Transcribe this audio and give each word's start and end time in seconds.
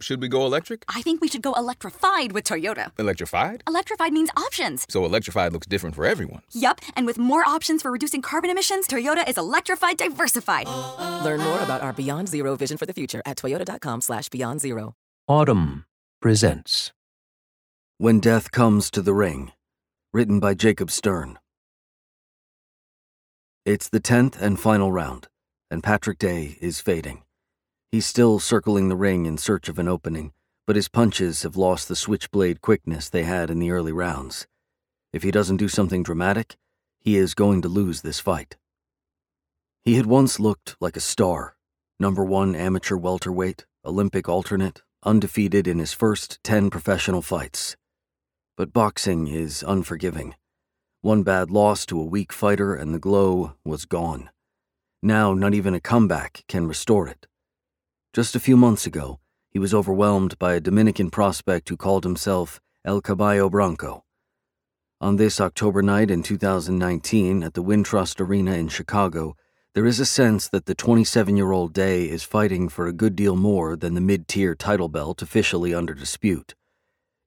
Should 0.00 0.22
we 0.22 0.28
go 0.28 0.46
electric? 0.46 0.84
I 0.88 1.02
think 1.02 1.20
we 1.20 1.28
should 1.28 1.42
go 1.42 1.52
electrified 1.52 2.32
with 2.32 2.44
Toyota. 2.44 2.90
Electrified? 2.98 3.62
Electrified 3.68 4.14
means 4.14 4.30
options. 4.34 4.86
So 4.88 5.04
electrified 5.04 5.52
looks 5.52 5.66
different 5.66 5.94
for 5.94 6.06
everyone. 6.06 6.40
Yup, 6.52 6.80
and 6.96 7.04
with 7.06 7.18
more 7.18 7.46
options 7.46 7.82
for 7.82 7.90
reducing 7.90 8.22
carbon 8.22 8.48
emissions, 8.48 8.88
Toyota 8.88 9.28
is 9.28 9.36
electrified 9.36 9.98
diversified. 9.98 10.66
Learn 11.22 11.40
more 11.40 11.60
about 11.60 11.82
our 11.82 11.92
Beyond 11.92 12.28
Zero 12.28 12.56
vision 12.56 12.78
for 12.78 12.86
the 12.86 12.94
future 12.94 13.20
at 13.26 13.36
toyota.com 13.36 14.00
slash 14.00 14.30
beyond 14.30 14.60
zero. 14.62 14.94
Audm 15.28 15.84
presents 16.22 16.92
When 17.98 18.20
Death 18.20 18.50
Comes 18.50 18.90
to 18.92 19.02
the 19.02 19.12
Ring, 19.12 19.52
written 20.14 20.40
by 20.40 20.54
Jacob 20.54 20.90
Stern. 20.90 21.38
It's 23.66 23.90
the 23.90 24.00
tenth 24.00 24.40
and 24.40 24.58
final 24.58 24.90
round, 24.90 25.28
and 25.70 25.82
Patrick 25.82 26.18
Day 26.18 26.56
is 26.62 26.80
fading. 26.80 27.22
He's 27.92 28.06
still 28.06 28.38
circling 28.38 28.88
the 28.88 28.96
ring 28.96 29.26
in 29.26 29.36
search 29.36 29.68
of 29.68 29.76
an 29.76 29.88
opening, 29.88 30.32
but 30.64 30.76
his 30.76 30.88
punches 30.88 31.42
have 31.42 31.56
lost 31.56 31.88
the 31.88 31.96
switchblade 31.96 32.60
quickness 32.60 33.08
they 33.08 33.24
had 33.24 33.50
in 33.50 33.58
the 33.58 33.72
early 33.72 33.90
rounds. 33.90 34.46
If 35.12 35.24
he 35.24 35.32
doesn't 35.32 35.56
do 35.56 35.66
something 35.66 36.04
dramatic, 36.04 36.56
he 37.00 37.16
is 37.16 37.34
going 37.34 37.62
to 37.62 37.68
lose 37.68 38.02
this 38.02 38.20
fight. 38.20 38.56
He 39.82 39.96
had 39.96 40.06
once 40.06 40.38
looked 40.38 40.76
like 40.80 40.96
a 40.96 41.00
star, 41.00 41.56
number 41.98 42.24
one 42.24 42.54
amateur 42.54 42.96
welterweight, 42.96 43.66
Olympic 43.84 44.28
alternate, 44.28 44.82
undefeated 45.02 45.66
in 45.66 45.80
his 45.80 45.92
first 45.92 46.38
10 46.44 46.70
professional 46.70 47.22
fights. 47.22 47.76
But 48.56 48.72
boxing 48.72 49.26
is 49.26 49.64
unforgiving. 49.66 50.36
One 51.00 51.24
bad 51.24 51.50
loss 51.50 51.84
to 51.86 51.98
a 51.98 52.04
weak 52.04 52.32
fighter 52.32 52.72
and 52.72 52.94
the 52.94 53.00
glow 53.00 53.54
was 53.64 53.84
gone. 53.84 54.30
Now, 55.02 55.34
not 55.34 55.54
even 55.54 55.74
a 55.74 55.80
comeback 55.80 56.44
can 56.46 56.68
restore 56.68 57.08
it. 57.08 57.26
Just 58.12 58.34
a 58.34 58.40
few 58.40 58.56
months 58.56 58.86
ago, 58.86 59.20
he 59.50 59.60
was 59.60 59.72
overwhelmed 59.72 60.36
by 60.40 60.54
a 60.54 60.60
Dominican 60.60 61.10
prospect 61.10 61.68
who 61.68 61.76
called 61.76 62.02
himself 62.02 62.60
El 62.84 63.00
Caballo 63.00 63.48
Bronco. 63.48 64.04
On 65.00 65.14
this 65.14 65.40
October 65.40 65.80
night 65.80 66.10
in 66.10 66.24
2019 66.24 67.44
at 67.44 67.54
the 67.54 67.62
Wintrust 67.62 68.20
Arena 68.20 68.54
in 68.54 68.66
Chicago, 68.66 69.36
there 69.74 69.86
is 69.86 70.00
a 70.00 70.04
sense 70.04 70.48
that 70.48 70.66
the 70.66 70.74
27 70.74 71.36
year 71.36 71.52
old 71.52 71.72
Day 71.72 72.08
is 72.08 72.24
fighting 72.24 72.68
for 72.68 72.88
a 72.88 72.92
good 72.92 73.14
deal 73.14 73.36
more 73.36 73.76
than 73.76 73.94
the 73.94 74.00
mid 74.00 74.26
tier 74.26 74.56
title 74.56 74.88
belt 74.88 75.22
officially 75.22 75.72
under 75.72 75.94
dispute. 75.94 76.56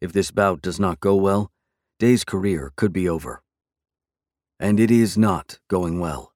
If 0.01 0.11
this 0.11 0.31
bout 0.31 0.61
does 0.61 0.81
not 0.81 0.99
go 0.99 1.15
well, 1.15 1.49
Day's 1.97 2.25
career 2.25 2.73
could 2.75 2.91
be 2.91 3.07
over. 3.07 3.41
And 4.59 4.81
it 4.81 4.91
is 4.91 5.17
not 5.17 5.59
going 5.69 6.01
well. 6.01 6.32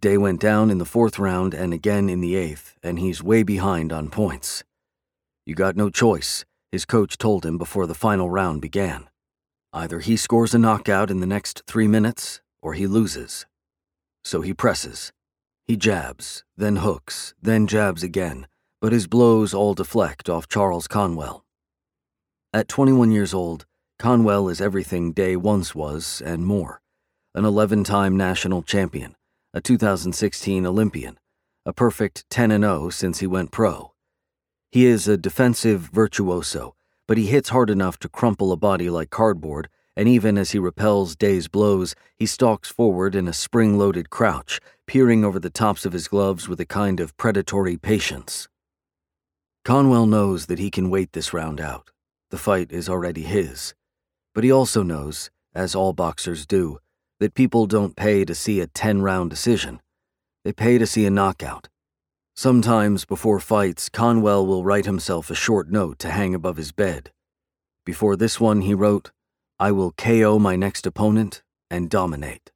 Day 0.00 0.16
went 0.16 0.40
down 0.40 0.70
in 0.70 0.78
the 0.78 0.84
fourth 0.84 1.18
round 1.18 1.54
and 1.54 1.74
again 1.74 2.08
in 2.08 2.20
the 2.20 2.36
eighth, 2.36 2.78
and 2.84 3.00
he's 3.00 3.20
way 3.20 3.42
behind 3.42 3.92
on 3.92 4.10
points. 4.10 4.62
You 5.44 5.56
got 5.56 5.74
no 5.74 5.90
choice, 5.90 6.44
his 6.70 6.84
coach 6.84 7.18
told 7.18 7.44
him 7.44 7.58
before 7.58 7.84
the 7.84 7.96
final 7.96 8.30
round 8.30 8.62
began. 8.62 9.08
Either 9.72 9.98
he 9.98 10.16
scores 10.16 10.54
a 10.54 10.58
knockout 10.58 11.10
in 11.10 11.18
the 11.18 11.26
next 11.26 11.64
three 11.66 11.88
minutes, 11.88 12.40
or 12.62 12.74
he 12.74 12.86
loses. 12.86 13.44
So 14.22 14.40
he 14.40 14.54
presses. 14.54 15.12
He 15.66 15.76
jabs, 15.76 16.44
then 16.56 16.76
hooks, 16.76 17.34
then 17.42 17.66
jabs 17.66 18.04
again, 18.04 18.46
but 18.80 18.92
his 18.92 19.08
blows 19.08 19.52
all 19.52 19.74
deflect 19.74 20.28
off 20.28 20.46
Charles 20.46 20.86
Conwell. 20.86 21.44
At 22.54 22.68
21 22.68 23.10
years 23.10 23.34
old, 23.34 23.66
Conwell 23.98 24.48
is 24.48 24.60
everything 24.60 25.10
Day 25.10 25.34
once 25.34 25.74
was 25.74 26.22
and 26.24 26.46
more 26.46 26.80
an 27.34 27.44
11 27.44 27.84
time 27.84 28.16
national 28.16 28.62
champion 28.62 29.14
a 29.58 29.60
2016 29.60 30.64
Olympian, 30.64 31.18
a 31.66 31.72
perfect 31.72 32.24
10 32.30 32.50
0 32.50 32.90
since 32.90 33.18
he 33.18 33.26
went 33.26 33.50
pro. 33.50 33.92
He 34.70 34.86
is 34.86 35.08
a 35.08 35.16
defensive 35.16 35.90
virtuoso, 35.92 36.76
but 37.08 37.18
he 37.18 37.26
hits 37.26 37.48
hard 37.48 37.68
enough 37.68 37.98
to 37.98 38.08
crumple 38.08 38.52
a 38.52 38.56
body 38.56 38.88
like 38.88 39.10
cardboard, 39.10 39.68
and 39.96 40.08
even 40.08 40.38
as 40.38 40.52
he 40.52 40.60
repels 40.60 41.16
Day's 41.16 41.48
blows, 41.48 41.96
he 42.14 42.24
stalks 42.24 42.70
forward 42.70 43.16
in 43.16 43.26
a 43.26 43.32
spring 43.32 43.76
loaded 43.76 44.10
crouch, 44.10 44.60
peering 44.86 45.24
over 45.24 45.40
the 45.40 45.50
tops 45.50 45.84
of 45.84 45.92
his 45.92 46.06
gloves 46.06 46.48
with 46.48 46.60
a 46.60 46.64
kind 46.64 47.00
of 47.00 47.16
predatory 47.16 47.76
patience. 47.76 48.46
Conwell 49.64 50.06
knows 50.06 50.46
that 50.46 50.60
he 50.60 50.70
can 50.70 50.88
wait 50.88 51.14
this 51.14 51.32
round 51.32 51.60
out. 51.60 51.90
The 52.30 52.38
fight 52.38 52.70
is 52.70 52.88
already 52.88 53.22
his. 53.22 53.74
But 54.36 54.44
he 54.44 54.52
also 54.52 54.84
knows, 54.84 55.30
as 55.52 55.74
all 55.74 55.94
boxers 55.94 56.46
do, 56.46 56.78
that 57.20 57.34
people 57.34 57.66
don't 57.66 57.96
pay 57.96 58.24
to 58.24 58.34
see 58.34 58.60
a 58.60 58.66
10 58.66 59.02
round 59.02 59.30
decision. 59.30 59.80
They 60.44 60.52
pay 60.52 60.78
to 60.78 60.86
see 60.86 61.04
a 61.04 61.10
knockout. 61.10 61.68
Sometimes 62.36 63.04
before 63.04 63.40
fights, 63.40 63.88
Conwell 63.88 64.46
will 64.46 64.62
write 64.62 64.86
himself 64.86 65.28
a 65.30 65.34
short 65.34 65.70
note 65.70 65.98
to 65.98 66.10
hang 66.10 66.34
above 66.34 66.56
his 66.56 66.70
bed. 66.70 67.10
Before 67.84 68.14
this 68.14 68.38
one, 68.38 68.60
he 68.60 68.74
wrote, 68.74 69.10
I 69.58 69.72
will 69.72 69.90
KO 69.92 70.38
my 70.38 70.54
next 70.54 70.86
opponent 70.86 71.42
and 71.68 71.90
dominate. 71.90 72.52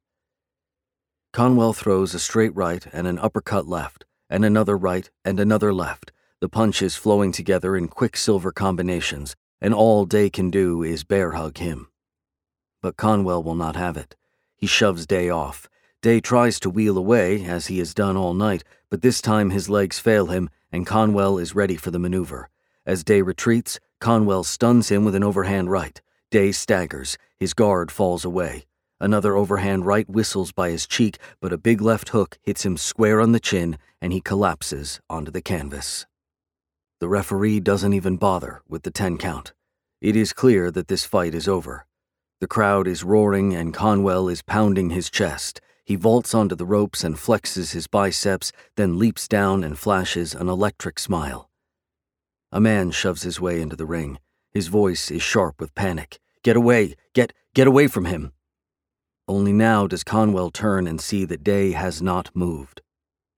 Conwell 1.33 1.73
throws 1.73 2.13
a 2.13 2.19
straight 2.19 2.55
right 2.55 2.85
and 2.93 3.07
an 3.07 3.19
uppercut 3.19 3.67
left, 3.67 4.05
and 4.29 4.45
another 4.45 4.77
right 4.77 5.09
and 5.25 5.39
another 5.39 5.73
left, 5.73 6.11
the 6.39 6.47
punches 6.47 6.95
flowing 6.95 7.31
together 7.31 7.75
in 7.75 7.87
quicksilver 7.87 8.51
combinations, 8.51 9.35
and 9.59 9.73
all 9.73 10.05
Day 10.05 10.29
can 10.29 10.49
do 10.49 10.83
is 10.83 11.03
bear 11.03 11.31
hug 11.31 11.57
him. 11.57 11.89
But 12.81 12.95
Conwell 12.95 13.43
will 13.43 13.55
not 13.55 13.75
have 13.75 13.97
it. 13.97 14.15
He 14.63 14.67
shoves 14.67 15.05
Day 15.05 15.27
off. 15.27 15.67
Day 16.01 16.21
tries 16.21 16.57
to 16.61 16.69
wheel 16.69 16.97
away, 16.97 17.43
as 17.43 17.67
he 17.67 17.79
has 17.79 17.93
done 17.93 18.15
all 18.15 18.33
night, 18.33 18.63
but 18.89 19.01
this 19.01 19.19
time 19.19 19.49
his 19.49 19.67
legs 19.67 19.99
fail 19.99 20.27
him, 20.27 20.49
and 20.71 20.87
Conwell 20.87 21.37
is 21.37 21.53
ready 21.53 21.75
for 21.75 21.91
the 21.91 21.99
maneuver. 21.99 22.49
As 22.85 23.03
Day 23.03 23.21
retreats, 23.21 23.81
Conwell 23.99 24.45
stuns 24.45 24.87
him 24.87 25.03
with 25.03 25.15
an 25.15 25.23
overhand 25.23 25.69
right. 25.69 26.01
Day 26.31 26.53
staggers. 26.53 27.17
His 27.37 27.53
guard 27.53 27.91
falls 27.91 28.23
away. 28.23 28.63
Another 29.01 29.35
overhand 29.35 29.85
right 29.85 30.09
whistles 30.09 30.53
by 30.53 30.69
his 30.69 30.87
cheek, 30.87 31.17
but 31.41 31.51
a 31.51 31.57
big 31.57 31.81
left 31.81 32.07
hook 32.15 32.37
hits 32.41 32.65
him 32.65 32.77
square 32.77 33.19
on 33.19 33.33
the 33.33 33.41
chin, 33.41 33.77
and 34.01 34.13
he 34.13 34.21
collapses 34.21 35.01
onto 35.09 35.29
the 35.29 35.41
canvas. 35.41 36.05
The 37.01 37.09
referee 37.09 37.59
doesn't 37.59 37.91
even 37.91 38.15
bother 38.15 38.61
with 38.69 38.83
the 38.83 38.91
10 38.91 39.17
count. 39.17 39.51
It 39.99 40.15
is 40.15 40.31
clear 40.31 40.71
that 40.71 40.87
this 40.87 41.03
fight 41.03 41.35
is 41.35 41.49
over. 41.49 41.85
The 42.43 42.47
crowd 42.47 42.89
is 42.89 43.05
roaring 43.05 43.55
and 43.55 43.73
Conwell 43.73 44.27
is 44.27 44.41
pounding 44.41 44.89
his 44.89 45.09
chest. 45.09 45.61
He 45.85 45.95
vaults 45.95 46.35
onto 46.35 46.55
the 46.55 46.65
ropes 46.65 47.01
and 47.01 47.15
flexes 47.15 47.71
his 47.71 47.87
biceps, 47.87 48.51
then 48.75 48.99
leaps 48.99 49.29
down 49.29 49.63
and 49.63 49.79
flashes 49.79 50.35
an 50.35 50.49
electric 50.49 50.99
smile. 50.99 51.49
A 52.51 52.59
man 52.59 52.91
shoves 52.91 53.21
his 53.21 53.39
way 53.39 53.61
into 53.61 53.77
the 53.77 53.85
ring. 53.85 54.19
His 54.51 54.67
voice 54.67 55.09
is 55.09 55.21
sharp 55.21 55.61
with 55.61 55.73
panic. 55.73 56.19
Get 56.43 56.57
away! 56.57 56.95
Get 57.13 57.31
get 57.53 57.65
away 57.65 57.87
from 57.87 58.03
him! 58.03 58.33
Only 59.25 59.53
now 59.53 59.87
does 59.87 60.03
Conwell 60.03 60.49
turn 60.51 60.85
and 60.85 60.99
see 60.99 61.23
that 61.23 61.45
Day 61.45 61.71
has 61.71 62.01
not 62.01 62.29
moved. 62.35 62.81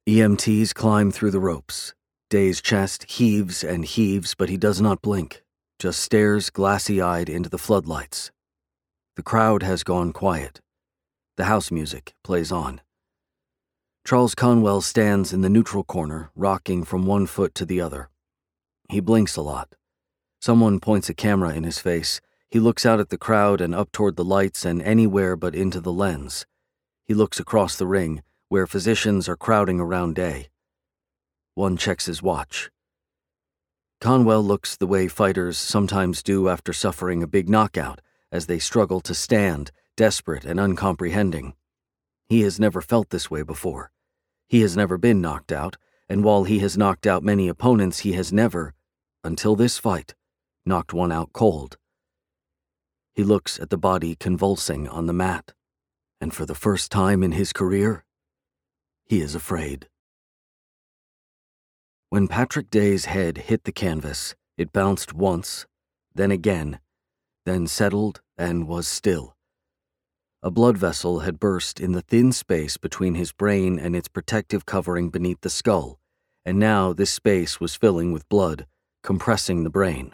EMTs 0.10 0.74
climb 0.74 1.12
through 1.12 1.30
the 1.30 1.40
ropes. 1.40 1.94
Day's 2.32 2.60
chest 2.60 3.04
heaves 3.04 3.64
and 3.64 3.86
heaves, 3.86 4.34
but 4.34 4.50
he 4.50 4.58
does 4.58 4.82
not 4.82 5.04
blink, 5.04 5.44
just 5.78 6.00
stares 6.00 6.50
glassy 6.50 7.00
eyed 7.00 7.30
into 7.30 7.50
the 7.50 7.60
floodlights. 7.60 8.32
The 9.16 9.24
crowd 9.24 9.64
has 9.64 9.84
gone 9.84 10.12
quiet. 10.12 10.60
The 11.38 11.46
house 11.46 11.72
music 11.72 12.14
plays 12.22 12.52
on. 12.52 12.82
Charles 14.06 14.36
Conwell 14.36 14.82
stands 14.82 15.32
in 15.32 15.40
the 15.40 15.50
neutral 15.50 15.86
corner, 15.86 16.32
rocking 16.36 16.84
from 16.84 17.06
one 17.06 17.26
foot 17.26 17.56
to 17.56 17.66
the 17.66 17.80
other. 17.80 18.10
He 18.90 19.00
blinks 19.00 19.38
a 19.38 19.42
lot. 19.42 19.76
Someone 20.42 20.82
points 20.82 21.08
a 21.08 21.14
camera 21.14 21.54
in 21.54 21.64
his 21.64 21.80
face. 21.80 22.20
He 22.50 22.60
looks 22.60 22.86
out 22.86 23.00
at 23.00 23.08
the 23.10 23.18
crowd 23.18 23.62
and 23.62 23.74
up 23.74 23.90
toward 23.94 24.18
the 24.18 24.26
lights 24.26 24.66
and 24.66 24.82
anywhere 24.82 25.38
but 25.38 25.56
into 25.56 25.80
the 25.80 25.94
lens. 25.94 26.46
He 27.06 27.14
looks 27.14 27.40
across 27.40 27.78
the 27.78 27.88
ring, 27.88 28.22
where 28.50 28.68
physicians 28.68 29.30
are 29.30 29.38
crowding 29.38 29.80
around 29.80 30.16
Day. 30.16 30.50
One 31.54 31.78
checks 31.78 32.08
his 32.08 32.22
watch. 32.22 32.70
Conwell 34.02 34.44
looks 34.44 34.76
the 34.76 34.88
way 34.88 35.08
fighters 35.08 35.58
sometimes 35.58 36.22
do 36.22 36.50
after 36.50 36.74
suffering 36.74 37.24
a 37.24 37.28
big 37.28 37.48
knockout 37.48 38.02
as 38.36 38.46
they 38.46 38.60
struggle 38.60 39.00
to 39.02 39.16
stand, 39.16 39.72
desperate 39.96 40.46
and 40.46 40.60
uncomprehending. 40.60 41.54
He 42.28 42.42
has 42.42 42.60
never 42.60 42.82
felt 42.82 43.10
this 43.10 43.32
way 43.32 43.42
before. 43.42 43.92
He 44.48 44.62
has 44.62 44.76
never 44.76 44.98
been 44.98 45.22
knocked 45.22 45.52
out, 45.52 45.78
and 46.10 46.24
while 46.24 46.44
he 46.44 46.60
has 46.60 46.78
knocked 46.78 47.08
out 47.08 47.24
many 47.24 47.48
opponents, 47.48 48.00
he 48.00 48.14
has 48.14 48.34
never, 48.34 48.74
until 49.24 49.56
this 49.56 49.78
fight, 49.80 50.14
knocked 50.66 50.94
one 50.94 51.12
out 51.12 51.32
cold. 51.34 51.78
He 53.14 53.24
looks 53.24 53.60
at 53.60 53.70
the 53.70 53.78
body 53.78 54.16
convulsing 54.16 54.88
on 54.90 55.06
the 55.06 55.14
mat, 55.14 55.54
and 56.20 56.34
for 56.34 56.46
the 56.46 56.54
first 56.54 56.92
time 56.92 57.24
in 57.24 57.32
his 57.32 57.54
career, 57.54 58.04
he 59.06 59.22
is 59.22 59.34
afraid. 59.34 59.88
When 62.10 62.28
Patrick 62.28 62.70
Day's 62.70 63.06
head 63.06 63.38
hit 63.38 63.64
the 63.64 63.72
canvas, 63.72 64.36
it 64.58 64.74
bounced 64.74 65.14
once, 65.14 65.66
then 66.14 66.32
again, 66.32 66.80
then 67.46 67.68
settled 67.68 68.22
and 68.38 68.68
was 68.68 68.88
still. 68.88 69.36
A 70.44 70.52
blood 70.52 70.78
vessel 70.78 71.22
had 71.22 71.40
burst 71.40 71.80
in 71.80 71.94
the 71.94 72.02
thin 72.02 72.32
space 72.32 72.78
between 72.78 73.16
his 73.16 73.32
brain 73.32 73.80
and 73.80 73.96
its 73.96 74.08
protective 74.08 74.66
covering 74.66 75.10
beneath 75.10 75.42
the 75.42 75.50
skull, 75.50 76.00
and 76.46 76.60
now 76.60 76.94
this 76.94 77.12
space 77.12 77.60
was 77.60 77.76
filling 77.76 78.12
with 78.12 78.30
blood, 78.30 78.68
compressing 79.02 79.64
the 79.64 79.70
brain. 79.70 80.14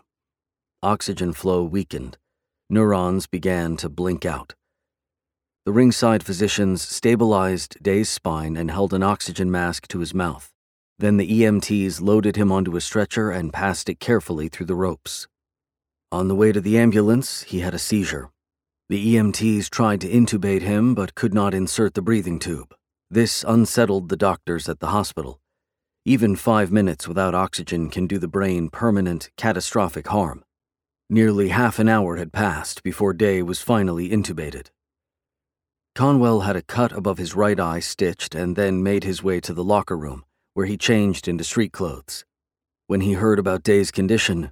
Oxygen 0.82 1.34
flow 1.34 1.64
weakened. 1.64 2.18
Neurons 2.70 3.28
began 3.28 3.76
to 3.78 3.90
blink 3.90 4.26
out. 4.26 4.56
The 5.66 5.74
ringside 5.74 6.24
physicians 6.24 6.82
stabilized 6.82 7.78
Day's 7.84 8.10
spine 8.10 8.58
and 8.58 8.72
held 8.72 8.94
an 8.94 9.04
oxygen 9.04 9.52
mask 9.52 9.88
to 9.90 10.00
his 10.00 10.14
mouth. 10.14 10.52
Then 10.98 11.18
the 11.18 11.30
EMTs 11.30 12.02
loaded 12.02 12.36
him 12.36 12.52
onto 12.52 12.76
a 12.76 12.82
stretcher 12.82 13.32
and 13.32 13.54
passed 13.54 13.90
it 13.90 14.00
carefully 14.00 14.48
through 14.48 14.68
the 14.68 14.76
ropes. 14.76 15.28
On 16.14 16.28
the 16.28 16.36
way 16.36 16.52
to 16.52 16.60
the 16.60 16.78
ambulance, 16.78 17.44
he 17.44 17.62
had 17.62 17.74
a 17.74 17.80
seizure. 17.80 18.32
The 18.90 19.16
EMTs 19.16 19.70
tried 19.70 20.02
to 20.02 20.10
intubate 20.10 20.62
him 20.62 20.94
but 20.94 21.16
could 21.16 21.34
not 21.34 21.54
insert 21.54 21.94
the 21.94 22.02
breathing 22.02 22.38
tube. 22.38 22.76
This 23.10 23.46
unsettled 23.48 24.10
the 24.10 24.18
doctors 24.18 24.68
at 24.68 24.80
the 24.82 24.88
hospital. 24.88 25.40
Even 26.04 26.36
five 26.36 26.70
minutes 26.70 27.08
without 27.08 27.34
oxygen 27.34 27.90
can 27.90 28.08
do 28.08 28.18
the 28.18 28.28
brain 28.28 28.70
permanent, 28.70 29.30
catastrophic 29.38 30.08
harm. 30.08 30.44
Nearly 31.10 31.50
half 31.50 31.80
an 31.80 31.88
hour 31.88 32.18
had 32.18 32.34
passed 32.34 32.84
before 32.84 33.14
Day 33.14 33.42
was 33.42 33.62
finally 33.62 34.10
intubated. 34.10 34.68
Conwell 35.96 36.42
had 36.42 36.58
a 36.58 36.62
cut 36.62 36.92
above 36.92 37.20
his 37.20 37.36
right 37.36 37.60
eye 37.60 37.80
stitched 37.80 38.36
and 38.36 38.58
then 38.58 38.84
made 38.84 39.06
his 39.06 39.24
way 39.24 39.40
to 39.40 39.54
the 39.54 39.64
locker 39.64 39.98
room, 39.98 40.26
where 40.56 40.66
he 40.66 40.76
changed 40.76 41.30
into 41.30 41.46
street 41.46 41.72
clothes. 41.72 42.26
When 42.88 43.00
he 43.02 43.14
heard 43.14 43.40
about 43.40 43.64
Day's 43.64 43.92
condition, 43.92 44.52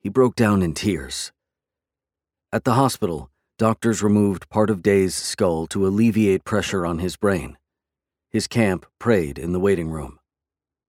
he 0.00 0.08
broke 0.08 0.34
down 0.34 0.62
in 0.62 0.74
tears. 0.74 1.30
At 2.52 2.64
the 2.64 2.74
hospital, 2.74 3.30
Doctors 3.60 4.02
removed 4.02 4.48
part 4.48 4.70
of 4.70 4.82
Day's 4.82 5.14
skull 5.14 5.66
to 5.66 5.86
alleviate 5.86 6.44
pressure 6.44 6.86
on 6.86 6.98
his 6.98 7.16
brain. 7.16 7.58
His 8.30 8.46
camp 8.46 8.86
prayed 8.98 9.38
in 9.38 9.52
the 9.52 9.60
waiting 9.60 9.90
room. 9.90 10.18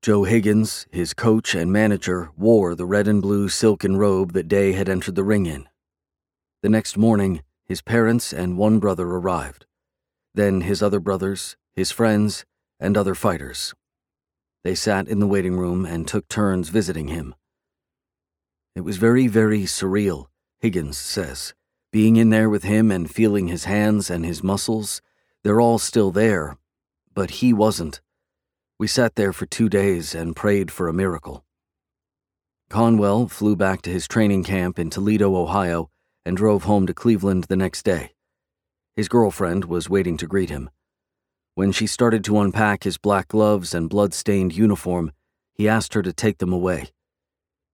Joe 0.01 0.23
Higgins, 0.23 0.87
his 0.89 1.13
coach 1.13 1.53
and 1.53 1.69
manager, 1.69 2.31
wore 2.37 2.73
the 2.73 2.85
red 2.85 3.09
and 3.09 3.21
blue 3.21 3.49
silken 3.49 3.97
robe 3.97 4.31
that 4.31 4.47
Day 4.47 4.71
had 4.71 4.87
entered 4.87 5.15
the 5.15 5.23
ring 5.25 5.47
in. 5.47 5.67
The 6.63 6.69
next 6.69 6.97
morning, 6.97 7.41
his 7.65 7.81
parents 7.81 8.31
and 8.31 8.57
one 8.57 8.79
brother 8.79 9.05
arrived. 9.05 9.65
Then 10.33 10.61
his 10.61 10.81
other 10.81 11.01
brothers, 11.01 11.57
his 11.73 11.91
friends, 11.91 12.45
and 12.79 12.95
other 12.95 13.15
fighters. 13.15 13.73
They 14.63 14.75
sat 14.75 15.09
in 15.09 15.19
the 15.19 15.27
waiting 15.27 15.57
room 15.57 15.85
and 15.85 16.07
took 16.07 16.29
turns 16.29 16.69
visiting 16.69 17.09
him. 17.09 17.35
It 18.75 18.81
was 18.81 18.97
very, 18.97 19.27
very 19.27 19.63
surreal, 19.63 20.27
Higgins 20.59 20.97
says 20.97 21.53
being 21.91 22.15
in 22.15 22.29
there 22.29 22.49
with 22.49 22.63
him 22.63 22.89
and 22.89 23.11
feeling 23.11 23.49
his 23.49 23.65
hands 23.65 24.09
and 24.09 24.25
his 24.25 24.41
muscles, 24.41 25.01
they're 25.43 25.59
all 25.59 25.77
still 25.77 26.09
there, 26.09 26.57
but 27.13 27.41
he 27.41 27.51
wasn't. 27.51 27.99
We 28.79 28.87
sat 28.87 29.15
there 29.15 29.33
for 29.33 29.45
two 29.45 29.67
days 29.67 30.15
and 30.15 30.35
prayed 30.35 30.71
for 30.71 30.87
a 30.87 30.93
miracle. 30.93 31.43
Conwell 32.69 33.27
flew 33.27 33.57
back 33.57 33.81
to 33.81 33.89
his 33.89 34.07
training 34.07 34.45
camp 34.45 34.79
in 34.79 34.89
Toledo, 34.89 35.35
Ohio, 35.35 35.89
and 36.25 36.37
drove 36.37 36.63
home 36.63 36.87
to 36.87 36.93
Cleveland 36.93 37.45
the 37.45 37.57
next 37.57 37.83
day. 37.83 38.13
His 38.95 39.09
girlfriend 39.09 39.65
was 39.65 39.89
waiting 39.89 40.15
to 40.17 40.27
greet 40.27 40.49
him. 40.49 40.69
When 41.55 41.73
she 41.73 41.87
started 41.87 42.23
to 42.25 42.39
unpack 42.39 42.85
his 42.85 42.97
black 42.97 43.27
gloves 43.27 43.73
and 43.73 43.89
blood 43.89 44.13
stained 44.13 44.55
uniform, 44.55 45.11
he 45.53 45.67
asked 45.67 45.93
her 45.93 46.01
to 46.01 46.13
take 46.13 46.37
them 46.37 46.53
away. 46.53 46.91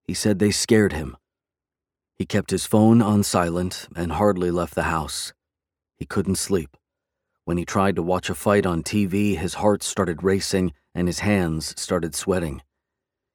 He 0.07 0.13
said 0.13 0.39
they 0.39 0.51
scared 0.51 0.93
him. 0.93 1.17
He 2.17 2.25
kept 2.25 2.51
his 2.51 2.65
phone 2.65 3.01
on 3.01 3.23
silent 3.23 3.89
and 3.95 4.13
hardly 4.13 4.49
left 4.49 4.73
the 4.73 4.83
house. 4.83 5.33
He 5.97 6.05
couldn't 6.05 6.35
sleep. 6.35 6.77
When 7.43 7.57
he 7.57 7.65
tried 7.65 7.97
to 7.97 8.03
watch 8.03 8.29
a 8.29 8.35
fight 8.35 8.65
on 8.65 8.83
TV, 8.83 9.37
his 9.37 9.55
heart 9.55 9.83
started 9.83 10.23
racing 10.23 10.73
and 10.95 11.07
his 11.07 11.19
hands 11.19 11.79
started 11.79 12.15
sweating. 12.15 12.61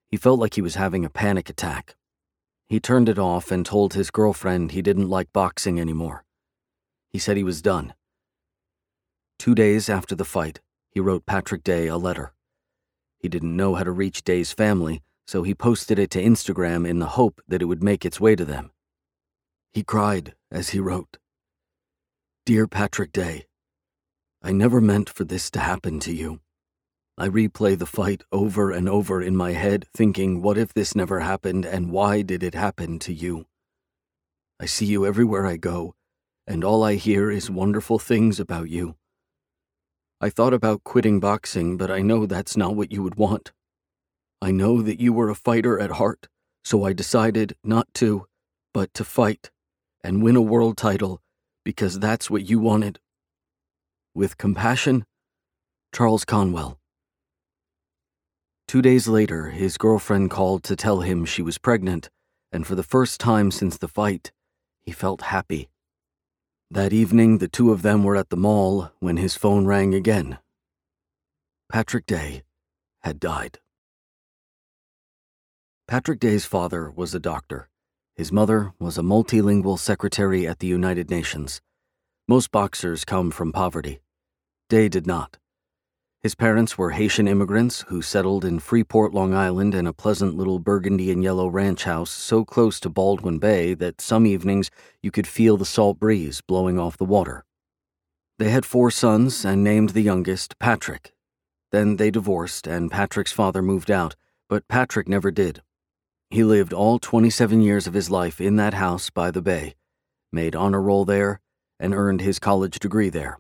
He 0.09 0.17
felt 0.17 0.41
like 0.41 0.55
he 0.55 0.63
was 0.63 0.75
having 0.75 1.05
a 1.05 1.11
panic 1.11 1.49
attack. 1.49 1.95
He 2.67 2.81
turned 2.81 3.09
it 3.09 3.19
off 3.19 3.51
and 3.51 3.65
told 3.65 3.95
his 3.95 4.11
girlfriend 4.11 4.73
he 4.73 4.83
didn't 4.83 5.11
like 5.11 5.33
boxing 5.33 5.79
anymore. 5.79 6.25
He 7.11 7.19
said 7.19 7.37
he 7.37 7.45
was 7.45 7.63
done. 7.63 7.95
Two 9.39 9.55
days 9.55 9.91
after 9.91 10.15
the 10.15 10.25
fight, 10.25 10.61
he 10.91 11.01
wrote 11.01 11.27
Patrick 11.27 11.63
Day 11.63 11.87
a 11.87 11.97
letter. 11.97 12.33
He 13.19 13.29
didn't 13.29 13.57
know 13.57 13.75
how 13.75 13.85
to 13.85 13.91
reach 13.91 14.25
Day's 14.25 14.53
family, 14.53 15.03
so 15.27 15.43
he 15.43 15.55
posted 15.55 15.99
it 15.99 16.11
to 16.11 16.23
Instagram 16.23 16.89
in 16.89 16.99
the 16.99 17.15
hope 17.19 17.41
that 17.49 17.63
it 17.63 17.67
would 17.67 17.83
make 17.83 18.05
its 18.05 18.21
way 18.21 18.37
to 18.37 18.45
them. 18.45 18.71
He 19.73 19.83
cried 19.83 20.35
as 20.51 20.71
he 20.71 20.81
wrote 20.81 21.19
Dear 22.45 22.67
Patrick 22.67 23.13
Day, 23.13 23.47
I 24.43 24.53
never 24.53 24.81
meant 24.81 25.09
for 25.09 25.25
this 25.25 25.51
to 25.53 25.61
happen 25.61 26.01
to 26.01 26.13
you. 26.13 26.41
I 27.17 27.29
replay 27.29 27.79
the 27.79 27.87
fight 27.87 28.25
over 28.33 28.71
and 28.71 28.89
over 28.89 29.23
in 29.23 29.37
my 29.37 29.53
head, 29.53 29.87
thinking, 29.95 30.43
what 30.43 30.59
if 30.59 30.75
this 30.75 30.97
never 30.97 31.21
happened 31.21 31.65
and 31.65 31.93
why 31.93 32.23
did 32.23 32.43
it 32.43 32.55
happen 32.55 32.99
to 33.01 33.13
you? 33.13 33.47
I 34.59 34.67
see 34.67 34.87
you 34.87 35.07
everywhere 35.07 35.47
I 35.47 35.57
go, 35.57 35.95
and 36.47 36.65
all 36.65 36.83
I 36.83 36.95
hear 36.95 37.31
is 37.31 37.51
wonderful 37.51 37.99
things 37.99 38.41
about 38.41 38.69
you. 38.71 38.97
I 40.21 40.31
thought 40.31 40.55
about 40.55 40.85
quitting 40.85 41.21
boxing, 41.21 41.77
but 41.77 41.91
I 41.91 42.01
know 42.01 42.27
that's 42.27 42.57
not 42.57 42.75
what 42.75 42.91
you 42.91 43.03
would 43.03 43.17
want. 43.17 43.53
I 44.43 44.51
know 44.51 44.83
that 44.83 44.99
you 44.99 45.13
were 45.13 45.31
a 45.31 45.37
fighter 45.37 45.79
at 45.79 45.93
heart, 45.93 46.27
so 46.65 46.83
I 46.83 46.93
decided 46.93 47.55
not 47.63 47.87
to, 47.95 48.27
but 48.75 48.93
to 48.95 49.05
fight 49.05 49.53
and 50.03 50.21
win 50.21 50.35
a 50.35 50.43
world 50.43 50.77
title 50.77 51.23
because 51.65 52.01
that's 52.01 52.29
what 52.29 52.51
you 52.51 52.59
wanted. 52.59 52.99
With 54.17 54.39
compassion, 54.39 55.07
Charles 55.95 56.25
Conwell. 56.25 56.81
Two 58.67 58.83
days 58.83 59.07
later, 59.07 59.51
his 59.51 59.79
girlfriend 59.79 60.33
called 60.33 60.65
to 60.65 60.75
tell 60.75 61.03
him 61.03 61.25
she 61.25 61.41
was 61.41 61.59
pregnant, 61.59 62.11
and 62.51 62.67
for 62.67 62.75
the 62.75 62.83
first 62.83 63.21
time 63.21 63.53
since 63.53 63.79
the 63.79 63.87
fight, 63.87 64.33
he 64.81 64.91
felt 64.91 65.23
happy. 65.23 65.69
That 66.69 66.93
evening, 66.93 67.39
the 67.39 67.47
two 67.47 67.71
of 67.71 67.83
them 67.83 68.03
were 68.03 68.17
at 68.17 68.31
the 68.31 68.37
mall 68.37 68.91
when 68.99 69.19
his 69.19 69.37
phone 69.37 69.67
rang 69.67 69.95
again. 69.95 70.39
Patrick 71.71 72.07
Day 72.07 72.43
had 73.03 73.21
died. 73.21 73.61
Patrick 75.89 76.21
Day's 76.21 76.47
father 76.47 76.91
was 76.91 77.15
a 77.15 77.21
doctor. 77.21 77.69
His 78.15 78.33
mother 78.33 78.73
was 78.79 78.97
a 78.97 79.03
multilingual 79.03 79.79
secretary 79.79 80.47
at 80.47 80.61
the 80.61 80.67
United 80.67 81.11
Nations. 81.11 81.61
Most 82.27 82.51
boxers 82.51 83.05
come 83.05 83.31
from 83.31 83.53
poverty. 83.53 84.01
Day 84.71 84.89
did 84.89 85.07
not. 85.07 85.39
His 86.23 86.35
parents 86.35 86.79
were 86.79 86.93
Haitian 86.93 87.27
immigrants 87.27 87.85
who 87.89 88.01
settled 88.01 88.45
in 88.45 88.61
Freeport, 88.61 89.13
Long 89.13 89.35
Island 89.35 89.75
in 89.75 89.87
a 89.87 89.93
pleasant 89.93 90.37
little 90.37 90.61
burgundy 90.61 91.11
and 91.11 91.23
yellow 91.23 91.49
ranch 91.49 91.85
house 91.85 92.11
so 92.11 92.45
close 92.45 92.79
to 92.81 92.89
Baldwin 92.89 93.39
Bay 93.39 93.75
that 93.75 94.01
some 94.01 94.25
evenings 94.25 94.71
you 95.03 95.11
could 95.11 95.27
feel 95.27 95.57
the 95.57 95.67
salt 95.67 95.99
breeze 95.99 96.41
blowing 96.41 96.79
off 96.79 96.97
the 96.97 97.05
water. 97.05 97.45
They 98.39 98.51
had 98.51 98.65
four 98.65 98.91
sons 98.91 99.45
and 99.45 99.63
named 99.63 99.91
the 99.91 100.01
youngest 100.01 100.59
Patrick. 100.59 101.13
Then 101.71 101.97
they 101.97 102.11
divorced 102.11 102.67
and 102.67 102.91
Patrick's 102.91 103.33
father 103.33 103.61
moved 103.61 103.91
out, 103.91 104.15
but 104.49 104.69
Patrick 104.69 105.09
never 105.09 105.31
did. 105.31 105.61
He 106.33 106.45
lived 106.45 106.73
all 106.73 106.99
27 106.99 107.61
years 107.61 107.87
of 107.87 107.93
his 107.93 108.09
life 108.09 108.41
in 108.41 108.57
that 108.57 108.73
house 108.73 109.11
by 109.11 109.31
the 109.31 109.43
bay, 109.43 109.75
made 110.33 110.57
honor 110.57 110.81
roll 110.81 111.05
there, 111.05 111.43
and 111.79 111.93
earned 111.93 112.23
his 112.23 112.39
college 112.39 112.79
degree 112.79 113.11
there. 113.11 113.39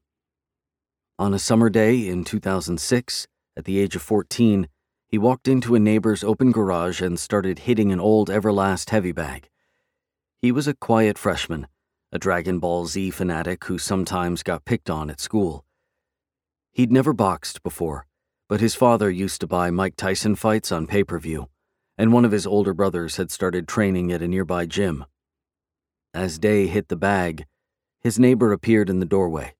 On 1.18 1.32
a 1.32 1.38
summer 1.38 1.70
day 1.70 2.06
in 2.06 2.22
2006, 2.22 3.26
at 3.56 3.64
the 3.64 3.78
age 3.78 3.96
of 3.96 4.02
14, 4.02 4.68
he 5.08 5.16
walked 5.16 5.48
into 5.48 5.74
a 5.74 5.80
neighbor's 5.80 6.22
open 6.22 6.52
garage 6.52 7.00
and 7.00 7.18
started 7.18 7.60
hitting 7.60 7.92
an 7.92 7.98
old 7.98 8.28
Everlast 8.28 8.90
heavy 8.90 9.12
bag. 9.12 9.48
He 10.42 10.52
was 10.52 10.68
a 10.68 10.74
quiet 10.74 11.16
freshman, 11.16 11.68
a 12.12 12.18
Dragon 12.18 12.58
Ball 12.58 12.84
Z 12.84 13.12
fanatic 13.12 13.64
who 13.64 13.78
sometimes 13.78 14.42
got 14.42 14.66
picked 14.66 14.90
on 14.90 15.08
at 15.08 15.18
school. 15.18 15.64
He'd 16.72 16.92
never 16.92 17.14
boxed 17.14 17.62
before, 17.62 18.04
but 18.50 18.60
his 18.60 18.74
father 18.74 19.10
used 19.10 19.40
to 19.40 19.46
buy 19.46 19.70
Mike 19.70 19.96
Tyson 19.96 20.36
fights 20.36 20.70
on 20.70 20.86
pay 20.86 21.04
per 21.04 21.18
view 21.18 21.48
and 22.02 22.12
one 22.12 22.24
of 22.24 22.32
his 22.32 22.48
older 22.48 22.74
brothers 22.74 23.16
had 23.16 23.30
started 23.30 23.68
training 23.68 24.10
at 24.10 24.22
a 24.22 24.26
nearby 24.26 24.66
gym. 24.66 25.04
As 26.12 26.36
Day 26.36 26.66
hit 26.66 26.88
the 26.88 26.96
bag, 26.96 27.46
his 28.00 28.18
neighbor 28.18 28.50
appeared 28.50 28.90
in 28.90 28.98
the 28.98 29.06
doorway. 29.06 29.54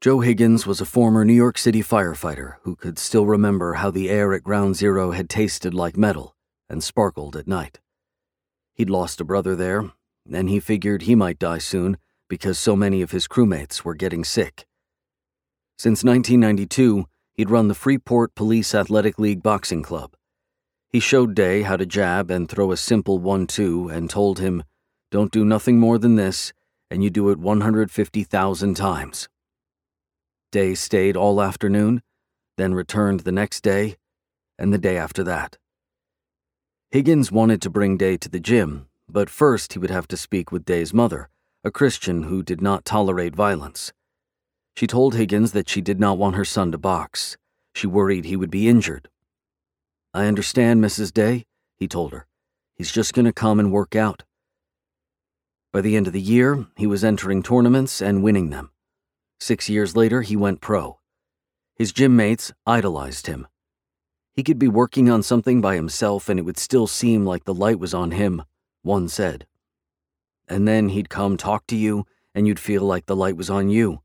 Joe 0.00 0.20
Higgins 0.20 0.66
was 0.66 0.80
a 0.80 0.86
former 0.86 1.22
New 1.22 1.34
York 1.34 1.58
City 1.58 1.82
firefighter 1.82 2.54
who 2.62 2.76
could 2.76 2.98
still 2.98 3.26
remember 3.26 3.74
how 3.74 3.90
the 3.90 4.08
air 4.08 4.32
at 4.32 4.42
Ground 4.42 4.74
Zero 4.74 5.10
had 5.10 5.28
tasted 5.28 5.74
like 5.74 5.98
metal 5.98 6.34
and 6.70 6.82
sparkled 6.82 7.36
at 7.36 7.46
night. 7.46 7.78
He'd 8.72 8.88
lost 8.88 9.20
a 9.20 9.24
brother 9.24 9.54
there, 9.54 9.90
and 10.32 10.48
he 10.48 10.60
figured 10.60 11.02
he 11.02 11.14
might 11.14 11.38
die 11.38 11.58
soon 11.58 11.98
because 12.26 12.58
so 12.58 12.74
many 12.74 13.02
of 13.02 13.10
his 13.10 13.28
crewmates 13.28 13.84
were 13.84 13.94
getting 13.94 14.24
sick. 14.24 14.64
Since 15.78 16.04
1992, 16.04 17.04
he'd 17.34 17.50
run 17.50 17.68
the 17.68 17.74
Freeport 17.74 18.34
Police 18.34 18.74
Athletic 18.74 19.18
League 19.18 19.42
Boxing 19.42 19.82
Club, 19.82 20.14
he 20.90 20.98
showed 20.98 21.34
Day 21.34 21.62
how 21.62 21.76
to 21.76 21.86
jab 21.86 22.30
and 22.30 22.48
throw 22.48 22.72
a 22.72 22.76
simple 22.76 23.18
1 23.18 23.46
2 23.46 23.88
and 23.88 24.10
told 24.10 24.40
him, 24.40 24.64
Don't 25.10 25.30
do 25.30 25.44
nothing 25.44 25.78
more 25.78 25.98
than 25.98 26.16
this, 26.16 26.52
and 26.90 27.04
you 27.04 27.10
do 27.10 27.30
it 27.30 27.38
150,000 27.38 28.74
times. 28.74 29.28
Day 30.50 30.74
stayed 30.74 31.16
all 31.16 31.40
afternoon, 31.40 32.02
then 32.56 32.74
returned 32.74 33.20
the 33.20 33.30
next 33.30 33.60
day, 33.60 33.96
and 34.58 34.72
the 34.72 34.78
day 34.78 34.96
after 34.96 35.22
that. 35.22 35.58
Higgins 36.90 37.30
wanted 37.30 37.62
to 37.62 37.70
bring 37.70 37.96
Day 37.96 38.16
to 38.16 38.28
the 38.28 38.40
gym, 38.40 38.88
but 39.08 39.30
first 39.30 39.74
he 39.74 39.78
would 39.78 39.90
have 39.90 40.08
to 40.08 40.16
speak 40.16 40.50
with 40.50 40.64
Day's 40.64 40.92
mother, 40.92 41.28
a 41.62 41.70
Christian 41.70 42.24
who 42.24 42.42
did 42.42 42.60
not 42.60 42.84
tolerate 42.84 43.36
violence. 43.36 43.92
She 44.74 44.88
told 44.88 45.14
Higgins 45.14 45.52
that 45.52 45.68
she 45.68 45.80
did 45.80 46.00
not 46.00 46.18
want 46.18 46.34
her 46.34 46.44
son 46.44 46.72
to 46.72 46.78
box. 46.78 47.36
She 47.76 47.86
worried 47.86 48.24
he 48.24 48.36
would 48.36 48.50
be 48.50 48.68
injured. 48.68 49.08
I 50.12 50.26
understand, 50.26 50.82
Mrs. 50.82 51.12
Day, 51.12 51.44
he 51.76 51.86
told 51.86 52.12
her. 52.12 52.26
He's 52.74 52.90
just 52.90 53.14
going 53.14 53.26
to 53.26 53.32
come 53.32 53.60
and 53.60 53.70
work 53.70 53.94
out. 53.94 54.24
By 55.72 55.80
the 55.80 55.96
end 55.96 56.06
of 56.06 56.12
the 56.12 56.20
year, 56.20 56.66
he 56.76 56.86
was 56.86 57.04
entering 57.04 57.42
tournaments 57.42 58.02
and 58.02 58.22
winning 58.22 58.50
them. 58.50 58.70
Six 59.38 59.68
years 59.68 59.94
later, 59.94 60.22
he 60.22 60.34
went 60.34 60.60
pro. 60.60 60.98
His 61.76 61.92
gym 61.92 62.16
mates 62.16 62.52
idolized 62.66 63.26
him. 63.26 63.46
He 64.34 64.42
could 64.42 64.58
be 64.58 64.68
working 64.68 65.08
on 65.08 65.22
something 65.22 65.60
by 65.60 65.76
himself 65.76 66.28
and 66.28 66.38
it 66.40 66.42
would 66.42 66.58
still 66.58 66.86
seem 66.86 67.24
like 67.24 67.44
the 67.44 67.54
light 67.54 67.78
was 67.78 67.94
on 67.94 68.10
him, 68.10 68.42
one 68.82 69.08
said. 69.08 69.46
And 70.48 70.66
then 70.66 70.88
he'd 70.88 71.08
come 71.08 71.36
talk 71.36 71.66
to 71.68 71.76
you 71.76 72.04
and 72.34 72.46
you'd 72.46 72.58
feel 72.58 72.82
like 72.82 73.06
the 73.06 73.16
light 73.16 73.36
was 73.36 73.50
on 73.50 73.68
you, 73.68 74.02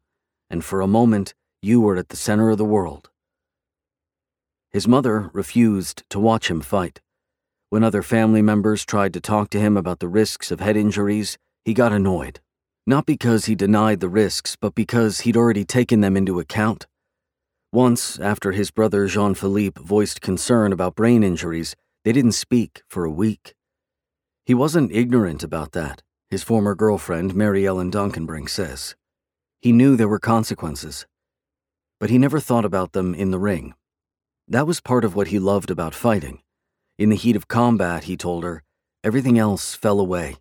and 0.50 0.64
for 0.64 0.82
a 0.82 0.88
moment, 0.88 1.34
you 1.62 1.82
were 1.82 1.98
at 1.98 2.10
the 2.10 2.16
center 2.16 2.50
of 2.50 2.58
the 2.58 2.66
world. 2.66 3.10
His 4.76 4.90
mother 4.90 5.30
refused 5.32 6.04
to 6.10 6.20
watch 6.20 6.52
him 6.52 6.60
fight. 6.60 7.00
When 7.70 7.82
other 7.82 8.04
family 8.04 8.42
members 8.42 8.84
tried 8.84 9.14
to 9.14 9.22
talk 9.22 9.50
to 9.52 9.58
him 9.58 9.78
about 9.78 10.00
the 10.00 10.10
risks 10.10 10.52
of 10.52 10.60
head 10.60 10.76
injuries, 10.76 11.38
he 11.64 11.74
got 11.74 11.94
annoyed. 11.94 12.42
Not 12.86 13.06
because 13.06 13.46
he 13.46 13.56
denied 13.56 14.02
the 14.02 14.10
risks, 14.10 14.58
but 14.58 14.76
because 14.76 15.22
he'd 15.22 15.38
already 15.38 15.64
taken 15.64 16.02
them 16.02 16.18
into 16.18 16.42
account. 16.42 16.88
Once, 17.72 18.20
after 18.20 18.52
his 18.52 18.70
brother 18.70 19.08
Jean 19.08 19.34
Philippe 19.34 19.82
voiced 19.82 20.20
concern 20.20 20.74
about 20.74 20.98
brain 20.98 21.24
injuries, 21.24 21.74
they 22.04 22.12
didn't 22.12 22.34
speak 22.34 22.84
for 22.90 23.06
a 23.06 23.10
week. 23.10 23.56
He 24.46 24.54
wasn't 24.54 24.92
ignorant 24.92 25.42
about 25.42 25.72
that, 25.72 26.02
his 26.30 26.44
former 26.44 26.76
girlfriend, 26.76 27.34
Mary 27.34 27.66
Ellen 27.66 27.92
Donkenbrink, 27.92 28.50
says. 28.50 28.94
He 29.62 29.72
knew 29.72 29.96
there 29.96 30.10
were 30.10 30.20
consequences, 30.20 31.06
but 31.98 32.10
he 32.10 32.18
never 32.18 32.42
thought 32.42 32.66
about 32.66 32.92
them 32.92 33.16
in 33.16 33.32
the 33.32 33.40
ring. 33.40 33.74
That 34.48 34.68
was 34.68 34.80
part 34.80 35.04
of 35.04 35.16
what 35.16 35.30
he 35.30 35.40
loved 35.40 35.72
about 35.72 35.96
fighting. 35.96 36.42
In 37.00 37.10
the 37.10 37.16
heat 37.16 37.36
of 37.36 37.48
combat, 37.48 38.04
he 38.04 38.16
told 38.16 38.44
her, 38.44 38.62
everything 39.04 39.40
else 39.40 39.74
fell 39.74 40.00
away. 40.00 40.36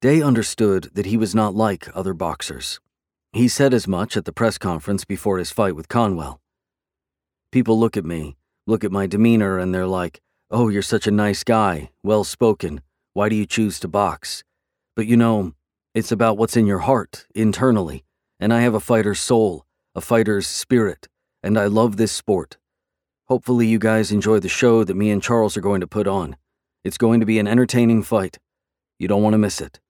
Day 0.00 0.22
understood 0.22 0.90
that 0.94 1.06
he 1.06 1.16
was 1.16 1.34
not 1.34 1.54
like 1.54 1.94
other 1.94 2.14
boxers. 2.14 2.80
He 3.32 3.46
said 3.46 3.74
as 3.74 3.86
much 3.86 4.16
at 4.16 4.24
the 4.24 4.32
press 4.32 4.56
conference 4.56 5.04
before 5.04 5.38
his 5.38 5.50
fight 5.50 5.76
with 5.76 5.88
Conwell. 5.88 6.40
People 7.52 7.78
look 7.78 7.96
at 7.96 8.06
me, 8.06 8.36
look 8.66 8.84
at 8.84 8.92
my 8.92 9.06
demeanor, 9.06 9.58
and 9.58 9.74
they're 9.74 9.86
like, 9.86 10.22
Oh, 10.50 10.68
you're 10.68 10.80
such 10.80 11.06
a 11.06 11.10
nice 11.10 11.44
guy, 11.44 11.90
well 12.02 12.24
spoken. 12.24 12.80
Why 13.12 13.28
do 13.28 13.36
you 13.36 13.44
choose 13.44 13.78
to 13.80 13.88
box? 13.88 14.44
But 14.96 15.06
you 15.06 15.16
know, 15.16 15.52
it's 15.94 16.10
about 16.10 16.38
what's 16.38 16.56
in 16.56 16.66
your 16.66 16.78
heart, 16.78 17.26
internally, 17.34 18.04
and 18.40 18.52
I 18.52 18.60
have 18.60 18.74
a 18.74 18.80
fighter's 18.80 19.20
soul, 19.20 19.66
a 19.94 20.00
fighter's 20.00 20.46
spirit, 20.46 21.06
and 21.42 21.58
I 21.58 21.66
love 21.66 21.98
this 21.98 22.12
sport. 22.12 22.56
Hopefully, 23.28 23.66
you 23.66 23.78
guys 23.78 24.10
enjoy 24.10 24.38
the 24.38 24.48
show 24.48 24.84
that 24.84 24.96
me 24.96 25.10
and 25.10 25.22
Charles 25.22 25.56
are 25.56 25.60
going 25.60 25.82
to 25.82 25.86
put 25.86 26.06
on. 26.06 26.36
It's 26.82 26.96
going 26.96 27.20
to 27.20 27.26
be 27.26 27.38
an 27.38 27.46
entertaining 27.46 28.02
fight. 28.02 28.38
You 28.98 29.06
don't 29.06 29.22
want 29.22 29.34
to 29.34 29.38
miss 29.38 29.60
it. 29.60 29.80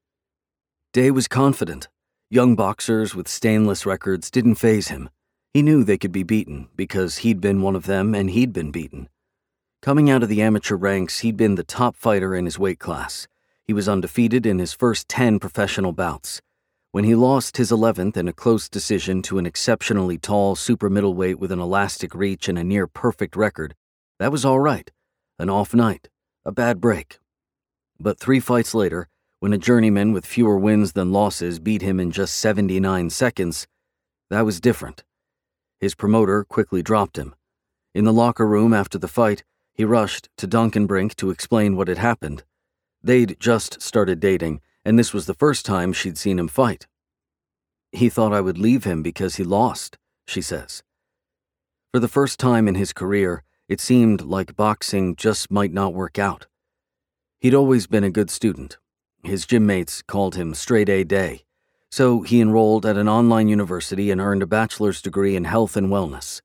Day 0.93 1.13
was 1.13 1.29
confident. 1.29 1.87
Young 2.31 2.57
boxers 2.57 3.15
with 3.15 3.29
stainless 3.29 3.87
records 3.87 4.31
didn't 4.31 4.57
faze 4.57 4.89
him. 4.89 5.09
He 5.55 5.63
knew 5.63 5.85
they 5.85 5.99
could 5.99 6.11
be 6.11 6.25
beaten 6.25 6.69
because 6.75 7.19
he'd 7.19 7.41
been 7.41 7.63
one 7.63 7.77
of 7.77 7.87
them 7.87 8.15
and 8.15 8.29
he'd 8.31 8.53
been 8.53 8.73
beaten. 8.73 9.09
Coming 9.83 10.11
out 10.11 10.25
of 10.25 10.29
the 10.29 10.43
amateur 10.43 10.75
ranks, 10.75 11.21
he'd 11.21 11.37
been 11.37 11.55
the 11.55 11.63
top 11.63 11.95
fighter 11.95 12.35
in 12.35 12.45
his 12.45 12.59
weight 12.59 12.81
class. 12.81 13.29
He 13.65 13.73
was 13.73 13.89
undefeated 13.89 14.47
in 14.47 14.59
his 14.59 14.73
first 14.73 15.09
10 15.09 15.39
professional 15.39 15.93
bouts. 15.93 16.43
When 16.91 17.05
he 17.05 17.15
lost 17.15 17.59
his 17.59 17.71
11th 17.71 18.17
in 18.17 18.29
a 18.29 18.33
close 18.33 18.67
decision 18.67 19.21
to 19.23 19.37
an 19.37 19.45
exceptionally 19.45 20.17
tall 20.17 20.57
super 20.57 20.89
middleweight 20.89 21.39
with 21.39 21.53
an 21.53 21.61
elastic 21.61 22.15
reach 22.15 22.49
and 22.49 22.59
a 22.59 22.65
near 22.65 22.87
perfect 22.87 23.37
record, 23.37 23.75
that 24.19 24.33
was 24.33 24.43
all 24.43 24.59
right. 24.59 24.91
An 25.39 25.51
off 25.51 25.75
night, 25.75 26.09
a 26.47 26.51
bad 26.51 26.81
break. 26.81 27.19
But 28.01 28.19
three 28.19 28.41
fights 28.41 28.75
later, 28.75 29.07
when 29.39 29.53
a 29.53 29.59
journeyman 29.59 30.15
with 30.15 30.25
fewer 30.25 30.59
wins 30.59 30.95
than 30.95 31.13
losses 31.13 31.59
beat 31.59 31.83
him 31.83 32.01
in 32.01 32.11
just 32.11 32.35
79 32.37 33.11
seconds, 33.11 33.67
that 34.31 34.47
was 34.47 34.59
different. 34.59 35.05
His 35.79 35.95
promoter 35.95 36.43
quickly 36.43 36.83
dropped 36.83 37.19
him. 37.19 37.35
In 37.95 38.05
the 38.07 38.15
locker 38.15 38.47
room 38.47 38.73
after 38.73 38.97
the 38.97 39.09
fight, 39.09 39.45
he 39.75 39.85
rushed 39.85 40.31
to 40.39 40.47
Duncan 40.47 40.89
Donkenbrink 40.89 41.17
to 41.17 41.31
explain 41.31 41.77
what 41.77 41.89
had 41.89 41.99
happened. 41.99 42.45
They'd 43.03 43.37
just 43.39 43.83
started 43.83 44.21
dating, 44.21 44.63
and 44.85 44.99
this 44.99 45.13
was 45.13 45.27
the 45.27 45.35
first 45.35 45.67
time 45.67 45.93
she'd 45.93 46.19
seen 46.19 46.39
him 46.39 46.49
fight. 46.49 46.87
He 47.93 48.09
thought 48.09 48.33
I 48.33 48.41
would 48.41 48.59
leave 48.59 48.85
him 48.85 49.03
because 49.03 49.37
he 49.37 49.45
lost, 49.45 49.99
she 50.27 50.43
says. 50.43 50.83
For 51.93 52.01
the 52.01 52.09
first 52.09 52.39
time 52.39 52.69
in 52.69 52.75
his 52.75 52.93
career, 52.93 53.43
it 53.69 53.81
seemed 53.81 54.23
like 54.23 54.57
boxing 54.57 55.17
just 55.17 55.51
might 55.51 55.73
not 55.73 55.95
work 55.95 56.19
out. 56.19 56.47
He'd 57.41 57.55
always 57.55 57.87
been 57.87 58.05
a 58.05 58.11
good 58.11 58.31
student, 58.31 58.79
his 59.23 59.47
gym 59.47 59.67
mates 59.67 60.03
called 60.03 60.35
him 60.35 60.55
Straight 60.55 60.89
A 60.89 61.05
Day, 61.05 61.45
so 61.91 62.23
he 62.23 62.41
enrolled 62.41 62.85
at 62.85 62.97
an 62.97 63.09
online 63.09 63.49
university 63.49 64.11
and 64.11 64.21
earned 64.21 64.43
a 64.43 64.47
bachelor's 64.47 65.03
degree 65.03 65.37
in 65.37 65.45
health 65.45 65.77
and 65.77 65.89
wellness. 65.89 66.41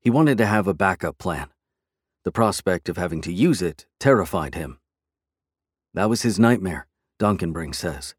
He 0.00 0.10
wanted 0.10 0.38
to 0.38 0.46
have 0.46 0.66
a 0.66 0.74
backup 0.74 1.18
plan. 1.18 1.48
The 2.24 2.32
prospect 2.32 2.88
of 2.88 2.96
having 2.96 3.20
to 3.22 3.32
use 3.32 3.62
it 3.62 3.86
terrified 4.00 4.54
him. 4.54 4.78
That 5.94 6.08
was 6.08 6.22
his 6.22 6.38
nightmare, 6.38 6.86
Donkenbrink 7.18 7.74
says. 7.74 8.14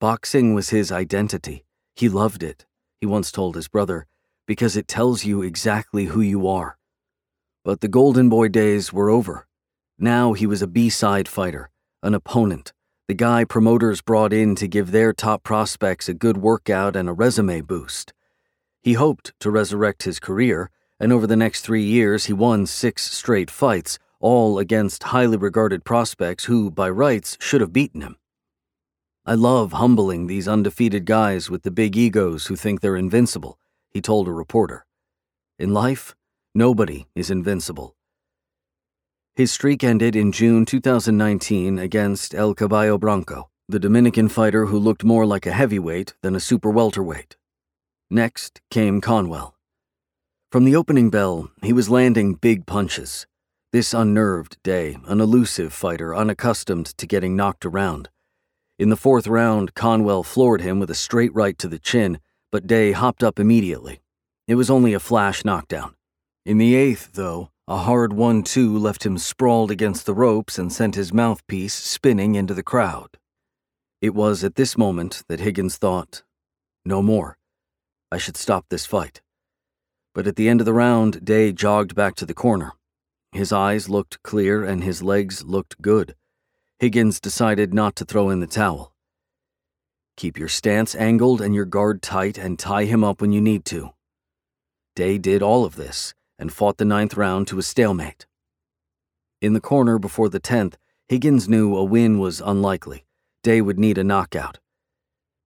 Boxing 0.00 0.54
was 0.54 0.70
his 0.70 0.90
identity. 0.90 1.64
He 1.94 2.08
loved 2.08 2.42
it, 2.42 2.66
he 3.00 3.06
once 3.06 3.30
told 3.30 3.54
his 3.54 3.68
brother, 3.68 4.06
because 4.46 4.76
it 4.76 4.88
tells 4.88 5.24
you 5.24 5.42
exactly 5.42 6.06
who 6.06 6.20
you 6.20 6.48
are. 6.48 6.76
But 7.64 7.80
the 7.80 7.88
Golden 7.88 8.28
Boy 8.28 8.48
days 8.48 8.92
were 8.92 9.10
over. 9.10 9.46
Now 9.98 10.32
he 10.32 10.46
was 10.46 10.62
a 10.62 10.66
B 10.66 10.90
side 10.90 11.28
fighter, 11.28 11.70
an 12.02 12.14
opponent, 12.14 12.72
the 13.06 13.14
guy 13.14 13.44
promoters 13.44 14.00
brought 14.00 14.32
in 14.32 14.54
to 14.54 14.66
give 14.66 14.90
their 14.90 15.12
top 15.12 15.42
prospects 15.42 16.08
a 16.08 16.14
good 16.14 16.38
workout 16.38 16.96
and 16.96 17.06
a 17.06 17.12
resume 17.12 17.60
boost. 17.60 18.14
He 18.82 18.94
hoped 18.94 19.34
to 19.40 19.50
resurrect 19.50 20.04
his 20.04 20.18
career, 20.18 20.70
and 20.98 21.12
over 21.12 21.26
the 21.26 21.36
next 21.36 21.60
three 21.60 21.84
years, 21.84 22.26
he 22.26 22.32
won 22.32 22.64
six 22.64 23.10
straight 23.10 23.50
fights, 23.50 23.98
all 24.20 24.58
against 24.58 25.02
highly 25.02 25.36
regarded 25.36 25.84
prospects 25.84 26.44
who, 26.44 26.70
by 26.70 26.88
rights, 26.88 27.36
should 27.40 27.60
have 27.60 27.74
beaten 27.74 28.00
him. 28.00 28.16
I 29.26 29.32
love 29.34 29.72
humbling 29.72 30.26
these 30.26 30.46
undefeated 30.46 31.06
guys 31.06 31.48
with 31.48 31.62
the 31.62 31.70
big 31.70 31.96
egos 31.96 32.48
who 32.48 32.56
think 32.56 32.82
they're 32.82 32.94
invincible, 32.94 33.58
he 33.90 34.02
told 34.02 34.28
a 34.28 34.32
reporter. 34.32 34.84
In 35.58 35.72
life, 35.72 36.14
nobody 36.54 37.06
is 37.14 37.30
invincible. 37.30 37.96
His 39.34 39.50
streak 39.50 39.82
ended 39.82 40.14
in 40.14 40.30
June 40.30 40.66
2019 40.66 41.78
against 41.78 42.34
El 42.34 42.52
Caballo 42.52 42.98
Blanco, 42.98 43.48
the 43.66 43.78
Dominican 43.78 44.28
fighter 44.28 44.66
who 44.66 44.78
looked 44.78 45.04
more 45.04 45.24
like 45.24 45.46
a 45.46 45.52
heavyweight 45.52 46.12
than 46.20 46.36
a 46.36 46.40
super 46.40 46.68
welterweight. 46.68 47.38
Next 48.10 48.60
came 48.70 49.00
Conwell. 49.00 49.56
From 50.52 50.66
the 50.66 50.76
opening 50.76 51.08
bell, 51.08 51.50
he 51.62 51.72
was 51.72 51.88
landing 51.88 52.34
big 52.34 52.66
punches. 52.66 53.26
This 53.72 53.94
unnerved 53.94 54.58
Day, 54.62 54.98
an 55.06 55.22
elusive 55.22 55.72
fighter 55.72 56.14
unaccustomed 56.14 56.86
to 56.98 57.06
getting 57.06 57.34
knocked 57.34 57.64
around. 57.64 58.10
In 58.76 58.88
the 58.88 58.96
fourth 58.96 59.28
round, 59.28 59.74
Conwell 59.74 60.24
floored 60.24 60.60
him 60.60 60.80
with 60.80 60.90
a 60.90 60.96
straight 60.96 61.32
right 61.32 61.56
to 61.58 61.68
the 61.68 61.78
chin, 61.78 62.18
but 62.50 62.66
Day 62.66 62.90
hopped 62.90 63.22
up 63.22 63.38
immediately. 63.38 64.00
It 64.48 64.56
was 64.56 64.68
only 64.68 64.94
a 64.94 64.98
flash 64.98 65.44
knockdown. 65.44 65.94
In 66.44 66.58
the 66.58 66.74
eighth, 66.74 67.12
though, 67.12 67.50
a 67.68 67.78
hard 67.78 68.12
1 68.12 68.42
2 68.42 68.76
left 68.76 69.06
him 69.06 69.16
sprawled 69.16 69.70
against 69.70 70.06
the 70.06 70.12
ropes 70.12 70.58
and 70.58 70.72
sent 70.72 70.96
his 70.96 71.12
mouthpiece 71.12 71.72
spinning 71.72 72.34
into 72.34 72.52
the 72.52 72.64
crowd. 72.64 73.16
It 74.02 74.12
was 74.12 74.42
at 74.42 74.56
this 74.56 74.76
moment 74.76 75.22
that 75.28 75.40
Higgins 75.40 75.76
thought, 75.76 76.24
no 76.84 77.00
more. 77.00 77.38
I 78.10 78.18
should 78.18 78.36
stop 78.36 78.66
this 78.68 78.86
fight. 78.86 79.22
But 80.14 80.26
at 80.26 80.34
the 80.34 80.48
end 80.48 80.60
of 80.60 80.66
the 80.66 80.74
round, 80.74 81.24
Day 81.24 81.52
jogged 81.52 81.94
back 81.94 82.16
to 82.16 82.26
the 82.26 82.34
corner. 82.34 82.72
His 83.30 83.52
eyes 83.52 83.88
looked 83.88 84.22
clear 84.24 84.64
and 84.64 84.82
his 84.82 85.00
legs 85.00 85.44
looked 85.44 85.80
good. 85.80 86.16
Higgins 86.80 87.20
decided 87.20 87.72
not 87.72 87.94
to 87.96 88.04
throw 88.04 88.30
in 88.30 88.40
the 88.40 88.46
towel. 88.46 88.92
Keep 90.16 90.38
your 90.38 90.48
stance 90.48 90.94
angled 90.94 91.40
and 91.40 91.54
your 91.54 91.64
guard 91.64 92.02
tight 92.02 92.36
and 92.36 92.58
tie 92.58 92.84
him 92.84 93.04
up 93.04 93.20
when 93.20 93.32
you 93.32 93.40
need 93.40 93.64
to. 93.66 93.90
Day 94.96 95.18
did 95.18 95.42
all 95.42 95.64
of 95.64 95.76
this 95.76 96.14
and 96.38 96.52
fought 96.52 96.76
the 96.78 96.84
ninth 96.84 97.16
round 97.16 97.46
to 97.48 97.58
a 97.58 97.62
stalemate. 97.62 98.26
In 99.40 99.52
the 99.52 99.60
corner 99.60 99.98
before 99.98 100.28
the 100.28 100.40
tenth, 100.40 100.76
Higgins 101.08 101.48
knew 101.48 101.76
a 101.76 101.84
win 101.84 102.18
was 102.18 102.40
unlikely. 102.40 103.04
Day 103.42 103.60
would 103.60 103.78
need 103.78 103.98
a 103.98 104.04
knockout. 104.04 104.58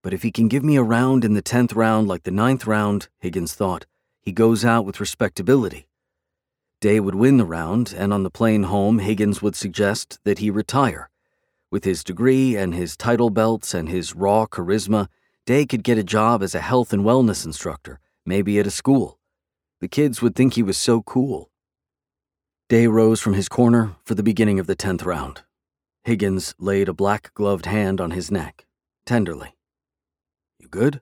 But 0.02 0.14
if 0.14 0.22
he 0.22 0.30
can 0.30 0.48
give 0.48 0.64
me 0.64 0.76
a 0.76 0.82
round 0.82 1.24
in 1.24 1.34
the 1.34 1.42
tenth 1.42 1.74
round 1.74 2.08
like 2.08 2.22
the 2.22 2.30
ninth 2.30 2.66
round, 2.66 3.08
Higgins 3.18 3.54
thought, 3.54 3.84
he 4.22 4.32
goes 4.32 4.64
out 4.64 4.84
with 4.84 5.00
respectability. 5.00 5.88
Day 6.80 7.00
would 7.00 7.16
win 7.16 7.36
the 7.36 7.44
round, 7.44 7.94
and 7.96 8.12
on 8.14 8.22
the 8.22 8.30
plane 8.30 8.62
home, 8.64 9.00
Higgins 9.00 9.42
would 9.42 9.56
suggest 9.56 10.20
that 10.24 10.38
he 10.38 10.50
retire. 10.50 11.10
With 11.70 11.84
his 11.84 12.02
degree 12.02 12.56
and 12.56 12.74
his 12.74 12.96
title 12.96 13.28
belts 13.28 13.74
and 13.74 13.88
his 13.88 14.14
raw 14.14 14.46
charisma, 14.46 15.08
Day 15.44 15.66
could 15.66 15.82
get 15.82 15.98
a 15.98 16.04
job 16.04 16.42
as 16.42 16.54
a 16.54 16.60
health 16.60 16.92
and 16.92 17.04
wellness 17.04 17.44
instructor, 17.44 18.00
maybe 18.24 18.58
at 18.58 18.66
a 18.66 18.70
school. 18.70 19.18
The 19.80 19.88
kids 19.88 20.20
would 20.20 20.34
think 20.34 20.54
he 20.54 20.62
was 20.62 20.76
so 20.76 21.02
cool. 21.02 21.50
Day 22.68 22.86
rose 22.86 23.20
from 23.20 23.34
his 23.34 23.48
corner 23.48 23.96
for 24.04 24.14
the 24.14 24.22
beginning 24.22 24.58
of 24.58 24.66
the 24.66 24.76
10th 24.76 25.04
round. 25.04 25.42
Higgins 26.04 26.54
laid 26.58 26.88
a 26.88 26.94
black 26.94 27.32
gloved 27.34 27.66
hand 27.66 28.00
on 28.00 28.10
his 28.12 28.30
neck, 28.30 28.66
tenderly. 29.06 29.54
You 30.58 30.68
good? 30.68 31.00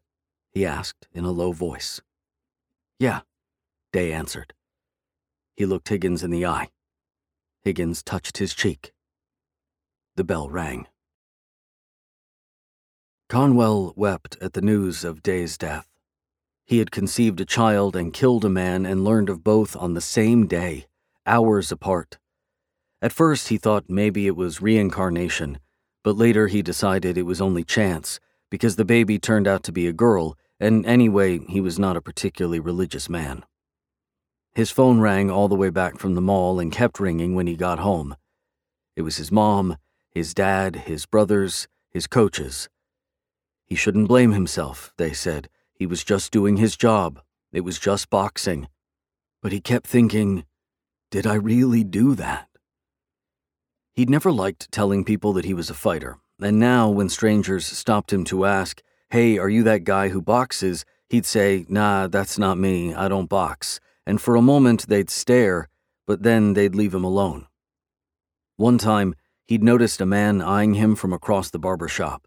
he 0.52 0.66
asked 0.66 1.08
in 1.12 1.24
a 1.24 1.30
low 1.30 1.52
voice. 1.52 2.00
Yeah, 2.98 3.20
Day 3.92 4.12
answered. 4.12 4.52
He 5.56 5.64
looked 5.66 5.88
Higgins 5.88 6.22
in 6.22 6.30
the 6.30 6.46
eye. 6.46 6.70
Higgins 7.62 8.02
touched 8.02 8.38
his 8.38 8.54
cheek. 8.54 8.92
The 10.16 10.24
bell 10.24 10.48
rang. 10.48 10.86
Conwell 13.28 13.92
wept 13.96 14.38
at 14.40 14.54
the 14.54 14.62
news 14.62 15.04
of 15.04 15.22
Day's 15.22 15.58
death. 15.58 15.88
He 16.64 16.78
had 16.78 16.90
conceived 16.90 17.38
a 17.40 17.44
child 17.44 17.94
and 17.94 18.14
killed 18.14 18.44
a 18.44 18.48
man 18.48 18.86
and 18.86 19.04
learned 19.04 19.28
of 19.28 19.44
both 19.44 19.76
on 19.76 19.92
the 19.92 20.00
same 20.00 20.46
day, 20.46 20.86
hours 21.26 21.70
apart. 21.70 22.16
At 23.02 23.12
first, 23.12 23.48
he 23.48 23.58
thought 23.58 23.90
maybe 23.90 24.26
it 24.26 24.36
was 24.36 24.62
reincarnation, 24.62 25.58
but 26.02 26.16
later 26.16 26.46
he 26.46 26.62
decided 26.62 27.18
it 27.18 27.22
was 27.22 27.42
only 27.42 27.62
chance 27.62 28.18
because 28.50 28.76
the 28.76 28.86
baby 28.86 29.18
turned 29.18 29.46
out 29.46 29.62
to 29.64 29.72
be 29.72 29.86
a 29.86 29.92
girl, 29.92 30.38
and 30.58 30.86
anyway, 30.86 31.40
he 31.46 31.60
was 31.60 31.78
not 31.78 31.96
a 31.96 32.00
particularly 32.00 32.58
religious 32.58 33.10
man. 33.10 33.44
His 34.54 34.70
phone 34.70 34.98
rang 34.98 35.30
all 35.30 35.48
the 35.48 35.56
way 35.56 35.68
back 35.68 35.98
from 35.98 36.14
the 36.14 36.22
mall 36.22 36.58
and 36.58 36.72
kept 36.72 37.00
ringing 37.00 37.34
when 37.34 37.46
he 37.46 37.54
got 37.54 37.80
home. 37.80 38.16
It 38.96 39.02
was 39.02 39.18
his 39.18 39.30
mom, 39.30 39.76
his 40.16 40.32
dad, 40.32 40.76
his 40.86 41.04
brothers, 41.04 41.68
his 41.90 42.06
coaches. 42.06 42.70
He 43.66 43.74
shouldn't 43.74 44.08
blame 44.08 44.32
himself, 44.32 44.94
they 44.96 45.12
said. 45.12 45.50
He 45.74 45.84
was 45.84 46.02
just 46.02 46.32
doing 46.32 46.56
his 46.56 46.74
job. 46.74 47.20
It 47.52 47.60
was 47.60 47.78
just 47.78 48.08
boxing. 48.08 48.68
But 49.42 49.52
he 49.52 49.60
kept 49.60 49.86
thinking, 49.86 50.46
did 51.10 51.26
I 51.26 51.34
really 51.34 51.84
do 51.84 52.14
that? 52.14 52.48
He'd 53.92 54.08
never 54.08 54.32
liked 54.32 54.72
telling 54.72 55.04
people 55.04 55.34
that 55.34 55.44
he 55.44 55.52
was 55.52 55.68
a 55.68 55.74
fighter, 55.74 56.16
and 56.40 56.58
now 56.58 56.88
when 56.88 57.10
strangers 57.10 57.66
stopped 57.66 58.10
him 58.10 58.24
to 58.24 58.46
ask, 58.46 58.80
Hey, 59.10 59.36
are 59.36 59.50
you 59.50 59.64
that 59.64 59.84
guy 59.84 60.08
who 60.08 60.22
boxes? 60.22 60.86
he'd 61.10 61.26
say, 61.26 61.66
Nah, 61.68 62.06
that's 62.06 62.38
not 62.38 62.56
me, 62.56 62.94
I 62.94 63.08
don't 63.08 63.28
box. 63.28 63.80
And 64.06 64.18
for 64.18 64.34
a 64.34 64.40
moment 64.40 64.88
they'd 64.88 65.10
stare, 65.10 65.68
but 66.06 66.22
then 66.22 66.54
they'd 66.54 66.74
leave 66.74 66.94
him 66.94 67.04
alone. 67.04 67.48
One 68.56 68.78
time, 68.78 69.14
he'd 69.46 69.62
noticed 69.62 70.00
a 70.00 70.06
man 70.06 70.42
eyeing 70.42 70.74
him 70.74 70.94
from 70.94 71.12
across 71.12 71.50
the 71.50 71.58
barber 71.58 71.88
shop. 71.88 72.26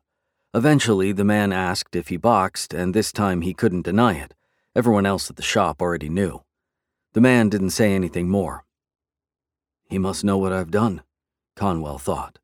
Eventually, 0.54 1.12
the 1.12 1.24
man 1.24 1.54
asked 1.54 1.96
if 1.96 2.08
he 2.08 2.18
boxed, 2.18 2.74
and 2.74 2.94
this 2.94 3.12
time 3.12 3.42
he 3.42 3.54
couldn't 3.54 3.84
deny 3.84 4.16
it. 4.16 4.34
Everyone 4.76 5.06
else 5.06 5.30
at 5.30 5.36
the 5.36 5.44
shop 5.44 5.82
already 5.82 6.10
knew. 6.10 6.42
The 7.14 7.22
man 7.22 7.50
didn't 7.50 7.72
say 7.72 7.94
anything 7.94 8.30
more. 8.30 8.66
He 9.90 9.98
must 9.98 10.24
know 10.24 10.38
what 10.38 10.54
I've 10.54 10.72
done, 10.72 11.02
Conwell 11.56 11.98
thought. 11.98 12.40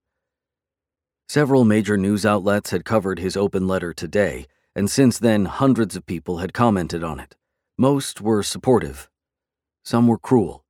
Several 1.28 1.66
major 1.66 1.98
news 1.98 2.26
outlets 2.26 2.70
had 2.70 2.86
covered 2.86 3.20
his 3.20 3.36
open 3.38 3.68
letter 3.68 3.94
today, 3.94 4.46
and 4.76 4.90
since 4.90 5.18
then, 5.18 5.46
hundreds 5.46 5.96
of 5.96 6.06
people 6.06 6.38
had 6.38 6.54
commented 6.54 7.04
on 7.04 7.20
it. 7.20 7.36
Most 7.78 8.22
were 8.22 8.44
supportive, 8.44 9.10
some 9.86 10.08
were 10.08 10.18
cruel. 10.18 10.66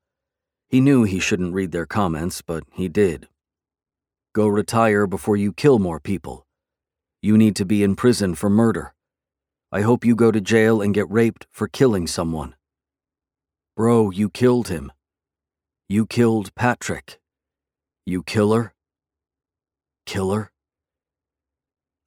He 0.68 0.82
knew 0.82 1.04
he 1.04 1.20
shouldn't 1.20 1.54
read 1.54 1.72
their 1.72 1.86
comments, 1.86 2.42
but 2.42 2.66
he 2.74 2.90
did. 2.90 3.30
Go 4.36 4.50
retire 4.50 5.08
before 5.08 5.38
you 5.38 5.54
kill 5.54 5.80
more 5.80 6.02
people. 6.02 6.46
You 7.22 7.38
need 7.38 7.56
to 7.56 7.64
be 7.64 7.84
in 7.84 7.96
prison 7.96 8.36
for 8.36 8.50
murder. 8.50 8.94
I 9.72 9.80
hope 9.80 10.04
you 10.04 10.14
go 10.14 10.30
to 10.30 10.42
jail 10.42 10.82
and 10.82 10.94
get 10.94 11.10
raped 11.10 11.48
for 11.54 11.70
killing 11.70 12.06
someone. 12.06 12.54
Bro, 13.78 14.10
you 14.10 14.30
killed 14.30 14.68
him. 14.68 14.92
You 15.88 16.06
killed 16.06 16.54
Patrick. 16.54 17.22
You 18.06 18.24
killer? 18.24 18.74
Killer? 20.06 20.52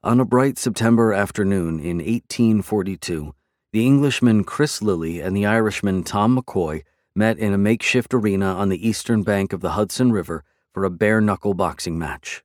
On 0.05 0.21
a 0.21 0.27
bright 0.27 0.59
September 0.59 1.15
afternoon 1.15 1.81
in 1.81 1.97
1842, 1.97 3.35
the 3.73 3.87
Englishman 3.87 4.45
Chris 4.45 4.83
Lilly 4.83 5.21
and 5.21 5.35
the 5.35 5.47
Irishman 5.47 6.03
Tom 6.03 6.37
McCoy 6.37 6.83
met 7.15 7.39
in 7.39 7.55
a 7.55 7.59
makeshift 7.59 8.13
arena 8.13 8.53
on 8.53 8.69
the 8.69 8.87
eastern 8.87 9.23
bank 9.23 9.55
of 9.55 9.63
the 9.63 9.71
Hudson 9.71 10.13
River 10.13 10.45
for 10.79 10.85
a 10.85 10.91
bare 10.91 11.21
knuckle 11.21 11.55
boxing 11.55 11.99
match. 11.99 12.45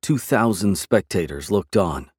2,000 0.00 0.78
spectators 0.78 1.50
looked 1.50 1.76
on. 1.76 2.10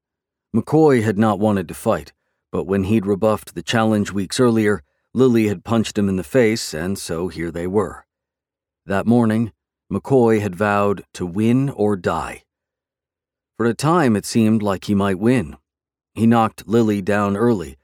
McCoy 0.55 1.01
had 1.01 1.17
not 1.17 1.39
wanted 1.39 1.67
to 1.67 1.73
fight, 1.73 2.13
but 2.51 2.65
when 2.65 2.83
he'd 2.83 3.07
rebuffed 3.07 3.55
the 3.55 3.63
challenge 3.63 4.11
weeks 4.11 4.39
earlier, 4.39 4.83
Lilly 5.15 5.47
had 5.47 5.63
punched 5.63 5.97
him 5.97 6.07
in 6.09 6.15
the 6.15 6.23
face, 6.23 6.75
and 6.75 6.99
so 6.99 7.27
here 7.27 7.49
they 7.49 7.65
were. 7.65 8.05
That 8.85 9.07
morning, 9.07 9.51
McCoy 9.91 10.41
had 10.41 10.55
vowed 10.55 11.05
to 11.15 11.25
win 11.25 11.71
or 11.71 11.95
die. 11.95 12.43
For 13.57 13.65
a 13.65 13.73
time, 13.73 14.15
it 14.15 14.27
seemed 14.27 14.61
like 14.61 14.85
he 14.85 14.93
might 14.93 15.17
win. 15.17 15.57
He 16.13 16.27
knocked 16.27 16.67
Lilly 16.67 17.01
down 17.01 17.35
early, 17.35 17.77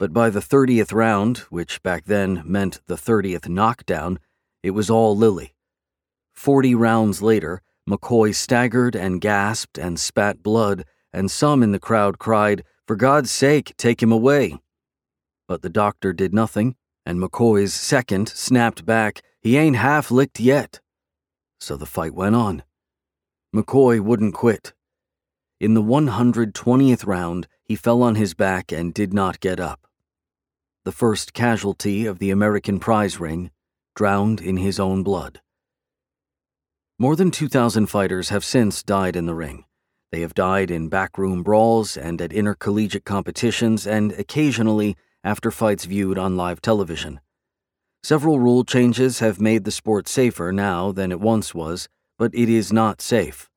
but 0.00 0.12
by 0.12 0.30
the 0.30 0.40
30th 0.40 0.92
round, 0.92 1.38
which 1.48 1.80
back 1.84 2.06
then 2.06 2.42
meant 2.44 2.80
the 2.88 2.96
30th 2.96 3.48
knockdown, 3.48 4.18
it 4.64 4.72
was 4.72 4.90
all 4.90 5.16
Lilly. 5.16 5.54
Forty 6.40 6.74
rounds 6.74 7.20
later, 7.20 7.60
McCoy 7.86 8.34
staggered 8.34 8.96
and 8.96 9.20
gasped 9.20 9.76
and 9.76 10.00
spat 10.00 10.42
blood, 10.42 10.86
and 11.12 11.30
some 11.30 11.62
in 11.62 11.72
the 11.72 11.78
crowd 11.78 12.18
cried, 12.18 12.64
For 12.86 12.96
God's 12.96 13.30
sake, 13.30 13.74
take 13.76 14.02
him 14.02 14.10
away. 14.10 14.58
But 15.46 15.60
the 15.60 15.68
doctor 15.68 16.14
did 16.14 16.32
nothing, 16.32 16.76
and 17.04 17.20
McCoy's 17.20 17.74
second 17.74 18.30
snapped 18.30 18.86
back, 18.86 19.20
He 19.42 19.58
ain't 19.58 19.76
half 19.76 20.10
licked 20.10 20.40
yet. 20.40 20.80
So 21.60 21.76
the 21.76 21.84
fight 21.84 22.14
went 22.14 22.36
on. 22.36 22.62
McCoy 23.54 24.00
wouldn't 24.00 24.32
quit. 24.32 24.72
In 25.60 25.74
the 25.74 25.82
120th 25.82 27.06
round, 27.06 27.48
he 27.62 27.76
fell 27.76 28.02
on 28.02 28.14
his 28.14 28.32
back 28.32 28.72
and 28.72 28.94
did 28.94 29.12
not 29.12 29.40
get 29.40 29.60
up 29.60 29.86
the 30.84 30.90
first 30.90 31.34
casualty 31.34 32.06
of 32.06 32.18
the 32.18 32.30
American 32.30 32.80
prize 32.80 33.20
ring, 33.20 33.50
drowned 33.94 34.40
in 34.40 34.56
his 34.56 34.80
own 34.80 35.02
blood. 35.02 35.42
More 37.00 37.16
than 37.16 37.30
2,000 37.30 37.86
fighters 37.86 38.28
have 38.28 38.44
since 38.44 38.82
died 38.82 39.16
in 39.16 39.24
the 39.24 39.34
ring. 39.34 39.64
They 40.12 40.20
have 40.20 40.34
died 40.34 40.70
in 40.70 40.90
backroom 40.90 41.42
brawls 41.42 41.96
and 41.96 42.20
at 42.20 42.30
intercollegiate 42.30 43.06
competitions, 43.06 43.86
and 43.86 44.12
occasionally 44.12 44.98
after 45.24 45.50
fights 45.50 45.86
viewed 45.86 46.18
on 46.18 46.36
live 46.36 46.60
television. 46.60 47.20
Several 48.02 48.38
rule 48.38 48.64
changes 48.64 49.20
have 49.20 49.40
made 49.40 49.64
the 49.64 49.70
sport 49.70 50.08
safer 50.08 50.52
now 50.52 50.92
than 50.92 51.10
it 51.10 51.20
once 51.20 51.54
was, 51.54 51.88
but 52.18 52.34
it 52.34 52.50
is 52.50 52.70
not 52.70 53.00
safe. 53.00 53.48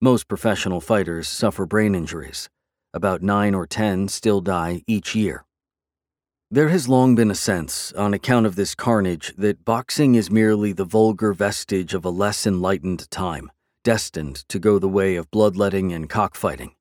Most 0.00 0.26
professional 0.26 0.80
fighters 0.80 1.28
suffer 1.28 1.66
brain 1.66 1.94
injuries. 1.94 2.48
About 2.92 3.22
9 3.22 3.54
or 3.54 3.64
10 3.64 4.08
still 4.08 4.40
die 4.40 4.82
each 4.88 5.14
year. 5.14 5.44
There 6.50 6.70
has 6.70 6.88
long 6.88 7.14
been 7.14 7.30
a 7.30 7.34
sense, 7.34 7.92
on 7.92 8.14
account 8.14 8.46
of 8.46 8.56
this 8.56 8.74
carnage, 8.74 9.34
that 9.36 9.66
boxing 9.66 10.14
is 10.14 10.30
merely 10.30 10.72
the 10.72 10.86
vulgar 10.86 11.34
vestige 11.34 11.92
of 11.92 12.06
a 12.06 12.10
less 12.10 12.46
enlightened 12.46 13.10
time, 13.10 13.52
destined 13.84 14.48
to 14.48 14.58
go 14.58 14.78
the 14.78 14.88
way 14.88 15.16
of 15.16 15.30
bloodletting 15.30 15.92
and 15.92 16.08
cockfighting. 16.08 16.74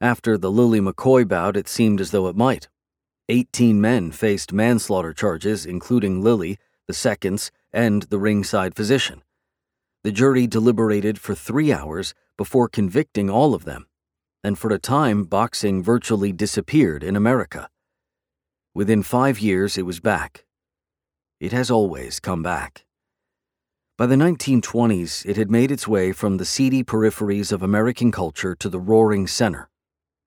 After 0.00 0.36
the 0.36 0.50
Lilly 0.50 0.80
McCoy 0.80 1.26
bout, 1.26 1.56
it 1.56 1.68
seemed 1.68 2.00
as 2.00 2.10
though 2.10 2.26
it 2.26 2.34
might. 2.34 2.68
Eighteen 3.28 3.80
men 3.80 4.10
faced 4.10 4.52
manslaughter 4.52 5.12
charges, 5.12 5.64
including 5.64 6.20
Lilly, 6.20 6.58
the 6.88 6.92
seconds, 6.92 7.52
and 7.72 8.02
the 8.04 8.18
ringside 8.18 8.74
physician. 8.74 9.22
The 10.02 10.10
jury 10.10 10.48
deliberated 10.48 11.20
for 11.20 11.36
three 11.36 11.72
hours 11.72 12.12
before 12.36 12.68
convicting 12.68 13.30
all 13.30 13.54
of 13.54 13.66
them, 13.66 13.86
and 14.42 14.58
for 14.58 14.72
a 14.72 14.80
time, 14.80 15.22
boxing 15.22 15.80
virtually 15.80 16.32
disappeared 16.32 17.04
in 17.04 17.14
America. 17.14 17.68
Within 18.76 19.02
five 19.02 19.38
years, 19.38 19.78
it 19.78 19.86
was 19.86 20.00
back. 20.00 20.44
It 21.40 21.50
has 21.50 21.70
always 21.70 22.20
come 22.20 22.42
back. 22.42 22.84
By 23.96 24.04
the 24.04 24.16
1920s, 24.16 25.24
it 25.24 25.38
had 25.38 25.50
made 25.50 25.70
its 25.70 25.88
way 25.88 26.12
from 26.12 26.36
the 26.36 26.44
seedy 26.44 26.84
peripheries 26.84 27.52
of 27.52 27.62
American 27.62 28.12
culture 28.12 28.54
to 28.56 28.68
the 28.68 28.78
roaring 28.78 29.28
center. 29.28 29.70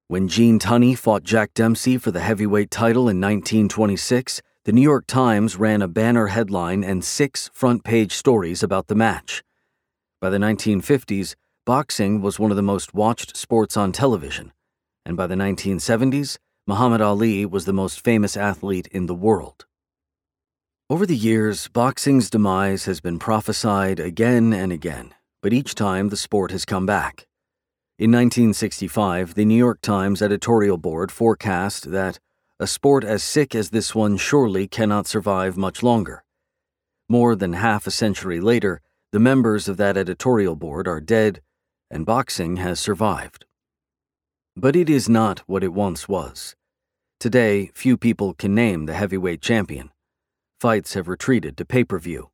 When 0.07 0.27
Gene 0.27 0.57
Tunney 0.57 0.97
fought 0.97 1.21
Jack 1.21 1.53
Dempsey 1.53 1.99
for 1.99 2.09
the 2.09 2.21
heavyweight 2.21 2.71
title 2.71 3.03
in 3.03 3.21
1926, 3.21 4.41
the 4.65 4.71
New 4.71 4.81
York 4.81 5.05
Times 5.05 5.55
ran 5.57 5.83
a 5.83 5.87
banner 5.87 6.25
headline 6.25 6.83
and 6.83 7.05
six 7.05 7.51
front 7.53 7.83
page 7.83 8.13
stories 8.13 8.63
about 8.63 8.87
the 8.87 8.95
match. 8.95 9.43
By 10.19 10.31
the 10.31 10.39
1950s, 10.39 11.35
boxing 11.67 12.19
was 12.19 12.39
one 12.39 12.49
of 12.49 12.57
the 12.57 12.63
most 12.63 12.95
watched 12.95 13.37
sports 13.37 13.77
on 13.77 13.91
television, 13.91 14.53
and 15.05 15.15
by 15.15 15.27
the 15.27 15.35
1970s, 15.35 16.39
Muhammad 16.69 17.01
Ali 17.01 17.47
was 17.47 17.65
the 17.65 17.73
most 17.73 17.99
famous 17.99 18.37
athlete 18.37 18.87
in 18.91 19.07
the 19.07 19.15
world. 19.15 19.65
Over 20.87 21.07
the 21.07 21.17
years, 21.17 21.67
boxing's 21.67 22.29
demise 22.29 22.85
has 22.85 23.01
been 23.01 23.17
prophesied 23.17 23.99
again 23.99 24.53
and 24.53 24.71
again, 24.71 25.15
but 25.41 25.51
each 25.51 25.73
time 25.73 26.09
the 26.09 26.15
sport 26.15 26.51
has 26.51 26.65
come 26.65 26.85
back. 26.85 27.25
In 27.97 28.11
1965, 28.11 29.33
the 29.33 29.45
New 29.45 29.57
York 29.57 29.81
Times 29.81 30.21
editorial 30.21 30.77
board 30.77 31.11
forecast 31.11 31.89
that 31.89 32.19
a 32.59 32.67
sport 32.67 33.03
as 33.03 33.23
sick 33.23 33.55
as 33.55 33.71
this 33.71 33.95
one 33.95 34.15
surely 34.15 34.67
cannot 34.67 35.07
survive 35.07 35.57
much 35.57 35.81
longer. 35.81 36.23
More 37.09 37.35
than 37.35 37.53
half 37.53 37.87
a 37.87 37.91
century 37.91 38.39
later, 38.39 38.79
the 39.11 39.19
members 39.19 39.67
of 39.67 39.77
that 39.77 39.97
editorial 39.97 40.55
board 40.55 40.87
are 40.87 41.01
dead, 41.01 41.41
and 41.89 42.05
boxing 42.05 42.57
has 42.57 42.79
survived. 42.79 43.45
But 44.55 44.75
it 44.75 44.87
is 44.87 45.09
not 45.09 45.39
what 45.47 45.63
it 45.63 45.73
once 45.73 46.07
was. 46.07 46.55
Today, 47.19 47.69
few 47.73 47.97
people 47.97 48.33
can 48.33 48.55
name 48.55 48.85
the 48.85 48.93
heavyweight 48.93 49.41
champion. 49.41 49.91
Fights 50.61 50.93
have 50.93 51.09
retreated 51.09 51.57
to 51.57 51.65
pay 51.65 51.83
per 51.83 51.99
view, 51.99 52.29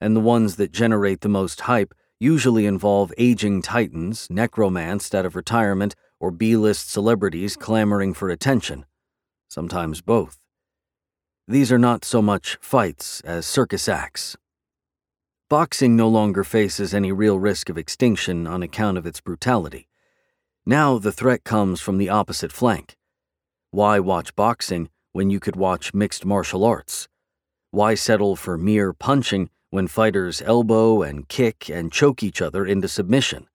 and 0.00 0.14
the 0.14 0.20
ones 0.20 0.54
that 0.56 0.70
generate 0.70 1.22
the 1.22 1.28
most 1.28 1.62
hype 1.62 1.92
usually 2.20 2.64
involve 2.64 3.12
aging 3.18 3.62
titans 3.62 4.28
necromanced 4.30 5.12
out 5.12 5.26
of 5.26 5.34
retirement 5.34 5.96
or 6.20 6.30
B 6.30 6.54
list 6.54 6.88
celebrities 6.88 7.56
clamoring 7.56 8.14
for 8.14 8.30
attention, 8.30 8.86
sometimes 9.48 10.02
both. 10.02 10.38
These 11.48 11.72
are 11.72 11.78
not 11.78 12.04
so 12.04 12.22
much 12.22 12.58
fights 12.60 13.20
as 13.22 13.44
circus 13.44 13.88
acts. 13.88 14.36
Boxing 15.50 15.96
no 15.96 16.08
longer 16.08 16.44
faces 16.44 16.94
any 16.94 17.10
real 17.10 17.40
risk 17.40 17.68
of 17.68 17.76
extinction 17.76 18.46
on 18.46 18.62
account 18.62 18.98
of 18.98 19.06
its 19.06 19.20
brutality. 19.20 19.88
Now 20.64 20.96
the 20.98 21.10
threat 21.10 21.42
comes 21.42 21.80
from 21.80 21.98
the 21.98 22.08
opposite 22.08 22.52
flank. 22.52 22.97
Why 23.70 24.00
watch 24.00 24.34
boxing 24.34 24.88
when 25.12 25.28
you 25.28 25.40
could 25.40 25.54
watch 25.54 25.92
mixed 25.92 26.24
martial 26.24 26.64
arts? 26.64 27.06
Why 27.70 27.94
settle 27.94 28.34
for 28.34 28.56
mere 28.56 28.94
punching 28.94 29.50
when 29.68 29.88
fighters 29.88 30.40
elbow 30.40 31.02
and 31.02 31.28
kick 31.28 31.68
and 31.68 31.92
choke 31.92 32.22
each 32.22 32.40
other 32.40 32.64
into 32.64 32.88
submission? 32.88 33.46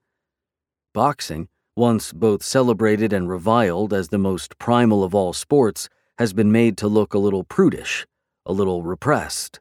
Boxing, 0.93 1.49
once 1.75 2.13
both 2.13 2.43
celebrated 2.43 3.11
and 3.11 3.27
reviled 3.27 3.91
as 3.91 4.09
the 4.09 4.19
most 4.19 4.59
primal 4.59 5.03
of 5.03 5.15
all 5.15 5.33
sports, 5.33 5.89
has 6.19 6.31
been 6.31 6.51
made 6.51 6.77
to 6.77 6.87
look 6.87 7.15
a 7.15 7.19
little 7.19 7.43
prudish, 7.43 8.05
a 8.45 8.53
little 8.53 8.83
repressed. 8.83 9.59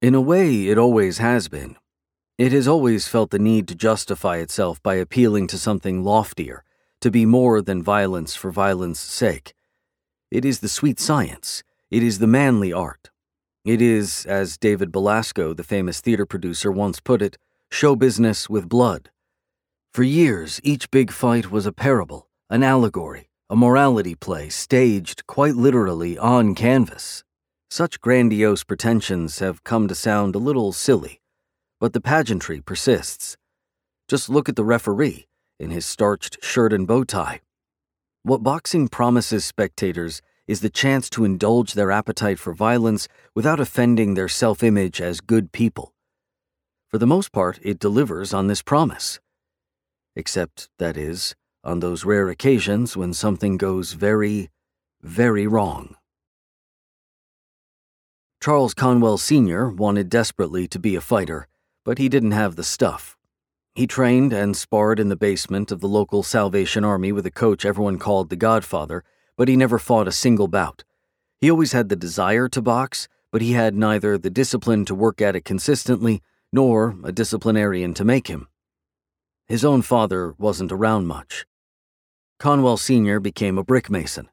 In 0.00 0.14
a 0.14 0.20
way, 0.20 0.68
it 0.68 0.78
always 0.78 1.18
has 1.18 1.48
been. 1.48 1.74
It 2.38 2.52
has 2.52 2.68
always 2.68 3.08
felt 3.08 3.32
the 3.32 3.40
need 3.40 3.66
to 3.66 3.74
justify 3.74 4.36
itself 4.36 4.80
by 4.80 4.94
appealing 4.94 5.48
to 5.48 5.58
something 5.58 6.04
loftier, 6.04 6.62
to 7.00 7.10
be 7.10 7.26
more 7.26 7.60
than 7.60 7.82
violence 7.82 8.36
for 8.36 8.52
violence' 8.52 9.00
sake. 9.00 9.54
It 10.30 10.44
is 10.44 10.58
the 10.58 10.68
sweet 10.68 10.98
science, 10.98 11.62
it 11.90 12.02
is 12.02 12.18
the 12.18 12.26
manly 12.26 12.72
art. 12.72 13.10
It 13.64 13.80
is, 13.80 14.26
as 14.26 14.58
David 14.58 14.90
Belasco, 14.90 15.54
the 15.54 15.62
famous 15.62 16.00
theater 16.00 16.26
producer, 16.26 16.72
once 16.72 16.98
put 16.98 17.22
it, 17.22 17.38
show 17.70 17.94
business 17.94 18.50
with 18.50 18.68
blood. 18.68 19.10
For 19.94 20.02
years, 20.02 20.60
each 20.64 20.90
big 20.90 21.12
fight 21.12 21.50
was 21.50 21.64
a 21.64 21.72
parable, 21.72 22.28
an 22.50 22.64
allegory, 22.64 23.28
a 23.48 23.54
morality 23.54 24.16
play 24.16 24.48
staged 24.48 25.26
quite 25.28 25.54
literally 25.54 26.18
on 26.18 26.56
canvas. 26.56 27.22
Such 27.70 28.00
grandiose 28.00 28.64
pretensions 28.64 29.38
have 29.38 29.62
come 29.62 29.86
to 29.86 29.94
sound 29.94 30.34
a 30.34 30.38
little 30.38 30.72
silly, 30.72 31.20
but 31.80 31.92
the 31.92 32.00
pageantry 32.00 32.60
persists. 32.60 33.36
Just 34.08 34.28
look 34.28 34.48
at 34.48 34.56
the 34.56 34.64
referee 34.64 35.28
in 35.60 35.70
his 35.70 35.86
starched 35.86 36.44
shirt 36.44 36.72
and 36.72 36.86
bow 36.86 37.04
tie. 37.04 37.40
What 38.26 38.42
boxing 38.42 38.88
promises 38.88 39.44
spectators 39.44 40.20
is 40.48 40.58
the 40.60 40.68
chance 40.68 41.08
to 41.10 41.24
indulge 41.24 41.74
their 41.74 41.92
appetite 41.92 42.40
for 42.40 42.52
violence 42.52 43.06
without 43.36 43.60
offending 43.60 44.14
their 44.14 44.26
self 44.26 44.64
image 44.64 45.00
as 45.00 45.20
good 45.20 45.52
people. 45.52 45.94
For 46.88 46.98
the 46.98 47.06
most 47.06 47.30
part, 47.30 47.60
it 47.62 47.78
delivers 47.78 48.34
on 48.34 48.48
this 48.48 48.62
promise. 48.62 49.20
Except, 50.16 50.68
that 50.80 50.96
is, 50.96 51.36
on 51.62 51.78
those 51.78 52.04
rare 52.04 52.28
occasions 52.28 52.96
when 52.96 53.12
something 53.12 53.58
goes 53.58 53.92
very, 53.92 54.50
very 55.00 55.46
wrong. 55.46 55.94
Charles 58.42 58.74
Conwell 58.74 59.18
Sr. 59.18 59.68
wanted 59.68 60.08
desperately 60.08 60.66
to 60.66 60.80
be 60.80 60.96
a 60.96 61.00
fighter, 61.00 61.46
but 61.84 61.98
he 61.98 62.08
didn't 62.08 62.32
have 62.32 62.56
the 62.56 62.64
stuff. 62.64 63.15
He 63.76 63.86
trained 63.86 64.32
and 64.32 64.56
sparred 64.56 64.98
in 64.98 65.10
the 65.10 65.16
basement 65.16 65.70
of 65.70 65.80
the 65.80 65.86
local 65.86 66.22
Salvation 66.22 66.82
Army 66.82 67.12
with 67.12 67.26
a 67.26 67.30
coach 67.30 67.66
everyone 67.66 67.98
called 67.98 68.30
the 68.30 68.36
Godfather, 68.36 69.04
but 69.36 69.48
he 69.48 69.56
never 69.56 69.78
fought 69.78 70.08
a 70.08 70.12
single 70.12 70.48
bout. 70.48 70.82
He 71.36 71.50
always 71.50 71.72
had 71.72 71.90
the 71.90 71.94
desire 71.94 72.48
to 72.48 72.62
box, 72.62 73.06
but 73.30 73.42
he 73.42 73.52
had 73.52 73.74
neither 73.74 74.16
the 74.16 74.30
discipline 74.30 74.86
to 74.86 74.94
work 74.94 75.20
at 75.20 75.36
it 75.36 75.44
consistently 75.44 76.22
nor 76.50 76.96
a 77.04 77.12
disciplinarian 77.12 77.92
to 77.92 78.04
make 78.04 78.28
him. 78.28 78.48
His 79.46 79.62
own 79.62 79.82
father 79.82 80.34
wasn't 80.38 80.72
around 80.72 81.06
much. 81.06 81.44
Conwell 82.38 82.78
Sr. 82.78 83.20
became 83.20 83.58
a 83.58 83.64
brick 83.64 83.90
mason. 83.90 84.30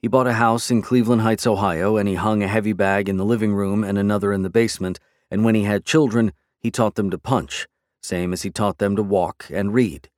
He 0.00 0.08
bought 0.08 0.26
a 0.26 0.32
house 0.32 0.70
in 0.70 0.80
Cleveland 0.80 1.20
Heights, 1.20 1.46
Ohio, 1.46 1.98
and 1.98 2.08
he 2.08 2.14
hung 2.14 2.42
a 2.42 2.48
heavy 2.48 2.72
bag 2.72 3.10
in 3.10 3.18
the 3.18 3.26
living 3.26 3.52
room 3.52 3.84
and 3.84 3.98
another 3.98 4.32
in 4.32 4.44
the 4.44 4.48
basement, 4.48 4.98
and 5.30 5.44
when 5.44 5.54
he 5.54 5.64
had 5.64 5.84
children, 5.84 6.32
he 6.58 6.70
taught 6.70 6.94
them 6.94 7.10
to 7.10 7.18
punch, 7.18 7.68
same 8.02 8.32
as 8.32 8.42
he 8.42 8.50
taught 8.50 8.78
them 8.78 8.96
to 8.96 9.02
walk 9.02 9.46
and 9.50 9.74
read. 9.74 10.08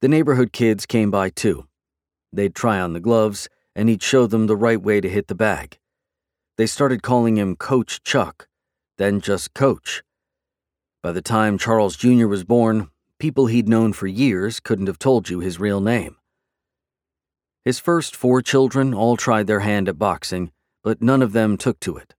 The 0.00 0.08
neighborhood 0.08 0.52
kids 0.52 0.86
came 0.86 1.10
by 1.10 1.30
too. 1.30 1.66
They'd 2.32 2.54
try 2.54 2.78
on 2.80 2.92
the 2.92 3.00
gloves, 3.00 3.48
and 3.74 3.88
he'd 3.88 4.02
show 4.02 4.26
them 4.26 4.46
the 4.46 4.56
right 4.56 4.80
way 4.80 5.00
to 5.00 5.08
hit 5.08 5.28
the 5.28 5.34
bag. 5.34 5.78
They 6.56 6.66
started 6.66 7.02
calling 7.02 7.36
him 7.36 7.56
Coach 7.56 8.02
Chuck, 8.02 8.48
then 8.96 9.20
just 9.20 9.54
Coach. 9.54 10.02
By 11.02 11.12
the 11.12 11.22
time 11.22 11.58
Charles 11.58 11.96
Jr. 11.96 12.26
was 12.26 12.44
born, 12.44 12.90
people 13.18 13.46
he'd 13.46 13.68
known 13.68 13.92
for 13.92 14.06
years 14.06 14.60
couldn't 14.60 14.88
have 14.88 14.98
told 14.98 15.28
you 15.28 15.40
his 15.40 15.60
real 15.60 15.80
name. 15.80 16.16
His 17.64 17.78
first 17.78 18.16
four 18.16 18.42
children 18.42 18.94
all 18.94 19.16
tried 19.16 19.46
their 19.46 19.60
hand 19.60 19.88
at 19.88 19.98
boxing, 19.98 20.52
but 20.82 21.02
none 21.02 21.22
of 21.22 21.32
them 21.32 21.56
took 21.56 21.78
to 21.80 21.96
it. 21.96 22.14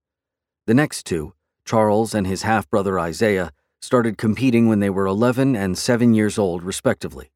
The 0.67 0.73
next 0.73 1.05
two, 1.05 1.33
Charles 1.65 2.13
and 2.13 2.27
his 2.27 2.43
half 2.43 2.69
brother 2.69 2.99
Isaiah, 2.99 3.51
started 3.81 4.17
competing 4.17 4.67
when 4.67 4.79
they 4.79 4.89
were 4.89 5.05
11 5.05 5.55
and 5.55 5.77
7 5.77 6.13
years 6.13 6.37
old, 6.37 6.63
respectively. 6.63 7.31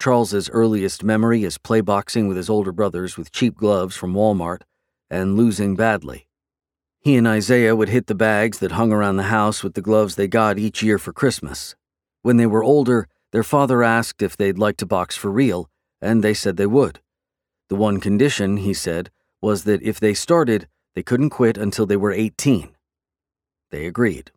Charles's 0.00 0.50
earliest 0.50 1.04
memory 1.04 1.44
is 1.44 1.58
play 1.58 1.80
boxing 1.80 2.26
with 2.26 2.36
his 2.36 2.50
older 2.50 2.72
brothers 2.72 3.16
with 3.16 3.30
cheap 3.30 3.56
gloves 3.56 3.94
from 3.94 4.14
Walmart 4.14 4.62
and 5.08 5.36
losing 5.36 5.76
badly. 5.76 6.26
He 7.00 7.16
and 7.16 7.28
Isaiah 7.28 7.76
would 7.76 7.88
hit 7.88 8.06
the 8.06 8.14
bags 8.14 8.58
that 8.58 8.72
hung 8.72 8.92
around 8.92 9.16
the 9.16 9.24
house 9.24 9.62
with 9.62 9.74
the 9.74 9.82
gloves 9.82 10.14
they 10.14 10.28
got 10.28 10.58
each 10.58 10.82
year 10.82 10.98
for 10.98 11.12
Christmas. 11.12 11.76
When 12.22 12.36
they 12.36 12.46
were 12.46 12.64
older, 12.64 13.08
their 13.32 13.42
father 13.42 13.82
asked 13.82 14.22
if 14.22 14.36
they'd 14.36 14.58
like 14.58 14.76
to 14.78 14.86
box 14.86 15.16
for 15.16 15.30
real, 15.30 15.68
and 16.00 16.22
they 16.22 16.34
said 16.34 16.56
they 16.56 16.66
would. 16.66 17.00
The 17.68 17.76
one 17.76 18.00
condition, 18.00 18.58
he 18.58 18.74
said, 18.74 19.10
was 19.40 19.64
that 19.64 19.82
if 19.82 19.98
they 19.98 20.14
started, 20.14 20.68
they 20.94 21.02
couldn't 21.02 21.30
quit 21.30 21.56
until 21.56 21.86
they 21.86 21.96
were 21.96 22.12
18. 22.12 22.74
They 23.70 23.86
agreed. 23.86 24.30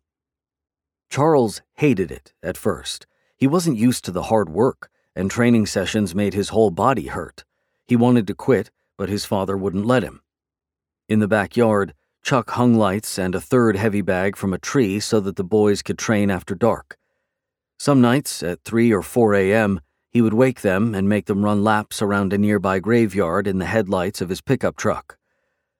Charles 1.10 1.62
hated 1.74 2.10
it 2.10 2.34
at 2.42 2.56
first. 2.56 3.06
He 3.36 3.46
wasn't 3.46 3.78
used 3.78 4.04
to 4.04 4.10
the 4.10 4.24
hard 4.24 4.48
work, 4.48 4.90
and 5.14 5.30
training 5.30 5.66
sessions 5.66 6.14
made 6.14 6.34
his 6.34 6.50
whole 6.50 6.70
body 6.70 7.06
hurt. 7.06 7.44
He 7.86 7.96
wanted 7.96 8.26
to 8.26 8.34
quit, 8.34 8.70
but 8.98 9.08
his 9.08 9.24
father 9.24 9.56
wouldn't 9.56 9.86
let 9.86 10.02
him. 10.02 10.20
In 11.08 11.20
the 11.20 11.28
backyard, 11.28 11.94
Chuck 12.22 12.50
hung 12.50 12.74
lights 12.74 13.18
and 13.18 13.34
a 13.34 13.40
third 13.40 13.76
heavy 13.76 14.02
bag 14.02 14.36
from 14.36 14.52
a 14.52 14.58
tree 14.58 14.98
so 14.98 15.20
that 15.20 15.36
the 15.36 15.44
boys 15.44 15.80
could 15.80 15.98
train 15.98 16.30
after 16.30 16.54
dark. 16.54 16.98
Some 17.78 18.00
nights, 18.00 18.42
at 18.42 18.64
3 18.64 18.92
or 18.92 19.02
4 19.02 19.34
a.m., 19.34 19.80
he 20.10 20.22
would 20.22 20.34
wake 20.34 20.62
them 20.62 20.94
and 20.94 21.08
make 21.08 21.26
them 21.26 21.44
run 21.44 21.62
laps 21.62 22.02
around 22.02 22.32
a 22.32 22.38
nearby 22.38 22.78
graveyard 22.78 23.46
in 23.46 23.58
the 23.58 23.66
headlights 23.66 24.20
of 24.20 24.30
his 24.30 24.40
pickup 24.40 24.76
truck. 24.76 25.18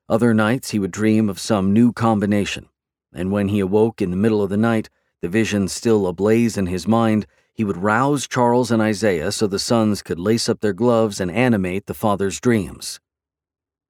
Other 0.08 0.32
nights 0.32 0.70
he 0.70 0.78
would 0.78 0.92
dream 0.92 1.28
of 1.28 1.40
some 1.40 1.72
new 1.72 1.92
combination, 1.92 2.68
and 3.12 3.32
when 3.32 3.48
he 3.48 3.60
awoke 3.60 4.00
in 4.00 4.10
the 4.10 4.16
middle 4.16 4.42
of 4.42 4.50
the 4.50 4.56
night, 4.56 4.88
the 5.22 5.28
vision 5.28 5.68
still 5.68 6.06
ablaze 6.06 6.56
in 6.56 6.66
his 6.66 6.86
mind, 6.86 7.26
he 7.54 7.64
would 7.64 7.78
rouse 7.78 8.28
Charles 8.28 8.70
and 8.70 8.82
Isaiah 8.82 9.32
so 9.32 9.46
the 9.46 9.58
sons 9.58 10.02
could 10.02 10.18
lace 10.18 10.48
up 10.48 10.60
their 10.60 10.74
gloves 10.74 11.20
and 11.20 11.30
animate 11.30 11.86
the 11.86 11.94
father's 11.94 12.38
dreams. 12.40 13.00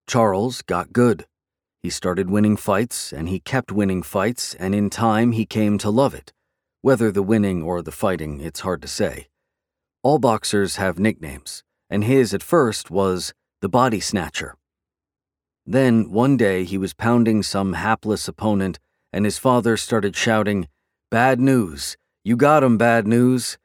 Charles 0.07 0.63
got 0.63 0.93
good. 0.93 1.27
He 1.83 1.91
started 1.91 2.31
winning 2.31 2.57
fights, 2.57 3.13
and 3.13 3.29
he 3.29 3.41
kept 3.41 3.73
winning 3.73 4.03
fights, 4.03 4.55
and 4.55 4.75
in 4.75 4.89
time 4.89 5.33
he 5.33 5.45
came 5.45 5.79
to 5.79 5.91
love 5.91 6.15
it. 6.15 6.33
Whether 6.81 7.11
the 7.11 7.23
winning 7.23 7.63
or 7.63 7.83
the 7.83 7.91
fighting, 7.91 8.41
it's 8.41 8.61
hard 8.61 8.83
to 8.83 8.89
say. 8.89 9.27
All 10.05 10.21
boxers 10.21 10.77
have 10.77 11.01
nicknames, 11.01 11.65
and 11.91 12.05
his 12.05 12.33
at 12.33 12.43
first 12.45 12.91
was 12.91 13.35
the 13.61 13.69
Body 13.69 13.99
Snatcher. 13.99 14.55
Then, 15.67 16.13
one 16.13 16.37
day, 16.37 16.63
he 16.63 16.79
was 16.79 16.95
pounding 16.95 17.43
some 17.43 17.73
hapless 17.73 18.29
opponent, 18.29 18.79
and 19.13 19.25
his 19.25 19.39
father 19.39 19.77
started 19.77 20.15
shouting, 20.15 20.69
Bad 21.09 21.39
news! 21.39 21.97
You 22.25 22.37
got 22.37 22.65
him, 22.65 22.77
bad 22.77 23.07
news! 23.07 23.59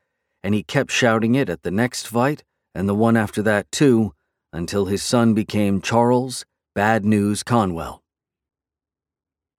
And 0.44 0.54
he 0.54 0.62
kept 0.62 0.92
shouting 0.92 1.34
it 1.34 1.50
at 1.50 1.64
the 1.64 1.72
next 1.72 2.08
fight, 2.08 2.44
and 2.76 2.88
the 2.88 2.94
one 2.94 3.18
after 3.18 3.42
that, 3.42 3.72
too, 3.72 4.14
until 4.54 4.86
his 4.86 5.02
son 5.02 5.34
became 5.34 5.82
Charles 5.82 6.46
Bad 6.76 7.04
News 7.04 7.42
Conwell. 7.42 8.04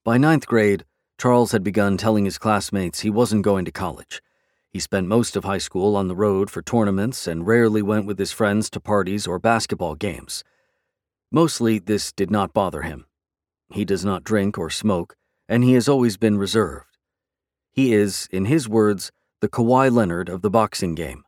By 0.04 0.16
ninth 0.16 0.46
grade, 0.46 0.84
Charles 1.18 1.50
had 1.50 1.64
begun 1.64 1.96
telling 1.96 2.24
his 2.24 2.38
classmates 2.38 3.00
he 3.00 3.10
wasn't 3.10 3.42
going 3.42 3.64
to 3.64 3.72
college. 3.72 4.22
He 4.70 4.78
spent 4.78 5.08
most 5.08 5.34
of 5.34 5.42
high 5.42 5.58
school 5.58 5.96
on 5.96 6.06
the 6.06 6.14
road 6.14 6.50
for 6.50 6.62
tournaments 6.62 7.26
and 7.26 7.48
rarely 7.48 7.82
went 7.82 8.06
with 8.06 8.18
his 8.18 8.30
friends 8.30 8.70
to 8.70 8.80
parties 8.80 9.26
or 9.26 9.40
basketball 9.40 9.96
games. 9.96 10.44
Mostly, 11.32 11.80
this 11.80 12.12
did 12.12 12.30
not 12.30 12.54
bother 12.54 12.82
him. 12.82 13.06
He 13.72 13.84
does 13.84 14.04
not 14.04 14.22
drink 14.22 14.56
or 14.56 14.70
smoke, 14.70 15.16
and 15.48 15.64
he 15.64 15.72
has 15.72 15.88
always 15.88 16.16
been 16.16 16.38
reserved. 16.38 16.91
He 17.72 17.92
is, 17.92 18.28
in 18.30 18.44
his 18.44 18.68
words, 18.68 19.10
the 19.40 19.48
Kawhi 19.48 19.90
Leonard 19.90 20.28
of 20.28 20.42
the 20.42 20.50
boxing 20.50 20.94
game. 20.94 21.24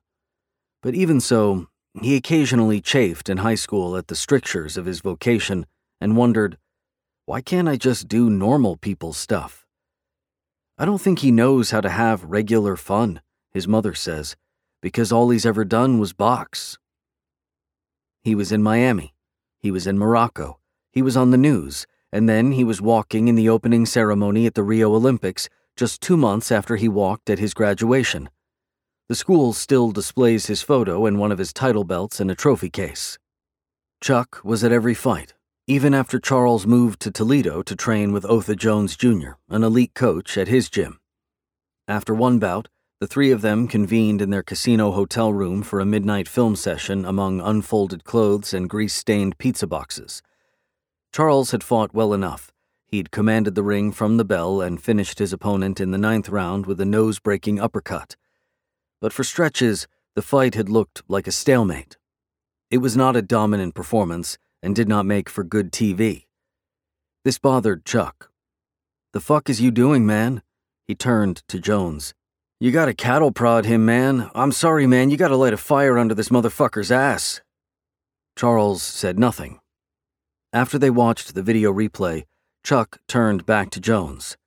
But 0.83 0.95
even 0.95 1.21
so, 1.21 1.69
he 2.01 2.17
occasionally 2.17 2.81
chafed 2.81 3.29
in 3.29 3.39
high 3.39 3.55
school 3.55 3.97
at 3.97 4.09
the 4.09 4.15
strictures 4.15 4.77
of 4.77 4.85
his 4.85 5.01
vocation 5.01 5.67
and 6.01 6.17
wondered, 6.17 6.59
why 7.25 7.41
can't 7.41 7.69
I 7.69 7.77
just 7.77 8.07
do 8.07 8.29
normal 8.29 8.77
people's 8.77 9.17
stuff? 9.17 9.67
I 10.77 10.85
don't 10.85 11.01
think 11.01 11.21
he 11.21 11.31
knows 11.31 11.71
how 11.71 11.81
to 11.81 11.89
have 11.89 12.25
regular 12.25 12.77
fun, 12.77 13.23
his 13.51 13.67
mother 13.67 13.95
says, 13.95 14.37
because 14.83 15.11
all 15.11 15.31
he's 15.31 15.47
ever 15.47 15.65
done 15.65 15.99
was 15.99 16.13
box. 16.13 16.79
He 18.23 18.35
was 18.35 18.53
in 18.53 18.63
Miami. 18.63 19.15
He 19.59 19.71
was 19.71 19.87
in 19.87 19.99
Morocco. 19.99 20.59
He 20.93 21.01
was 21.01 21.17
on 21.17 21.31
the 21.31 21.39
news. 21.39 21.87
And 22.13 22.29
then 22.29 22.53
he 22.53 22.65
was 22.65 22.83
walking 22.83 23.29
in 23.29 23.35
the 23.35 23.49
opening 23.49 23.87
ceremony 23.87 24.47
at 24.47 24.55
the 24.55 24.63
Rio 24.63 24.95
Olympics 24.95 25.49
just 25.77 26.01
two 26.01 26.17
months 26.17 26.53
after 26.53 26.77
he 26.77 26.89
walked 26.89 27.29
at 27.29 27.39
his 27.39 27.55
graduation. 27.55 28.29
The 29.09 29.15
school 29.15 29.53
still 29.53 29.91
displays 29.93 30.47
his 30.47 30.63
photo 30.63 31.05
and 31.07 31.19
one 31.19 31.33
of 31.33 31.39
his 31.39 31.53
title 31.53 31.85
belts 31.85 32.21
in 32.21 32.31
a 32.31 32.35
trophy 32.35 32.71
case. 32.71 33.19
Chuck 34.01 34.41
was 34.43 34.65
at 34.65 34.73
every 34.73 34.95
fight, 34.95 35.35
even 35.67 35.93
after 35.93 36.19
Charles 36.19 36.67
moved 36.67 37.01
to 37.01 37.11
Toledo 37.11 37.63
to 37.63 37.77
train 37.77 38.13
with 38.13 38.25
Otha 38.25 38.57
Jones 38.57 38.97
Jr., 38.97 39.33
an 39.49 39.63
elite 39.65 39.95
coach 39.95 40.39
at 40.39 40.49
his 40.49 40.71
gym. 40.71 41.01
After 41.87 42.15
one 42.15 42.39
bout, 42.39 42.69
the 43.01 43.07
three 43.07 43.31
of 43.31 43.43
them 43.43 43.69
convened 43.69 44.23
in 44.23 44.31
their 44.31 44.43
casino 44.43 44.93
hotel 44.93 45.33
room 45.33 45.63
for 45.63 45.81
a 45.81 45.85
midnight 45.85 46.29
film 46.29 46.57
session 46.57 47.05
among 47.05 47.41
unfolded 47.41 48.05
clothes 48.05 48.55
and 48.55 48.71
grease 48.71 48.95
stained 48.95 49.37
pizza 49.37 49.67
boxes. 49.67 50.23
Charles 51.13 51.51
had 51.51 51.63
fought 51.63 51.93
well 51.93 52.15
enough. 52.15 52.54
He'd 52.95 53.11
commanded 53.11 53.55
the 53.55 53.63
ring 53.65 53.91
from 53.91 54.19
the 54.19 54.25
bell 54.25 54.61
and 54.61 54.81
finished 54.81 55.19
his 55.19 55.33
opponent 55.33 55.81
in 55.81 55.91
the 55.91 55.99
ninth 55.99 56.29
round 56.29 56.67
with 56.67 56.81
a 56.81 56.85
nose 56.85 57.19
breaking 57.19 57.59
uppercut 57.59 58.15
but 59.05 59.13
for 59.13 59.23
stretches, 59.23 59.87
the 60.15 60.23
fight 60.23 60.55
had 60.55 60.71
looked 60.71 61.03
like 61.09 61.27
a 61.27 61.31
stalemate. 61.31 61.99
It 62.71 62.79
was 62.79 62.97
not 62.97 63.17
a 63.17 63.21
dominant 63.21 63.75
performance 63.75 64.39
and 64.63 64.75
did 64.75 64.89
not 64.89 65.05
make 65.05 65.29
for 65.29 65.45
good 65.45 65.71
TV. 65.71 66.25
This 67.23 67.39
bothered 67.39 67.85
Chuck. 67.85 68.31
The 69.13 69.21
fuck 69.21 69.51
is 69.51 69.61
you 69.61 69.71
doing, 69.71 70.07
man? 70.07 70.41
He 70.87 70.95
turned 70.95 71.43
to 71.49 71.61
Jones. 71.61 72.15
You 72.59 72.71
gotta 72.71 72.95
cattle 72.95 73.31
prod 73.31 73.67
him, 73.67 73.85
man. 73.85 74.31
I'm 74.35 74.53
sorry, 74.53 74.87
man, 74.87 75.11
you 75.11 75.19
gotta 75.19 75.37
light 75.37 75.53
a 75.53 75.59
fire 75.59 75.99
under 75.99 76.15
this 76.15 76.31
motherfucker's 76.31 76.91
ass. 76.91 77.43
Charles 78.39 78.83
said 78.83 79.19
nothing. 79.19 79.61
After 80.51 80.79
they 80.79 80.89
watched 80.89 81.35
the 81.35 81.43
video 81.43 81.71
replay, 81.75 82.25
Chuck 82.65 82.99
turned 83.07 83.45
back 83.45 83.69
to 83.73 83.81
Jones. 83.81 84.39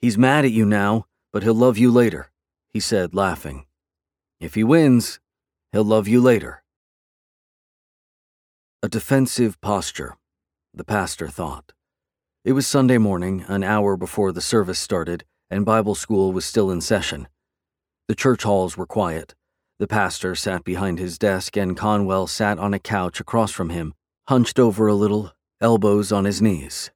He's 0.00 0.16
mad 0.16 0.46
at 0.46 0.52
you 0.52 0.64
now, 0.64 1.04
but 1.34 1.42
he'll 1.42 1.52
love 1.52 1.76
you 1.76 1.90
later, 1.90 2.30
he 2.70 2.80
said, 2.80 3.14
laughing. 3.14 3.66
If 4.40 4.54
he 4.54 4.64
wins, 4.64 5.20
he'll 5.70 5.84
love 5.84 6.08
you 6.08 6.22
later. 6.22 6.62
A 8.82 8.88
defensive 8.88 9.60
posture, 9.60 10.16
the 10.72 10.82
pastor 10.82 11.28
thought. 11.28 11.74
It 12.42 12.52
was 12.52 12.66
Sunday 12.66 12.96
morning, 12.96 13.44
an 13.46 13.62
hour 13.62 13.98
before 13.98 14.32
the 14.32 14.40
service 14.40 14.78
started, 14.78 15.24
and 15.50 15.66
Bible 15.66 15.94
school 15.94 16.32
was 16.32 16.46
still 16.46 16.70
in 16.70 16.80
session. 16.80 17.28
The 18.08 18.14
church 18.14 18.44
halls 18.44 18.78
were 18.78 18.86
quiet. 18.86 19.34
The 19.78 19.86
pastor 19.86 20.34
sat 20.34 20.64
behind 20.64 20.98
his 20.98 21.18
desk, 21.18 21.58
and 21.58 21.76
Conwell 21.76 22.28
sat 22.28 22.58
on 22.58 22.72
a 22.72 22.78
couch 22.78 23.20
across 23.20 23.52
from 23.52 23.68
him, 23.68 23.92
hunched 24.26 24.58
over 24.58 24.86
a 24.86 24.94
little, 24.94 25.32
elbows 25.60 26.10
on 26.12 26.24
his 26.24 26.40
knees. 26.40 26.90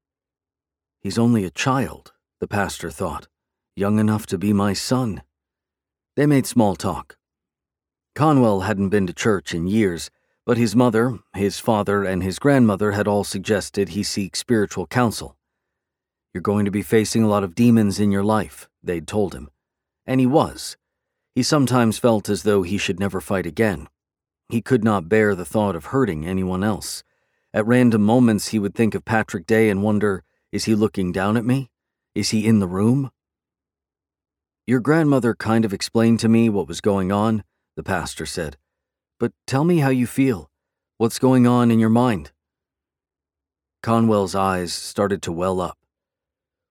He's 1.06 1.18
only 1.18 1.44
a 1.44 1.50
child, 1.50 2.14
the 2.40 2.48
pastor 2.48 2.90
thought, 2.90 3.28
young 3.76 4.00
enough 4.00 4.26
to 4.26 4.36
be 4.36 4.52
my 4.52 4.72
son. 4.72 5.22
They 6.16 6.26
made 6.26 6.46
small 6.46 6.74
talk. 6.74 7.16
Conwell 8.16 8.62
hadn't 8.62 8.88
been 8.88 9.06
to 9.06 9.12
church 9.12 9.54
in 9.54 9.68
years, 9.68 10.10
but 10.44 10.58
his 10.58 10.74
mother, 10.74 11.20
his 11.32 11.60
father, 11.60 12.02
and 12.02 12.24
his 12.24 12.40
grandmother 12.40 12.90
had 12.90 13.06
all 13.06 13.22
suggested 13.22 13.90
he 13.90 14.02
seek 14.02 14.34
spiritual 14.34 14.88
counsel. 14.88 15.36
You're 16.34 16.40
going 16.40 16.64
to 16.64 16.72
be 16.72 16.82
facing 16.82 17.22
a 17.22 17.28
lot 17.28 17.44
of 17.44 17.54
demons 17.54 18.00
in 18.00 18.10
your 18.10 18.24
life, 18.24 18.68
they'd 18.82 19.06
told 19.06 19.32
him. 19.32 19.48
And 20.06 20.18
he 20.18 20.26
was. 20.26 20.76
He 21.36 21.44
sometimes 21.44 22.00
felt 22.00 22.28
as 22.28 22.42
though 22.42 22.64
he 22.64 22.78
should 22.78 22.98
never 22.98 23.20
fight 23.20 23.46
again. 23.46 23.86
He 24.48 24.60
could 24.60 24.82
not 24.82 25.08
bear 25.08 25.36
the 25.36 25.44
thought 25.44 25.76
of 25.76 25.84
hurting 25.84 26.26
anyone 26.26 26.64
else. 26.64 27.04
At 27.54 27.64
random 27.64 28.02
moments, 28.02 28.48
he 28.48 28.58
would 28.58 28.74
think 28.74 28.96
of 28.96 29.04
Patrick 29.04 29.46
Day 29.46 29.70
and 29.70 29.84
wonder 29.84 30.24
is 30.52 30.64
he 30.64 30.74
looking 30.74 31.12
down 31.12 31.36
at 31.36 31.44
me? 31.44 31.70
Is 32.14 32.30
he 32.30 32.46
in 32.46 32.60
the 32.60 32.68
room? 32.68 33.10
Your 34.66 34.80
grandmother 34.80 35.34
kind 35.34 35.64
of 35.64 35.72
explained 35.72 36.20
to 36.20 36.28
me 36.28 36.48
what 36.48 36.68
was 36.68 36.80
going 36.80 37.12
on 37.12 37.44
the 37.76 37.82
pastor 37.82 38.24
said. 38.24 38.56
But 39.20 39.32
tell 39.46 39.62
me 39.62 39.78
how 39.78 39.90
you 39.90 40.06
feel. 40.06 40.50
What's 40.96 41.18
going 41.18 41.46
on 41.46 41.70
in 41.70 41.78
your 41.78 41.90
mind? 41.90 42.32
Conwell's 43.82 44.34
eyes 44.34 44.72
started 44.72 45.22
to 45.22 45.32
well 45.32 45.60
up. 45.60 45.78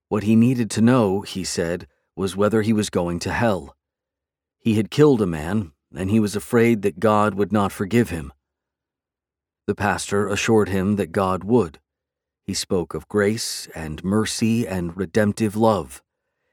What 0.10 0.24
he 0.24 0.36
needed 0.36 0.70
to 0.72 0.82
know, 0.82 1.22
he 1.22 1.44
said, 1.44 1.88
was 2.16 2.36
whether 2.36 2.64
he 2.64 2.74
was 2.74 2.90
going 2.90 3.20
to 3.20 3.32
hell. 3.32 3.76
He 4.58 4.76
had 4.76 4.90
killed 4.90 5.22
a 5.22 5.28
man, 5.28 5.74
and 5.96 6.10
he 6.10 6.20
was 6.20 6.36
afraid 6.36 6.82
that 6.82 7.00
God 7.00 7.36
would 7.36 7.52
not 7.52 7.72
forgive 7.72 8.10
him. 8.10 8.34
The 9.68 9.76
pastor 9.76 10.28
assured 10.28 10.70
him 10.70 10.96
that 10.96 11.12
God 11.12 11.44
would. 11.44 11.80
He 12.46 12.54
spoke 12.54 12.94
of 12.94 13.08
grace 13.08 13.68
and 13.74 14.04
mercy 14.04 14.68
and 14.68 14.96
redemptive 14.96 15.56
love. 15.56 16.04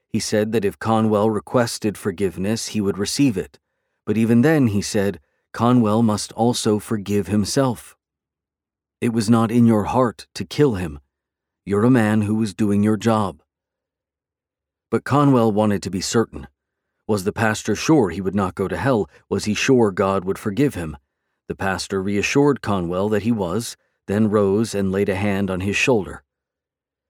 He 0.09 0.19
said 0.19 0.51
that 0.51 0.65
if 0.65 0.79
Conwell 0.79 1.29
requested 1.29 1.97
forgiveness, 1.97 2.67
he 2.67 2.81
would 2.81 2.97
receive 2.97 3.37
it. 3.37 3.59
But 4.05 4.17
even 4.17 4.41
then, 4.41 4.67
he 4.67 4.81
said, 4.81 5.19
Conwell 5.53 6.01
must 6.01 6.31
also 6.33 6.79
forgive 6.79 7.27
himself. 7.27 7.95
It 9.01 9.13
was 9.13 9.29
not 9.29 9.51
in 9.51 9.65
your 9.65 9.83
heart 9.83 10.27
to 10.33 10.45
kill 10.45 10.75
him. 10.75 10.99
You're 11.65 11.83
a 11.83 11.91
man 11.91 12.23
who 12.23 12.35
was 12.35 12.53
doing 12.53 12.81
your 12.81 12.97
job. 12.97 13.43
But 14.89 15.03
Conwell 15.03 15.51
wanted 15.51 15.83
to 15.83 15.91
be 15.91 16.01
certain. 16.01 16.47
Was 17.07 17.23
the 17.23 17.33
pastor 17.33 17.75
sure 17.75 18.09
he 18.09 18.21
would 18.21 18.35
not 18.35 18.55
go 18.55 18.67
to 18.67 18.77
hell? 18.77 19.09
Was 19.29 19.45
he 19.45 19.53
sure 19.53 19.91
God 19.91 20.25
would 20.25 20.39
forgive 20.39 20.73
him? 20.73 20.97
The 21.47 21.55
pastor 21.55 22.01
reassured 22.01 22.61
Conwell 22.61 23.09
that 23.09 23.23
he 23.23 23.31
was, 23.31 23.75
then 24.07 24.29
rose 24.29 24.75
and 24.75 24.91
laid 24.91 25.09
a 25.09 25.15
hand 25.15 25.49
on 25.49 25.61
his 25.61 25.75
shoulder. 25.75 26.23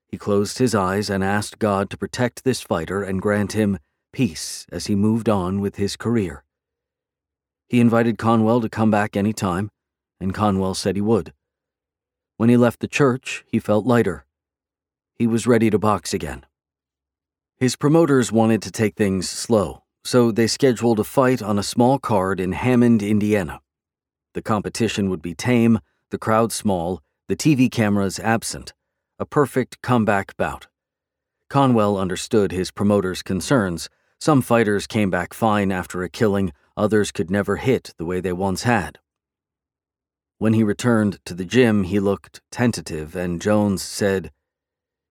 He 0.08 0.18
closed 0.18 0.60
his 0.60 0.76
eyes 0.76 1.10
and 1.10 1.24
asked 1.24 1.58
God 1.58 1.90
to 1.90 1.98
protect 1.98 2.44
this 2.44 2.62
fighter 2.62 3.04
and 3.04 3.22
grant 3.22 3.54
him 3.54 3.80
peace 4.12 4.68
as 4.72 4.86
he 4.86 4.96
moved 4.96 5.28
on 5.28 5.60
with 5.60 5.78
his 5.78 5.96
career. 5.96 6.44
He 7.68 7.80
invited 7.80 8.20
Conwell 8.20 8.62
to 8.62 8.70
come 8.70 8.92
back 8.92 9.18
any 9.18 9.34
time, 9.34 9.72
and 10.20 10.34
Conwell 10.34 10.76
said 10.76 10.96
he 10.96 11.02
would. 11.02 11.34
When 12.38 12.50
he 12.50 12.58
left 12.58 12.80
the 12.80 12.88
church, 12.88 13.44
he 13.48 13.60
felt 13.60 13.86
lighter. 13.86 14.26
He 15.16 15.26
was 15.26 15.48
ready 15.48 15.70
to 15.70 15.80
box 15.80 16.14
again. 16.14 16.46
His 17.58 17.76
promoters 17.76 18.32
wanted 18.32 18.62
to 18.64 18.72
take 18.72 18.96
things 18.96 19.30
slow, 19.30 19.84
so 20.04 20.32
they 20.32 20.48
scheduled 20.48 21.00
a 21.00 21.04
fight 21.04 21.42
on 21.42 21.58
a 21.58 21.64
small 21.64 21.98
card 21.98 22.40
in 22.40 22.52
Hammond, 22.52 23.02
Indiana. 23.02 23.62
The 24.34 24.42
competition 24.42 25.10
would 25.10 25.22
be 25.22 25.34
tame, 25.34 25.80
the 26.14 26.20
crowd 26.20 26.52
small, 26.52 27.02
the 27.28 27.36
TV 27.36 27.72
cameras 27.72 28.20
absent, 28.20 28.72
a 29.18 29.26
perfect 29.26 29.82
comeback 29.82 30.38
bout. 30.38 30.68
Conwell 31.50 31.98
understood 31.98 32.52
his 32.52 32.70
promoters' 32.70 33.24
concerns. 33.24 33.90
Some 34.22 34.44
fighters 34.44 34.86
came 34.86 35.10
back 35.10 35.34
fine 35.34 35.72
after 35.72 36.04
a 36.04 36.10
killing, 36.10 36.54
others 36.78 37.12
could 37.12 37.32
never 37.32 37.56
hit 37.56 37.96
the 37.98 38.06
way 38.06 38.20
they 38.20 38.32
once 38.32 38.62
had. 38.62 39.00
When 40.38 40.54
he 40.54 40.64
returned 40.64 41.18
to 41.26 41.34
the 41.34 41.46
gym, 41.46 41.86
he 41.86 42.00
looked 42.00 42.42
tentative, 42.52 43.16
and 43.16 43.42
Jones 43.42 43.82
said, 43.82 44.32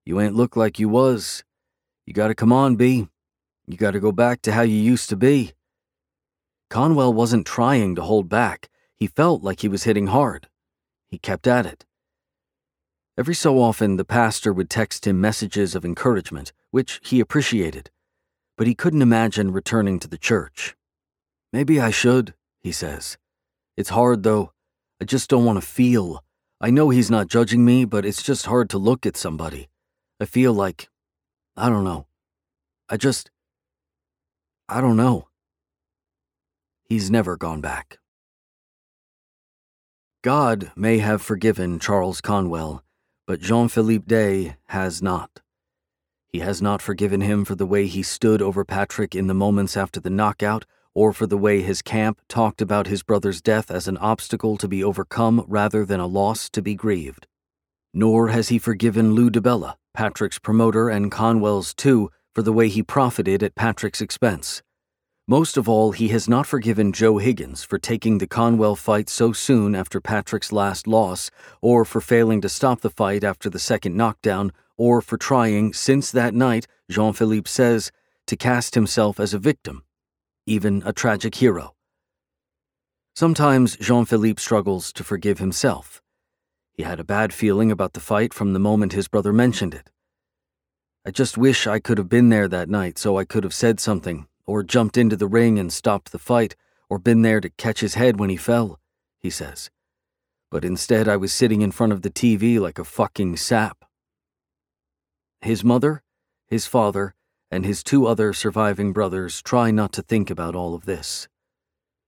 You 0.07 0.21
ain't 0.21 0.37
look 0.37 0.55
like 0.55 0.79
you 0.79 0.89
was. 0.89 1.43
You 2.07 2.15
gotta 2.15 2.37
come 2.37 2.53
on, 2.53 2.77
B. 2.77 3.09
You 3.67 3.77
gotta 3.77 3.99
go 3.99 4.13
back 4.13 4.41
to 4.43 4.53
how 4.53 4.63
you 4.63 4.77
used 4.77 5.09
to 5.09 5.17
be. 5.17 5.51
Conwell 6.71 7.13
wasn't 7.13 7.45
trying 7.45 7.97
to 7.97 8.03
hold 8.03 8.29
back. 8.29 8.69
He 8.95 9.09
felt 9.09 9.43
like 9.43 9.63
he 9.63 9.69
was 9.69 9.83
hitting 9.83 10.07
hard. 10.07 10.47
He 11.13 11.19
kept 11.19 11.47
at 11.47 11.67
it. 11.67 11.85
Every 13.19 13.35
so 13.35 13.61
often, 13.61 13.97
the 13.97 14.05
pastor 14.05 14.51
would 14.51 14.71
text 14.71 15.07
him 15.07 15.21
messages 15.21 15.75
of 15.75 15.85
encouragement, 15.85 16.55
which 16.71 17.01
he 17.05 17.21
appreciated, 17.21 17.91
but 18.57 18.67
he 18.67 18.75
couldn't 18.75 19.03
imagine 19.03 19.53
returning 19.53 19.99
to 19.99 20.09
the 20.09 20.17
church. 20.17 20.75
Maybe 21.53 21.79
I 21.79 21.91
should, 21.91 22.33
he 22.61 22.73
says. 22.73 23.19
It's 23.77 23.91
hard, 23.91 24.23
though. 24.23 24.53
I 25.03 25.05
just 25.05 25.29
don't 25.29 25.45
want 25.45 25.61
to 25.61 25.67
feel. 25.67 26.25
I 26.63 26.71
know 26.71 26.89
he's 26.89 27.11
not 27.11 27.29
judging 27.29 27.63
me, 27.63 27.85
but 27.85 28.07
it's 28.07 28.23
just 28.23 28.47
hard 28.47 28.71
to 28.71 28.79
look 28.79 29.05
at 29.05 29.19
somebody. 29.19 29.69
I 30.19 30.25
feel 30.25 30.55
like 30.55 30.89
I 31.59 31.69
don't 31.69 31.85
know. 31.85 32.07
I 32.89 32.97
just. 32.97 33.31
I 34.67 34.81
don't 34.81 34.97
know. 34.97 35.29
He's 36.85 37.11
never 37.11 37.37
gone 37.37 37.61
back. 37.61 37.99
God 40.23 40.71
may 40.77 40.99
have 40.99 41.21
forgiven 41.21 41.81
Charles 41.81 42.21
Conwell, 42.21 42.85
but 43.27 43.41
Jean 43.41 43.67
Philippe 43.67 44.05
Day 44.07 44.55
has 44.67 45.03
not. 45.03 45.41
He 46.29 46.39
has 46.39 46.63
not 46.63 46.81
forgiven 46.81 47.23
him 47.23 47.45
for 47.45 47.57
the 47.57 47.67
way 47.67 47.89
he 47.89 48.05
stood 48.05 48.41
over 48.41 48.65
Patrick 48.65 49.17
in 49.17 49.27
the 49.27 49.35
moments 49.35 49.77
after 49.77 49.99
the 49.99 50.11
knockout, 50.11 50.65
or 50.95 51.13
for 51.13 51.27
the 51.27 51.37
way 51.37 51.61
his 51.61 51.83
camp 51.83 52.21
talked 52.29 52.63
about 52.63 52.87
his 52.87 53.03
brother's 53.03 53.43
death 53.43 53.69
as 53.69 53.89
an 53.89 53.97
obstacle 53.97 54.57
to 54.59 54.69
be 54.69 54.85
overcome 54.85 55.45
rather 55.49 55.85
than 55.85 55.99
a 55.99 56.07
loss 56.07 56.49
to 56.51 56.63
be 56.63 56.77
grieved. 56.77 57.27
Nor 57.93 58.29
has 58.29 58.49
he 58.49 58.61
forgiven 58.61 59.15
Lou 59.15 59.29
DiBella, 59.29 59.75
Patrick's 59.93 60.39
promoter 60.39 60.89
and 60.89 61.11
Conwell's 61.11 61.75
too, 61.75 62.13
for 62.33 62.43
the 62.43 62.53
way 62.53 62.69
he 62.69 62.85
profited 62.85 63.43
at 63.43 63.57
Patrick's 63.57 64.01
expense. 64.01 64.63
Most 65.29 65.57
of 65.57 65.69
all, 65.69 65.93
he 65.93 66.09
has 66.09 66.29
not 66.29 66.49
forgiven 66.49 66.93
Joe 66.93 67.19
Higgins 67.19 67.63
for 67.63 67.79
taking 67.79 68.19
the 68.19 68.27
Conwell 68.27 68.75
fight 68.75 69.09
so 69.09 69.33
soon 69.33 69.73
after 69.73 70.01
Patrick's 70.01 70.51
last 70.51 70.89
loss, 70.89 71.31
or 71.61 71.85
for 71.85 72.01
failing 72.01 72.41
to 72.41 72.49
stop 72.49 72.81
the 72.81 72.91
fight 72.91 73.23
after 73.23 73.49
the 73.49 73.61
second 73.61 73.97
knockdown, 73.97 74.53
or 74.77 75.01
for 75.01 75.17
trying, 75.17 75.73
since 75.73 76.11
that 76.11 76.35
night, 76.35 76.67
Jean 76.91 77.13
Philippe 77.13 77.49
says, 77.49 77.93
to 78.27 78.37
cast 78.37 78.75
himself 78.75 79.21
as 79.21 79.33
a 79.33 79.39
victim, 79.39 79.85
even 80.45 80.83
a 80.85 80.93
tragic 80.93 81.37
hero. 81.37 81.77
Sometimes 83.15 83.77
Jean 83.77 84.05
Philippe 84.05 84.41
struggles 84.41 84.93
to 84.93 85.05
forgive 85.05 85.39
himself. 85.39 86.03
He 86.73 86.83
had 86.83 86.99
a 86.99 87.05
bad 87.05 87.33
feeling 87.33 87.71
about 87.71 87.93
the 87.93 88.01
fight 88.01 88.35
from 88.35 88.55
the 88.55 88.59
moment 88.59 88.93
his 88.93 89.07
brother 89.07 89.33
mentioned 89.33 89.73
it. 89.73 89.89
I 91.07 91.13
just 91.13 91.39
wish 91.39 91.69
I 91.69 91.79
could 91.79 91.99
have 91.99 92.09
been 92.09 92.29
there 92.29 92.49
that 92.49 92.69
night 92.69 92.99
so 92.99 93.19
I 93.19 93.25
could 93.25 93.45
have 93.45 93.55
said 93.55 93.79
something 93.79 94.27
or 94.47 94.63
jumped 94.63 94.97
into 94.97 95.17
the 95.17 95.27
ring 95.27 95.59
and 95.59 95.73
stopped 95.73 96.13
the 96.13 96.19
fight, 96.19 96.57
or 96.89 96.99
been 96.99 97.23
there 97.23 97.41
to 97.41 97.51
catch 97.51 97.81
his 97.81 97.95
head 97.95 98.19
when 98.19 98.31
he 98.31 98.37
fell, 98.37 98.81
he 99.19 99.31
says. 99.31 99.71
But 100.51 100.65
instead, 100.65 101.09
I 101.09 101.17
was 101.17 101.33
sitting 101.33 101.63
in 101.63 101.73
front 101.73 101.93
of 101.93 102.03
the 102.03 102.11
TV 102.11 102.61
like 102.61 102.79
a 102.79 102.85
fucking 102.85 103.37
sap. 103.37 103.85
His 105.41 105.65
mother, 105.65 106.03
his 106.47 106.67
father, 106.67 107.15
and 107.51 107.65
his 107.65 107.83
two 107.83 108.07
other 108.07 108.33
surviving 108.33 108.93
brothers 108.93 109.43
try 109.43 109.71
not 109.71 109.93
to 109.93 110.03
think 110.03 110.31
about 110.31 110.55
all 110.55 110.75
of 110.75 110.85
this. 110.85 111.29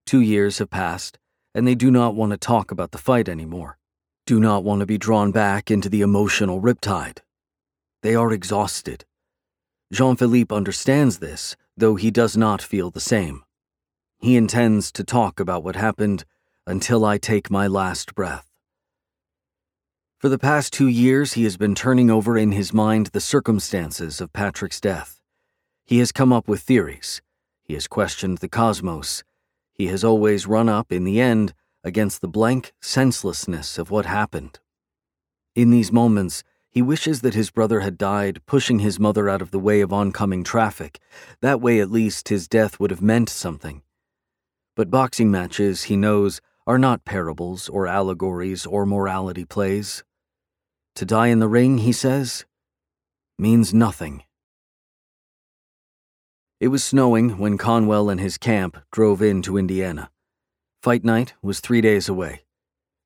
Two 0.07 0.21
years 0.21 0.59
have 0.59 0.71
passed, 0.71 1.19
and 1.55 1.67
they 1.67 1.75
do 1.75 1.91
not 1.91 2.15
want 2.15 2.33
to 2.33 2.37
talk 2.37 2.71
about 2.71 2.91
the 2.91 2.99
fight 2.99 3.29
anymore, 3.29 3.79
do 4.27 4.41
not 4.41 4.65
want 4.65 4.81
to 4.81 4.87
be 4.87 4.99
drawn 4.99 5.33
back 5.33 5.71
into 5.71 5.89
the 5.89 6.01
emotional 6.01 6.61
riptide. 6.61 7.19
They 8.03 8.15
are 8.15 8.33
exhausted. 8.33 9.05
Jean 9.93 10.17
Philippe 10.17 10.55
understands 10.55 11.19
this, 11.19 11.57
though 11.77 11.97
he 11.97 12.11
does 12.11 12.37
not 12.37 12.63
feel 12.63 12.91
the 12.91 13.01
same. 13.01 13.45
He 14.19 14.37
intends 14.37 14.91
to 14.93 15.05
talk 15.05 15.41
about 15.41 15.65
what 15.65 15.77
happened 15.77 16.25
until 16.67 17.05
I 17.05 17.19
take 17.19 17.51
my 17.51 17.67
last 17.67 18.15
breath. 18.15 18.49
For 20.19 20.29
the 20.31 20.39
past 20.39 20.73
two 20.73 20.89
years, 20.89 21.35
he 21.35 21.45
has 21.45 21.59
been 21.59 21.75
turning 21.75 22.11
over 22.11 22.39
in 22.39 22.53
his 22.53 22.73
mind 22.73 23.09
the 23.09 23.21
circumstances 23.21 24.21
of 24.21 24.33
Patrick's 24.33 24.81
death. 24.81 25.21
He 25.85 25.99
has 25.99 26.13
come 26.13 26.33
up 26.33 26.49
with 26.49 26.63
theories. 26.63 27.21
He 27.63 27.75
has 27.75 27.87
questioned 27.87 28.39
the 28.39 28.49
cosmos. 28.49 29.23
He 29.75 29.89
has 29.89 30.03
always 30.03 30.47
run 30.47 30.69
up, 30.69 30.91
in 30.91 31.05
the 31.05 31.21
end, 31.21 31.53
against 31.83 32.23
the 32.23 32.29
blank 32.29 32.73
senselessness 32.81 33.77
of 33.77 33.91
what 33.91 34.07
happened. 34.07 34.61
In 35.55 35.71
these 35.71 35.93
moments, 35.93 36.43
he 36.75 36.83
wishes 36.83 37.21
that 37.21 37.35
his 37.35 37.53
brother 37.53 37.81
had 37.81 37.97
died 37.97 38.43
pushing 38.47 38.81
his 38.81 38.99
mother 38.99 39.29
out 39.29 39.41
of 39.41 39.53
the 39.53 39.61
way 39.61 39.81
of 39.81 39.93
oncoming 39.93 40.43
traffic. 40.43 40.99
That 41.41 41.61
way, 41.61 41.79
at 41.79 41.89
least, 41.89 42.31
his 42.31 42.49
death 42.49 42.81
would 42.81 42.91
have 42.91 43.01
meant 43.01 43.29
something. 43.29 43.83
But 44.75 44.91
boxing 44.91 45.31
matches, 45.31 45.85
he 45.85 45.97
knows, 45.97 46.41
are 46.67 46.79
not 46.79 47.05
parables 47.05 47.69
or 47.69 47.87
allegories 47.87 48.67
or 48.67 48.87
morality 48.87 49.45
plays. 49.45 50.03
To 50.97 51.05
die 51.05 51.29
in 51.29 51.39
the 51.39 51.47
ring, 51.47 51.79
he 51.79 51.93
says, 51.93 52.45
means 53.39 53.73
nothing. 53.73 54.25
It 56.59 56.69
was 56.69 56.83
snowing 56.83 57.39
when 57.39 57.57
Conwell 57.57 58.11
and 58.11 58.19
his 58.19 58.37
camp 58.37 58.79
drove 58.91 59.23
into 59.23 59.57
Indiana. 59.57 60.11
Fight 60.83 61.05
night 61.05 61.35
was 61.41 61.61
three 61.61 61.81
days 61.81 62.09
away. 62.09 62.43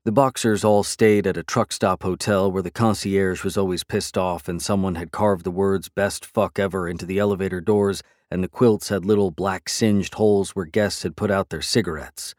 The 0.08 0.12
boxers 0.12 0.64
all 0.64 0.84
stayed 0.84 1.26
at 1.26 1.36
a 1.36 1.42
truck 1.42 1.70
stop 1.70 2.02
hotel 2.02 2.50
where 2.50 2.62
the 2.62 2.70
concierge 2.70 3.44
was 3.44 3.58
always 3.58 3.84
pissed 3.84 4.16
off 4.16 4.48
and 4.48 4.62
someone 4.62 4.94
had 4.94 5.12
carved 5.12 5.44
the 5.44 5.50
words 5.50 5.90
best 5.90 6.24
fuck 6.24 6.58
ever 6.58 6.88
into 6.88 7.04
the 7.04 7.18
elevator 7.18 7.60
doors 7.60 8.02
and 8.30 8.42
the 8.42 8.48
quilts 8.48 8.88
had 8.88 9.04
little 9.04 9.30
black 9.30 9.68
singed 9.68 10.14
holes 10.14 10.52
where 10.52 10.64
guests 10.64 11.02
had 11.02 11.14
put 11.14 11.30
out 11.30 11.50
their 11.50 11.60
cigarettes. 11.60 12.34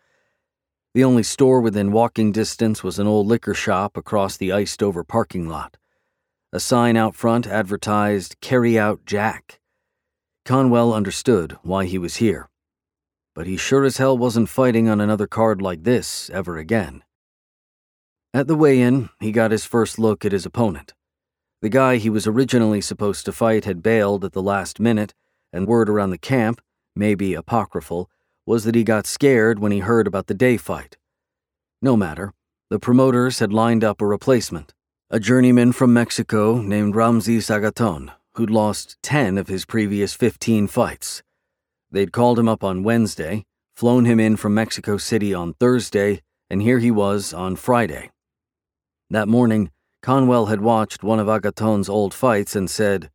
The 0.95 1.03
only 1.03 1.21
store 1.21 1.61
within 1.61 1.91
walking 1.91 2.31
distance 2.31 2.83
was 2.83 2.97
an 2.97 3.05
old 3.05 3.27
liquor 3.27 3.53
shop 3.53 3.95
across 3.95 4.35
the 4.35 4.51
iced 4.51 4.81
over 4.81 5.03
parking 5.03 5.47
lot. 5.47 5.77
A 6.51 6.59
sign 6.59 6.97
out 6.97 7.13
front 7.13 7.45
advertised 7.45 8.35
Carry 8.41 8.79
Out 8.79 9.05
Jack. 9.05 9.59
Conwell 10.43 10.91
understood 10.91 11.55
why 11.61 11.85
he 11.85 11.99
was 11.99 12.15
here. 12.15 12.49
But 13.35 13.45
he 13.45 13.57
sure 13.57 13.85
as 13.85 13.97
hell 13.97 14.17
wasn't 14.17 14.49
fighting 14.49 14.89
on 14.89 14.99
another 14.99 15.27
card 15.27 15.61
like 15.61 15.83
this 15.83 16.31
ever 16.31 16.57
again. 16.57 17.03
At 18.31 18.45
the 18.45 18.55
weigh 18.55 18.79
in, 18.79 19.09
he 19.19 19.31
got 19.31 19.49
his 19.49 19.65
first 19.65 19.97
look 19.97 20.23
at 20.23 20.31
his 20.31 20.45
opponent. 20.45 20.93
The 21.63 21.69
guy 21.69 21.97
he 21.97 22.11
was 22.11 22.27
originally 22.27 22.79
supposed 22.79 23.25
to 23.25 23.31
fight 23.31 23.65
had 23.65 23.81
bailed 23.81 24.23
at 24.23 24.33
the 24.33 24.41
last 24.41 24.79
minute, 24.79 25.15
and 25.51 25.67
word 25.67 25.89
around 25.89 26.11
the 26.11 26.19
camp, 26.19 26.61
maybe 26.95 27.33
apocryphal, 27.33 28.07
was 28.45 28.65
that 28.65 28.75
he 28.75 28.83
got 28.83 29.07
scared 29.07 29.57
when 29.57 29.71
he 29.71 29.79
heard 29.79 30.05
about 30.05 30.27
the 30.27 30.35
day 30.35 30.57
fight. 30.57 30.95
No 31.81 31.97
matter, 31.97 32.33
the 32.69 32.77
promoters 32.77 33.39
had 33.39 33.51
lined 33.51 33.83
up 33.83 33.99
a 33.99 34.05
replacement, 34.05 34.75
a 35.09 35.19
journeyman 35.19 35.71
from 35.71 35.91
Mexico 35.91 36.61
named 36.61 36.95
Ramses 36.95 37.49
Agaton, 37.49 38.11
who'd 38.35 38.51
lost 38.51 38.97
10 39.01 39.39
of 39.39 39.47
his 39.47 39.65
previous 39.65 40.13
15 40.13 40.67
fights. 40.67 41.23
They'd 41.91 42.13
called 42.13 42.37
him 42.37 42.47
up 42.47 42.63
on 42.63 42.83
Wednesday, 42.83 43.45
flown 43.75 44.05
him 44.05 44.19
in 44.19 44.35
from 44.35 44.53
Mexico 44.53 44.97
City 44.97 45.33
on 45.33 45.55
Thursday, 45.55 46.21
and 46.47 46.61
here 46.61 46.77
he 46.77 46.91
was 46.91 47.33
on 47.33 47.55
Friday. 47.55 48.11
That 49.11 49.27
morning, 49.27 49.71
Conwell 50.03 50.45
had 50.45 50.61
watched 50.61 51.01
one 51.01 51.17
of 51.17 51.27
Agaton's 51.27 51.89
old 51.89 52.13
fights 52.13 52.55
and 52.55 52.69
said, 52.69 53.09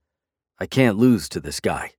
I 0.59 0.66
can't 0.66 0.98
lose 0.98 1.28
to 1.28 1.38
this 1.38 1.61
guy. 1.61 1.92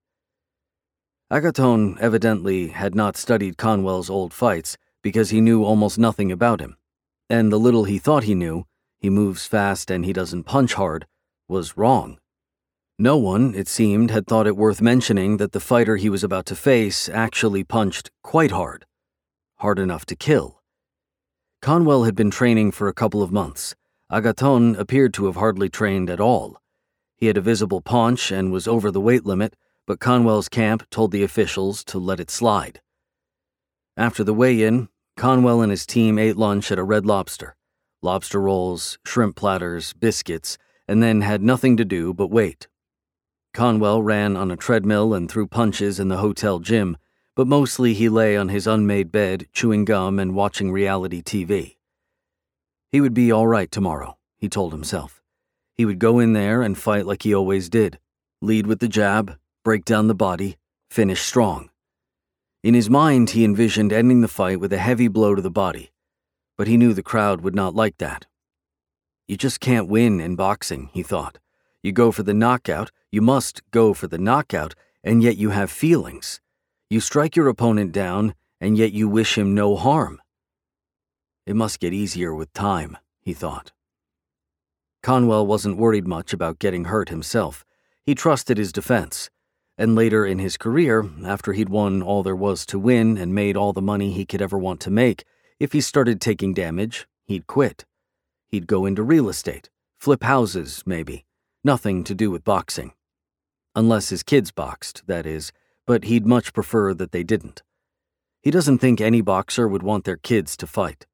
Agaton 1.30 1.98
evidently 2.02 2.68
had 2.68 2.94
not 2.94 3.16
studied 3.16 3.58
Conwell's 3.58 4.10
old 4.10 4.34
fights 4.34 4.78
because 5.02 5.30
he 5.30 5.40
knew 5.40 5.64
almost 5.64 5.98
nothing 5.98 6.30
about 6.30 6.60
him, 6.60 6.76
and 7.30 7.54
the 7.54 7.58
little 7.58 7.86
he 7.86 7.98
thought 7.98 8.26
he 8.26 8.36
knew, 8.36 8.66
he 9.00 9.10
moves 9.10 9.46
fast 9.46 9.90
and 9.90 10.04
he 10.04 10.12
doesn't 10.12 10.44
punch 10.44 10.74
hard, 10.74 11.08
was 11.48 11.78
wrong. 11.78 12.20
No 13.00 13.16
one, 13.16 13.56
it 13.56 13.70
seemed, 13.70 14.12
had 14.12 14.28
thought 14.28 14.46
it 14.46 14.58
worth 14.58 14.82
mentioning 14.82 15.38
that 15.38 15.54
the 15.54 15.62
fighter 15.62 15.96
he 15.96 16.10
was 16.10 16.24
about 16.24 16.46
to 16.48 16.56
face 16.56 17.08
actually 17.08 17.64
punched 17.64 18.12
quite 18.24 18.52
hard. 18.52 18.86
Hard 19.60 19.80
enough 19.80 20.06
to 20.08 20.18
kill. 20.18 20.62
Conwell 21.62 22.04
had 22.04 22.16
been 22.16 22.30
training 22.30 22.72
for 22.72 22.90
a 22.90 22.94
couple 22.94 23.24
of 23.24 23.32
months 23.32 23.74
Agaton 24.16 24.78
appeared 24.78 25.14
to 25.16 25.26
have 25.26 25.36
hardly 25.36 25.68
trained 25.68 26.10
at 26.10 26.22
all. 26.22 26.62
He 27.18 27.26
had 27.26 27.36
a 27.36 27.42
visible 27.42 27.82
paunch 27.82 28.32
and 28.32 28.50
was 28.50 28.66
over 28.66 28.90
the 28.90 29.02
weight 29.02 29.26
limit, 29.26 29.58
but 29.86 30.00
Conwell's 30.00 30.48
camp 30.48 30.90
told 30.90 31.12
the 31.12 31.22
officials 31.22 31.84
to 31.84 32.00
let 32.00 32.22
it 32.22 32.32
slide. 32.32 32.80
After 33.98 34.24
the 34.24 34.34
weigh 34.34 34.62
in, 34.64 34.88
Conwell 35.18 35.62
and 35.62 35.70
his 35.70 35.86
team 35.86 36.18
ate 36.18 36.38
lunch 36.38 36.72
at 36.72 36.80
a 36.80 36.84
red 36.84 37.06
lobster 37.06 37.58
lobster 38.02 38.40
rolls, 38.40 38.98
shrimp 39.06 39.36
platters, 39.36 39.92
biscuits, 39.92 40.58
and 40.88 41.04
then 41.04 41.20
had 41.20 41.42
nothing 41.42 41.76
to 41.76 41.84
do 41.84 42.14
but 42.14 42.32
wait. 42.32 42.70
Conwell 43.54 44.02
ran 44.02 44.38
on 44.38 44.50
a 44.50 44.56
treadmill 44.56 45.14
and 45.14 45.30
threw 45.30 45.46
punches 45.46 46.00
in 46.00 46.08
the 46.08 46.20
hotel 46.20 46.60
gym, 46.60 46.96
but 47.36 47.48
mostly 47.48 47.94
he 47.94 48.08
lay 48.08 48.38
on 48.38 48.48
his 48.48 48.66
unmade 48.66 49.12
bed, 49.12 49.48
chewing 49.52 49.84
gum 49.84 50.20
and 50.20 50.36
watching 50.36 50.72
reality 50.72 51.22
TV. 51.22 51.76
He 52.92 53.02
would 53.02 53.14
be 53.14 53.32
all 53.32 53.48
right 53.48 53.72
tomorrow, 53.72 54.18
he 54.38 54.50
told 54.50 54.72
himself. 54.72 55.22
He 55.74 55.86
would 55.86 56.00
go 56.00 56.20
in 56.20 56.34
there 56.34 56.62
and 56.62 56.78
fight 56.78 57.06
like 57.06 57.24
he 57.24 57.34
always 57.34 57.70
did 57.70 58.00
lead 58.42 58.68
with 58.68 58.80
the 58.80 58.88
jab, 58.88 59.38
break 59.64 59.86
down 59.86 60.08
the 60.08 60.14
body, 60.14 60.58
finish 60.90 61.22
strong. 61.22 61.70
In 62.64 62.74
his 62.74 62.90
mind, 62.90 63.32
he 63.32 63.44
envisioned 63.44 63.92
ending 63.92 64.22
the 64.22 64.28
fight 64.28 64.60
with 64.60 64.72
a 64.72 64.78
heavy 64.78 65.08
blow 65.08 65.36
to 65.36 65.42
the 65.42 65.50
body, 65.50 65.92
but 66.58 66.68
he 66.68 66.78
knew 66.78 66.94
the 66.94 67.02
crowd 67.04 67.42
would 67.42 67.56
not 67.56 67.76
like 67.76 67.98
that. 67.98 68.26
You 69.28 69.38
just 69.38 69.60
can't 69.60 69.88
win 69.88 70.20
in 70.20 70.36
boxing, 70.36 70.90
he 70.94 71.02
thought. 71.02 71.40
You 71.82 71.92
go 71.92 72.12
for 72.12 72.24
the 72.24 72.34
knockout, 72.34 72.92
you 73.12 73.22
must 73.22 73.62
go 73.72 73.94
for 73.94 74.08
the 74.08 74.18
knockout, 74.18 74.76
and 75.04 75.24
yet 75.24 75.38
you 75.38 75.50
have 75.50 75.72
feelings. 75.72 76.42
You 76.90 77.00
strike 77.00 77.36
your 77.36 77.48
opponent 77.48 77.92
down, 77.92 78.36
and 78.62 78.78
yet 78.78 78.94
you 78.94 79.08
wish 79.08 79.38
him 79.38 79.56
no 79.56 79.76
harm. 79.76 80.22
It 81.46 81.56
must 81.56 81.80
get 81.80 81.94
easier 81.94 82.34
with 82.34 82.52
time, 82.54 82.98
he 83.22 83.34
thought. 83.34 83.72
Conwell 85.04 85.46
wasn't 85.46 85.78
worried 85.78 86.08
much 86.08 86.34
about 86.34 86.58
getting 86.58 86.86
hurt 86.86 87.10
himself. 87.10 87.64
He 88.04 88.16
trusted 88.16 88.58
his 88.58 88.72
defense. 88.72 89.30
And 89.78 89.94
later 89.94 90.26
in 90.26 90.40
his 90.40 90.58
career, 90.58 91.08
after 91.24 91.54
he'd 91.54 91.70
won 91.70 92.02
all 92.02 92.24
there 92.24 92.36
was 92.36 92.66
to 92.68 92.80
win 92.80 93.18
and 93.18 93.36
made 93.36 93.56
all 93.56 93.74
the 93.74 93.82
money 93.82 94.12
he 94.12 94.26
could 94.26 94.42
ever 94.42 94.58
want 94.58 94.80
to 94.82 94.90
make, 94.90 95.24
if 95.60 95.74
he 95.74 95.82
started 95.82 96.20
taking 96.20 96.54
damage, 96.54 97.08
he'd 97.26 97.46
quit. 97.46 97.86
He'd 98.48 98.68
go 98.68 98.86
into 98.86 99.04
real 99.04 99.30
estate, 99.30 99.70
flip 100.00 100.24
houses, 100.24 100.82
maybe. 100.86 101.26
Nothing 101.64 102.04
to 102.06 102.16
do 102.16 102.32
with 102.32 102.44
boxing. 102.44 102.94
Unless 103.76 104.10
his 104.10 104.24
kids 104.24 104.52
boxed, 104.52 105.04
that 105.08 105.26
is, 105.26 105.52
but 105.86 106.06
he'd 106.06 106.26
much 106.26 106.54
prefer 106.54 106.94
that 106.94 107.12
they 107.12 107.24
didn't. 107.24 107.62
He 108.42 108.50
doesn't 108.50 108.80
think 108.80 109.02
any 109.02 109.22
boxer 109.22 109.68
would 109.68 109.84
want 109.84 110.06
their 110.06 110.18
kids 110.18 110.56
to 110.58 110.68
fight. 110.68 111.06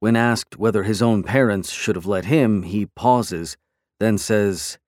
When 0.00 0.14
asked 0.14 0.58
whether 0.58 0.84
his 0.84 1.02
own 1.02 1.22
parents 1.24 1.70
should 1.70 1.96
have 1.96 2.06
let 2.06 2.26
him, 2.26 2.62
he 2.62 2.86
pauses, 2.86 3.56
then 3.98 4.16
says, 4.16 4.78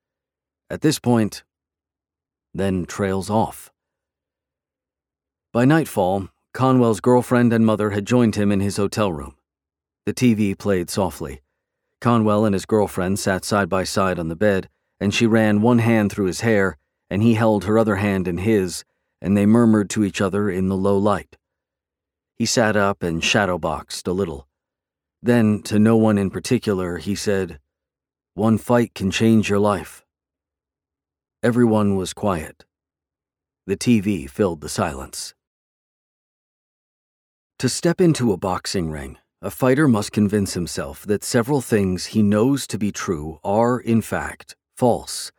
At 0.69 0.83
this 0.83 0.99
point, 0.99 1.43
then 2.55 2.85
trails 2.85 3.29
off. 3.29 3.71
By 5.53 5.65
nightfall, 5.65 6.29
Conwell's 6.55 7.01
girlfriend 7.01 7.53
and 7.53 7.67
mother 7.67 7.91
had 7.91 8.07
joined 8.07 8.37
him 8.37 8.53
in 8.53 8.61
his 8.61 8.77
hotel 8.77 9.13
room. 9.13 9.37
The 10.07 10.15
TV 10.15 10.57
played 10.57 10.91
softly. 10.91 11.43
Conwell 12.01 12.45
and 12.45 12.55
his 12.55 12.67
girlfriend 12.67 13.19
sat 13.19 13.45
side 13.45 13.69
by 13.69 13.85
side 13.85 14.19
on 14.19 14.29
the 14.29 14.37
bed, 14.37 14.69
and 15.01 15.13
she 15.13 15.27
ran 15.27 15.61
one 15.61 15.81
hand 15.81 16.13
through 16.13 16.27
his 16.27 16.41
hair, 16.41 16.77
and 17.11 17.23
he 17.23 17.35
held 17.35 17.65
her 17.65 17.79
other 17.79 17.97
hand 17.97 18.29
in 18.29 18.39
his, 18.39 18.85
and 19.21 19.37
they 19.37 19.47
murmured 19.47 19.91
to 19.91 20.05
each 20.05 20.21
other 20.21 20.49
in 20.49 20.69
the 20.69 20.77
low 20.77 20.97
light. 20.97 21.37
He 22.37 22.47
sat 22.47 22.77
up 22.77 23.03
and 23.03 23.23
shadowboxed 23.23 24.07
a 24.07 24.13
little. 24.13 24.47
Then, 25.23 25.63
to 25.65 25.79
no 25.79 25.97
one 25.97 26.17
in 26.17 26.31
particular, 26.31 26.97
he 26.97 27.15
said, 27.15 27.61
One 28.35 28.57
fight 28.57 28.95
can 28.95 29.11
change 29.11 29.51
your 29.51 29.59
life. 29.59 30.05
Everyone 31.43 31.97
was 31.97 32.15
quiet. 32.15 32.65
The 33.67 33.77
TV 33.77 34.29
filled 34.29 34.63
the 34.63 34.69
silence. 34.69 35.35
To 37.59 37.69
step 37.69 38.01
into 38.01 38.33
a 38.33 38.39
boxing 38.39 38.91
ring, 38.91 39.19
a 39.43 39.51
fighter 39.51 39.87
must 39.87 40.13
convince 40.13 40.55
himself 40.55 41.05
that 41.05 41.23
several 41.23 41.61
things 41.61 42.07
he 42.07 42.23
knows 42.23 42.67
to 42.67 42.79
be 42.79 42.91
true 42.91 43.39
are, 43.45 43.79
in 43.79 44.01
fact, 44.01 44.57
false. 44.75 45.31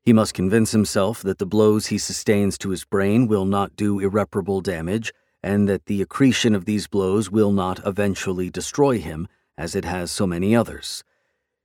He 0.00 0.12
must 0.12 0.34
convince 0.34 0.70
himself 0.70 1.22
that 1.22 1.38
the 1.38 1.46
blows 1.46 1.86
he 1.86 1.98
sustains 1.98 2.56
to 2.58 2.70
his 2.70 2.84
brain 2.84 3.26
will 3.26 3.44
not 3.44 3.74
do 3.74 3.98
irreparable 3.98 4.60
damage, 4.60 5.12
and 5.46 5.68
that 5.68 5.86
the 5.86 6.02
accretion 6.02 6.56
of 6.56 6.64
these 6.64 6.88
blows 6.88 7.30
will 7.30 7.52
not 7.52 7.78
eventually 7.86 8.50
destroy 8.50 8.98
him, 8.98 9.28
as 9.56 9.76
it 9.76 9.84
has 9.84 10.10
so 10.10 10.26
many 10.26 10.56
others. 10.56 11.04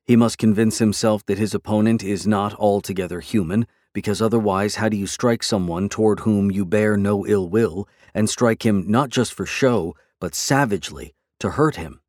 He 0.05 0.15
must 0.15 0.37
convince 0.37 0.77
himself 0.77 1.25
that 1.25 1.39
his 1.39 1.55
opponent 1.55 2.03
is 2.03 2.27
not 2.27 2.53
altogether 2.59 3.21
human, 3.21 3.65
because 3.91 4.21
otherwise, 4.21 4.75
how 4.75 4.87
do 4.87 4.95
you 4.95 5.07
strike 5.07 5.41
someone 5.41 5.89
toward 5.89 6.19
whom 6.19 6.51
you 6.51 6.63
bear 6.63 6.95
no 6.95 7.25
ill 7.25 7.49
will, 7.49 7.89
and 8.13 8.29
strike 8.29 8.63
him 8.63 8.85
not 8.87 9.09
just 9.09 9.33
for 9.33 9.47
show, 9.47 9.95
but 10.19 10.35
savagely, 10.35 11.15
to 11.39 11.49
hurt 11.49 11.75
him? 11.75 12.01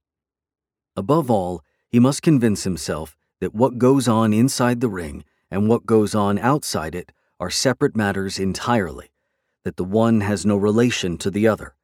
Above 0.94 1.30
all, 1.30 1.64
he 1.88 1.98
must 1.98 2.20
convince 2.20 2.64
himself 2.64 3.16
that 3.40 3.54
what 3.54 3.78
goes 3.78 4.06
on 4.06 4.34
inside 4.34 4.82
the 4.82 4.90
ring 4.90 5.24
and 5.50 5.70
what 5.70 5.86
goes 5.86 6.14
on 6.14 6.38
outside 6.38 6.94
it 6.94 7.12
are 7.40 7.48
separate 7.48 7.96
matters 7.96 8.38
entirely, 8.38 9.11
that 9.64 9.76
the 9.76 9.84
one 9.84 10.20
has 10.20 10.44
no 10.44 10.56
relation 10.56 11.16
to 11.18 11.30
the 11.30 11.46
other. 11.46 11.74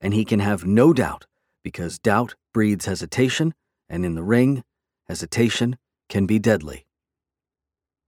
And 0.00 0.12
he 0.12 0.24
can 0.24 0.40
have 0.40 0.66
no 0.66 0.92
doubt, 0.92 1.26
because 1.62 1.98
doubt 1.98 2.34
breeds 2.52 2.86
hesitation, 2.86 3.54
and 3.88 4.04
in 4.04 4.14
the 4.14 4.22
ring, 4.24 4.64
hesitation 5.06 5.78
can 6.08 6.26
be 6.26 6.38
deadly. 6.38 6.86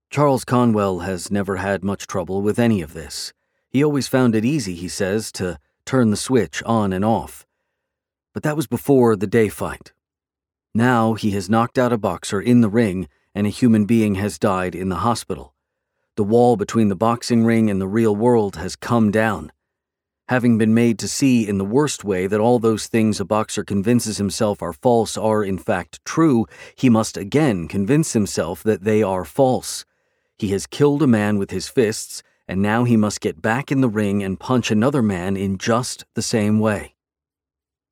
Charles 0.09 0.45
Conwell 0.45 0.99
has 0.99 1.31
never 1.31 1.57
had 1.57 1.83
much 1.83 2.07
trouble 2.07 2.41
with 2.41 2.59
any 2.59 2.81
of 2.81 2.93
this. 2.93 3.33
He 3.69 3.83
always 3.83 4.07
found 4.07 4.35
it 4.35 4.45
easy, 4.45 4.75
he 4.75 4.87
says, 4.87 5.31
to 5.33 5.57
turn 5.85 6.11
the 6.11 6.17
switch 6.17 6.61
on 6.63 6.93
and 6.93 7.03
off. 7.03 7.45
But 8.33 8.43
that 8.43 8.55
was 8.55 8.67
before 8.67 9.15
the 9.15 9.27
day 9.27 9.49
fight. 9.49 9.93
Now 10.73 11.13
he 11.13 11.31
has 11.31 11.49
knocked 11.49 11.77
out 11.77 11.93
a 11.93 11.97
boxer 11.97 12.41
in 12.41 12.61
the 12.61 12.69
ring, 12.69 13.07
and 13.33 13.47
a 13.47 13.49
human 13.49 13.85
being 13.85 14.15
has 14.15 14.37
died 14.37 14.75
in 14.75 14.89
the 14.89 14.97
hospital. 14.97 15.54
The 16.15 16.23
wall 16.23 16.55
between 16.55 16.87
the 16.87 16.95
boxing 16.95 17.43
ring 17.43 17.69
and 17.69 17.81
the 17.81 17.87
real 17.87 18.15
world 18.15 18.55
has 18.55 18.77
come 18.77 19.11
down. 19.11 19.51
Having 20.29 20.57
been 20.57 20.73
made 20.73 20.97
to 20.99 21.09
see 21.09 21.47
in 21.47 21.57
the 21.57 21.65
worst 21.65 22.05
way 22.05 22.25
that 22.25 22.39
all 22.39 22.57
those 22.57 22.87
things 22.87 23.19
a 23.19 23.25
boxer 23.25 23.65
convinces 23.65 24.17
himself 24.17 24.61
are 24.61 24.71
false 24.71 25.17
are 25.17 25.43
in 25.43 25.57
fact 25.57 25.99
true, 26.05 26.45
he 26.75 26.89
must 26.89 27.17
again 27.17 27.67
convince 27.67 28.13
himself 28.13 28.63
that 28.63 28.85
they 28.85 29.03
are 29.03 29.25
false. 29.25 29.83
He 30.37 30.49
has 30.49 30.67
killed 30.67 31.03
a 31.03 31.07
man 31.07 31.37
with 31.37 31.51
his 31.51 31.67
fists, 31.67 32.23
and 32.47 32.61
now 32.61 32.85
he 32.85 32.95
must 32.95 33.19
get 33.19 33.41
back 33.41 33.69
in 33.69 33.81
the 33.81 33.89
ring 33.89 34.23
and 34.23 34.39
punch 34.39 34.71
another 34.71 35.01
man 35.01 35.35
in 35.35 35.57
just 35.57 36.05
the 36.15 36.21
same 36.21 36.59
way. 36.59 36.95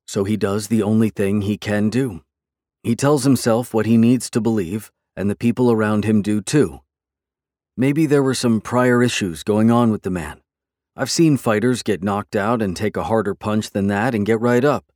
So 0.06 0.24
he 0.24 0.38
does 0.38 0.68
the 0.68 0.82
only 0.82 1.10
thing 1.10 1.42
he 1.42 1.58
can 1.58 1.90
do. 1.90 2.22
He 2.82 2.96
tells 2.96 3.24
himself 3.24 3.74
what 3.74 3.86
he 3.86 3.98
needs 3.98 4.30
to 4.30 4.40
believe, 4.40 4.90
and 5.14 5.28
the 5.28 5.36
people 5.36 5.70
around 5.70 6.04
him 6.04 6.22
do 6.22 6.40
too. 6.40 6.80
Maybe 7.76 8.06
there 8.06 8.22
were 8.22 8.34
some 8.34 8.60
prior 8.60 9.02
issues 9.02 9.42
going 9.42 9.68
on 9.68 9.90
with 9.90 10.02
the 10.02 10.10
man. 10.10 10.40
I've 10.94 11.10
seen 11.10 11.36
fighters 11.36 11.82
get 11.82 12.04
knocked 12.04 12.36
out 12.36 12.62
and 12.62 12.76
take 12.76 12.96
a 12.96 13.04
harder 13.04 13.34
punch 13.34 13.70
than 13.70 13.88
that 13.88 14.14
and 14.14 14.24
get 14.24 14.40
right 14.40 14.64
up. 14.64 14.92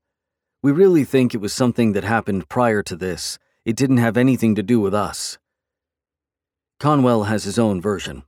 We 0.62 0.70
really 0.70 1.03
think 1.03 1.35
it 1.35 1.41
was 1.41 1.53
something 1.53 1.93
that 1.93 2.05
happened 2.05 2.49
prior 2.49 2.85
to 2.85 2.95
this. 2.95 3.37
It 3.64 3.74
didn't 3.74 3.97
have 3.97 4.16
anything 4.16 4.55
to 4.55 4.62
do 4.62 4.79
with 4.79 4.95
us. 4.95 5.39
Conwell 6.79 7.24
has 7.24 7.43
his 7.43 7.59
own 7.59 7.81
version. 7.81 8.22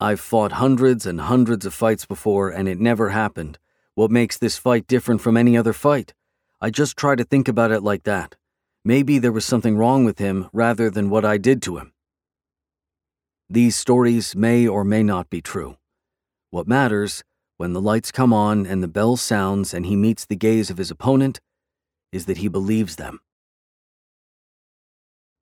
I've 0.00 0.20
fought 0.20 0.52
hundreds 0.52 1.04
and 1.04 1.20
hundreds 1.20 1.66
of 1.66 1.74
fights 1.74 2.06
before, 2.06 2.48
and 2.48 2.68
it 2.68 2.80
never 2.80 3.10
happened. 3.10 3.58
What 3.94 4.10
makes 4.10 4.38
this 4.38 4.56
fight 4.56 4.86
different 4.86 5.20
from 5.20 5.36
any 5.36 5.58
other 5.58 5.74
fight? 5.74 6.14
I 6.58 6.70
just 6.70 6.96
try 6.96 7.16
to 7.16 7.24
think 7.24 7.48
about 7.48 7.72
it 7.72 7.82
like 7.82 8.04
that. 8.04 8.34
Maybe 8.82 9.18
there 9.18 9.32
was 9.32 9.44
something 9.44 9.76
wrong 9.76 10.06
with 10.06 10.18
him 10.18 10.48
rather 10.54 10.88
than 10.88 11.10
what 11.10 11.26
I 11.26 11.36
did 11.36 11.60
to 11.62 11.76
him. 11.76 11.92
These 13.50 13.76
stories 13.76 14.36
may 14.36 14.68
or 14.68 14.84
may 14.84 15.02
not 15.02 15.30
be 15.30 15.40
true. 15.40 15.78
What 16.50 16.68
matters, 16.68 17.24
when 17.56 17.72
the 17.72 17.80
lights 17.80 18.12
come 18.12 18.32
on 18.32 18.66
and 18.66 18.82
the 18.82 18.88
bell 18.88 19.16
sounds 19.16 19.72
and 19.72 19.86
he 19.86 19.96
meets 19.96 20.26
the 20.26 20.36
gaze 20.36 20.68
of 20.68 20.76
his 20.76 20.90
opponent, 20.90 21.40
is 22.12 22.26
that 22.26 22.38
he 22.38 22.48
believes 22.48 22.96
them. 22.96 23.20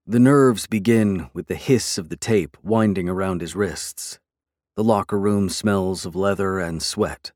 The 0.07 0.21
nerves 0.21 0.69
begin 0.69 1.31
with 1.35 1.49
the 1.49 1.57
hiss 1.57 1.99
of 1.99 2.09
the 2.09 2.17
tape 2.17 2.57
winding 2.63 3.09
around 3.09 3.41
his 3.41 3.57
wrists. 3.57 4.21
The 4.77 4.85
locker 4.85 5.19
room 5.19 5.49
smells 5.49 6.07
of 6.07 6.15
leather 6.15 6.61
and 6.61 6.81
sweat. 6.81 7.33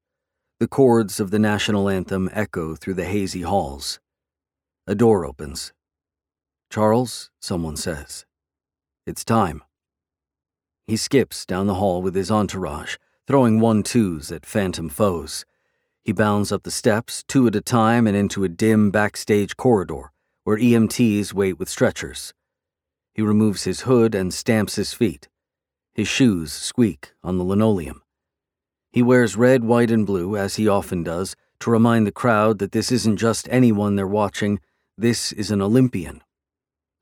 The 0.61 0.69
chords 0.69 1.19
of 1.19 1.33
the 1.33 1.41
national 1.41 1.89
anthem 1.89 2.31
echo 2.33 2.77
through 2.77 2.95
the 2.95 3.07
hazy 3.07 3.43
halls. 3.43 3.99
A 4.87 4.95
door 4.95 5.27
opens. 5.27 5.73
Charles, 6.71 7.33
someone 7.41 7.77
says. 7.77 8.25
It's 9.05 9.25
time. 9.25 9.65
He 10.91 10.97
skips 10.97 11.47
down 11.47 11.69
the 11.69 11.75
hall 11.75 12.03
with 12.03 12.17
his 12.17 12.33
entourage, 12.33 12.97
throwing 13.25 13.61
one 13.61 13.85
twos 13.85 14.33
at 14.33 14.45
phantom 14.45 14.89
foes. 14.89 15.45
He 16.03 16.11
bounds 16.11 16.51
up 16.51 16.65
the 16.65 16.73
steps, 16.73 17.23
two 17.29 17.47
at 17.47 17.55
a 17.55 17.61
time, 17.61 18.09
and 18.09 18.17
into 18.17 18.43
a 18.43 18.49
dim 18.49 18.91
backstage 18.91 19.57
corridor 19.57 20.11
where 20.43 20.57
EMTs 20.57 21.33
wait 21.33 21.61
with 21.61 21.69
stretchers. 21.69 22.35
He 23.15 23.23
removes 23.23 23.63
his 23.63 23.83
hood 23.83 24.17
and 24.17 24.35
stamps 24.35 24.75
his 24.75 24.93
feet. 24.93 25.29
His 25.95 26.09
shoes 26.09 26.53
squeak 26.53 27.13
on 27.23 27.39
the 27.39 27.45
linoleum. 27.45 28.03
He 28.91 29.01
wears 29.01 29.37
red, 29.37 29.63
white, 29.63 29.93
and 29.93 30.05
blue, 30.05 30.37
as 30.37 30.57
he 30.57 30.67
often 30.67 31.05
does, 31.05 31.37
to 31.61 31.71
remind 31.71 32.05
the 32.05 32.11
crowd 32.11 32.59
that 32.59 32.73
this 32.73 32.91
isn't 32.91 33.19
just 33.19 33.47
anyone 33.49 33.95
they're 33.95 34.09
watching, 34.09 34.59
this 34.99 35.31
is 35.31 35.53
an 35.53 35.63
Olympian. 35.63 36.21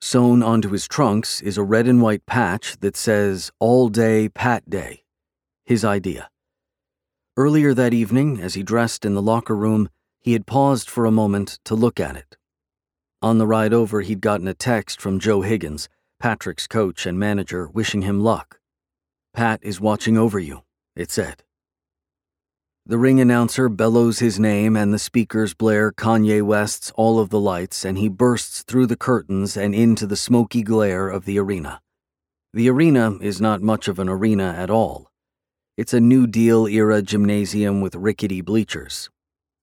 Sewn 0.01 0.43
onto 0.43 0.71
his 0.71 0.87
trunks 0.87 1.41
is 1.41 1.59
a 1.59 1.63
red 1.63 1.89
and 1.89 2.01
white 2.01 2.25
patch 2.25 2.79
that 2.81 2.97
says 2.97 3.51
All 3.59 3.89
Day 3.89 4.29
Pat 4.29 4.71
Day, 4.71 5.03
his 5.65 5.85
idea. 5.85 6.31
Earlier 7.37 7.75
that 7.75 7.93
evening, 7.93 8.41
as 8.41 8.55
he 8.55 8.63
dressed 8.63 9.05
in 9.05 9.15
the 9.15 9.23
locker 9.23 9.57
room, 9.57 9.89
he 10.21 10.33
had 10.33 10.47
paused 10.47 10.89
for 10.89 11.05
a 11.05 11.11
moment 11.11 11.59
to 11.65 11.75
look 11.75 11.99
at 11.99 12.17
it. 12.17 12.37
On 13.23 13.39
the 13.39 13.47
ride 13.47 13.73
over, 13.73 14.01
he'd 14.01 14.21
gotten 14.21 14.47
a 14.47 14.55
text 14.55 15.01
from 15.01 15.19
Joe 15.19 15.43
Higgins, 15.43 15.89
Patrick's 16.21 16.67
coach 16.67 17.05
and 17.05 17.19
manager, 17.19 17.69
wishing 17.69 18.03
him 18.03 18.21
luck. 18.21 18.61
Pat 19.35 19.59
is 19.63 19.81
watching 19.81 20.17
over 20.17 20.39
you, 20.39 20.63
it 20.95 21.11
said. 21.11 21.43
The 22.89 22.97
ring 22.97 23.21
announcer 23.21 23.69
bellows 23.69 24.21
his 24.21 24.41
name, 24.41 24.75
and 24.75 24.95
the 24.95 24.99
speakers 24.99 25.53
blare 25.53 25.93
Kanye 25.93 26.41
West's 26.41 26.91
All 26.93 27.21
of 27.21 27.29
the 27.29 27.39
Lights, 27.39 27.85
and 27.85 27.99
he 27.99 28.09
bursts 28.09 28.63
through 28.63 28.87
the 28.87 28.97
curtains 28.97 29.59
and 29.59 29.75
into 29.75 30.07
the 30.07 30.17
smoky 30.17 30.63
glare 30.63 31.07
of 31.07 31.27
the 31.27 31.39
arena. 31.39 31.83
The 32.55 32.71
arena 32.71 33.19
is 33.21 33.43
not 33.43 33.61
much 33.61 33.89
of 33.89 33.99
an 33.99 34.09
arena 34.09 34.55
at 34.57 34.71
all. 34.71 35.11
It's 35.77 35.93
a 35.93 36.01
New 36.01 36.27
Deal 36.27 36.67
era 36.67 37.03
gymnasium 37.03 37.83
with 37.83 37.95
rickety 37.95 38.41
bleachers. 38.41 39.11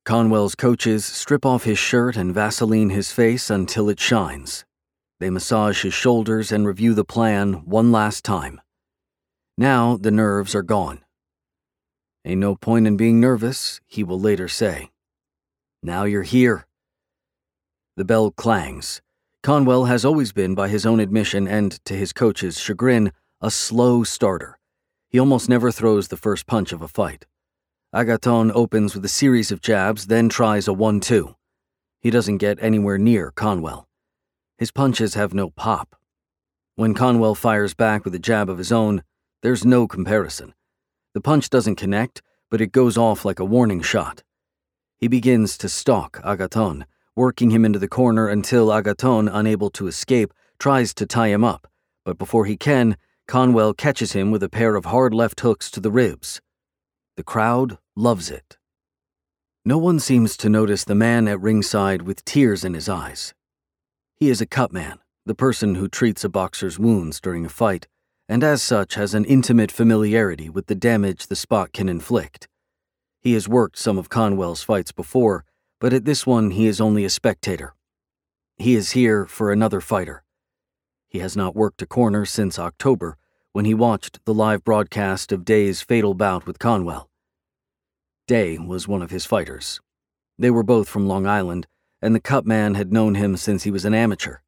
Conwell's 0.06 0.54
coaches 0.54 1.04
strip 1.04 1.48
off 1.48 1.64
his 1.64 1.80
shirt 1.80 2.16
and 2.16 2.32
Vaseline 2.32 2.92
his 2.92 3.12
face 3.12 3.50
until 3.50 3.90
it 3.90 4.00
shines. 4.00 4.66
They 5.20 5.32
massage 5.32 5.82
his 5.82 5.96
shoulders 5.96 6.52
and 6.52 6.68
review 6.68 6.94
the 6.94 7.04
plan 7.04 7.66
one 7.66 7.92
last 7.92 8.24
time. 8.24 8.62
Now 9.58 9.98
the 9.98 10.12
nerves 10.12 10.54
are 10.54 10.62
gone. 10.62 11.05
Ain't 12.28 12.40
no 12.40 12.56
point 12.56 12.88
in 12.88 12.98
being 12.98 13.20
nervous, 13.20 13.82
he 13.86 14.04
will 14.04 14.20
later 14.20 14.48
say. 14.48 14.90
Now 15.84 16.06
you're 16.06 16.24
here. 16.24 16.66
The 17.98 18.04
bell 18.04 18.32
clangs. 18.32 19.04
Conwell 19.44 19.86
has 19.86 20.04
always 20.04 20.32
been, 20.32 20.56
by 20.56 20.68
his 20.70 20.88
own 20.88 21.00
admission 21.00 21.48
and 21.48 21.74
to 21.86 21.94
his 21.94 22.14
coach's 22.14 22.60
chagrin, 22.60 23.12
a 23.42 23.52
slow 23.52 24.04
starter. 24.04 24.58
He 25.08 25.20
almost 25.20 25.50
never 25.50 25.72
throws 25.72 26.08
the 26.08 26.18
first 26.18 26.48
punch 26.48 26.72
of 26.72 26.82
a 26.82 26.88
fight. 26.88 27.28
Agaton 27.94 28.52
opens 28.56 28.96
with 28.96 29.06
a 29.06 29.08
series 29.08 29.52
of 29.52 29.62
jabs, 29.62 30.08
then 30.08 30.28
tries 30.28 30.68
a 30.68 30.74
1 30.74 31.02
2. 31.02 31.36
He 32.02 32.10
doesn't 32.10 32.40
get 32.40 32.58
anywhere 32.60 32.98
near 32.98 33.30
Conwell. 33.30 33.88
His 34.58 34.72
punches 34.72 35.14
have 35.14 35.36
no 35.36 35.52
pop. 35.52 35.96
When 36.76 36.96
Conwell 36.96 37.36
fires 37.36 37.76
back 37.76 38.04
with 38.04 38.16
a 38.16 38.20
jab 38.20 38.50
of 38.50 38.58
his 38.58 38.72
own, 38.72 39.04
there's 39.44 39.64
no 39.64 39.88
comparison. 39.88 40.56
The 41.16 41.22
punch 41.22 41.50
doesn't 41.50 41.78
connect, 41.78 42.22
but 42.52 42.60
it 42.60 42.74
goes 42.74 42.98
off 42.98 43.24
like 43.24 43.40
a 43.40 43.46
warning 43.46 43.82
shot. 43.82 44.22
He 44.98 45.08
begins 45.08 45.58
to 45.60 45.70
stalk 45.70 46.20
Agaton, 46.26 46.86
working 47.16 47.52
him 47.52 47.64
into 47.64 47.80
the 47.80 47.88
corner 47.88 48.28
until 48.28 48.70
Agaton, 48.70 49.30
unable 49.30 49.70
to 49.72 49.88
escape, 49.88 50.34
tries 50.60 50.94
to 50.96 51.06
tie 51.06 51.30
him 51.30 51.42
up, 51.42 51.72
but 52.04 52.18
before 52.18 52.44
he 52.46 52.58
can, 52.58 52.98
Conwell 53.30 53.74
catches 53.74 54.12
him 54.12 54.30
with 54.30 54.44
a 54.44 54.50
pair 54.50 54.76
of 54.76 54.84
hard 54.84 55.14
left 55.14 55.40
hooks 55.40 55.72
to 55.72 55.80
the 55.80 55.90
ribs. 55.90 56.42
The 57.16 57.24
crowd 57.24 57.78
loves 57.96 58.30
it. 58.30 58.58
No 59.64 59.78
one 59.78 60.02
seems 60.02 60.36
to 60.36 60.50
notice 60.50 60.84
the 60.84 60.96
man 60.96 61.30
at 61.30 61.40
ringside 61.40 62.02
with 62.02 62.26
tears 62.26 62.66
in 62.66 62.74
his 62.74 62.90
eyes. 62.90 63.34
He 64.18 64.30
is 64.30 64.42
a 64.42 64.46
cut 64.46 64.74
man, 64.74 65.00
the 65.26 65.34
person 65.34 65.76
who 65.76 65.88
treats 65.88 66.26
a 66.26 66.30
boxer's 66.30 66.78
wounds 66.78 67.22
during 67.22 67.46
a 67.46 67.50
fight, 67.50 67.88
and 68.28 68.44
as 68.44 68.62
such 68.62 68.96
has 68.96 69.14
an 69.14 69.26
intimate 69.26 69.72
familiarity 69.72 70.50
with 70.50 70.68
the 70.68 70.76
damage 70.76 71.28
the 71.28 71.36
spot 71.36 71.74
can 71.74 71.88
inflict. 71.88 72.48
He 73.22 73.34
has 73.34 73.48
worked 73.48 73.78
some 73.78 73.98
of 73.98 74.10
Conwell's 74.10 74.64
fights 74.64 74.92
before, 74.92 75.46
but 75.80 75.94
at 75.94 76.06
this 76.06 76.26
one 76.26 76.52
he 76.52 76.68
is 76.68 76.82
only 76.82 77.06
a 77.06 77.10
spectator. 77.10 77.74
He 78.58 78.76
is 78.76 78.92
here 78.92 79.26
for 79.26 79.52
another 79.52 79.82
fighter. 79.82 80.24
He 81.08 81.20
has 81.20 81.36
not 81.36 81.56
worked 81.56 81.82
a 81.82 81.86
corner 81.86 82.26
since 82.26 82.60
October, 82.60 83.18
when 83.52 83.66
he 83.66 83.74
watched 83.74 84.20
the 84.26 84.34
live 84.34 84.64
broadcast 84.64 85.32
of 85.32 85.46
Day's 85.46 85.82
fatal 85.82 86.14
bout 86.14 86.46
with 86.46 86.60
Conwell. 86.60 87.10
Day 88.28 88.58
was 88.58 88.88
one 88.88 89.02
of 89.02 89.12
his 89.12 89.26
fighters. 89.26 89.80
They 90.38 90.52
were 90.52 90.64
both 90.64 90.90
from 90.90 91.08
Long 91.08 91.26
Island, 91.26 91.68
and 92.02 92.14
the 92.14 92.20
Cut 92.20 92.46
Man 92.46 92.76
had 92.76 92.92
known 92.92 93.16
him 93.16 93.38
since 93.38 93.64
he 93.64 93.72
was 93.72 93.86
an 93.86 93.94
amateur. 93.94 94.40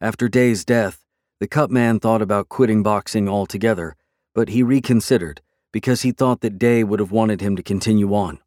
After 0.00 0.28
Day's 0.28 0.64
death, 0.64 1.01
the 1.42 1.48
Cut 1.48 1.72
Man 1.72 1.98
thought 1.98 2.22
about 2.22 2.48
quitting 2.48 2.84
boxing 2.84 3.28
altogether, 3.28 3.96
but 4.32 4.50
he 4.50 4.62
reconsidered 4.62 5.40
because 5.72 6.02
he 6.02 6.12
thought 6.12 6.40
that 6.40 6.56
Day 6.56 6.84
would 6.84 7.00
have 7.00 7.10
wanted 7.10 7.40
him 7.40 7.56
to 7.56 7.64
continue 7.64 8.14
on. 8.14 8.38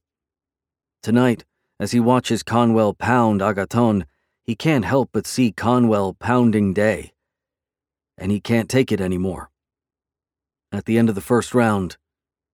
Tonight, 1.04 1.44
as 1.78 1.92
he 1.92 2.00
watches 2.00 2.42
Conwell 2.42 2.94
pound 2.94 3.42
Agaton, 3.42 4.06
he 4.42 4.56
can't 4.56 4.86
help 4.86 5.10
but 5.12 5.28
see 5.28 5.52
Conwell 5.52 6.14
pounding 6.14 6.74
Day. 6.74 7.12
And 8.18 8.32
he 8.32 8.40
can't 8.40 8.70
take 8.70 8.94
it 8.94 9.02
anymore. 9.02 9.50
At 10.72 10.86
the 10.86 10.98
end 10.98 11.10
of 11.10 11.16
the 11.16 11.20
first 11.20 11.54
round, 11.54 11.98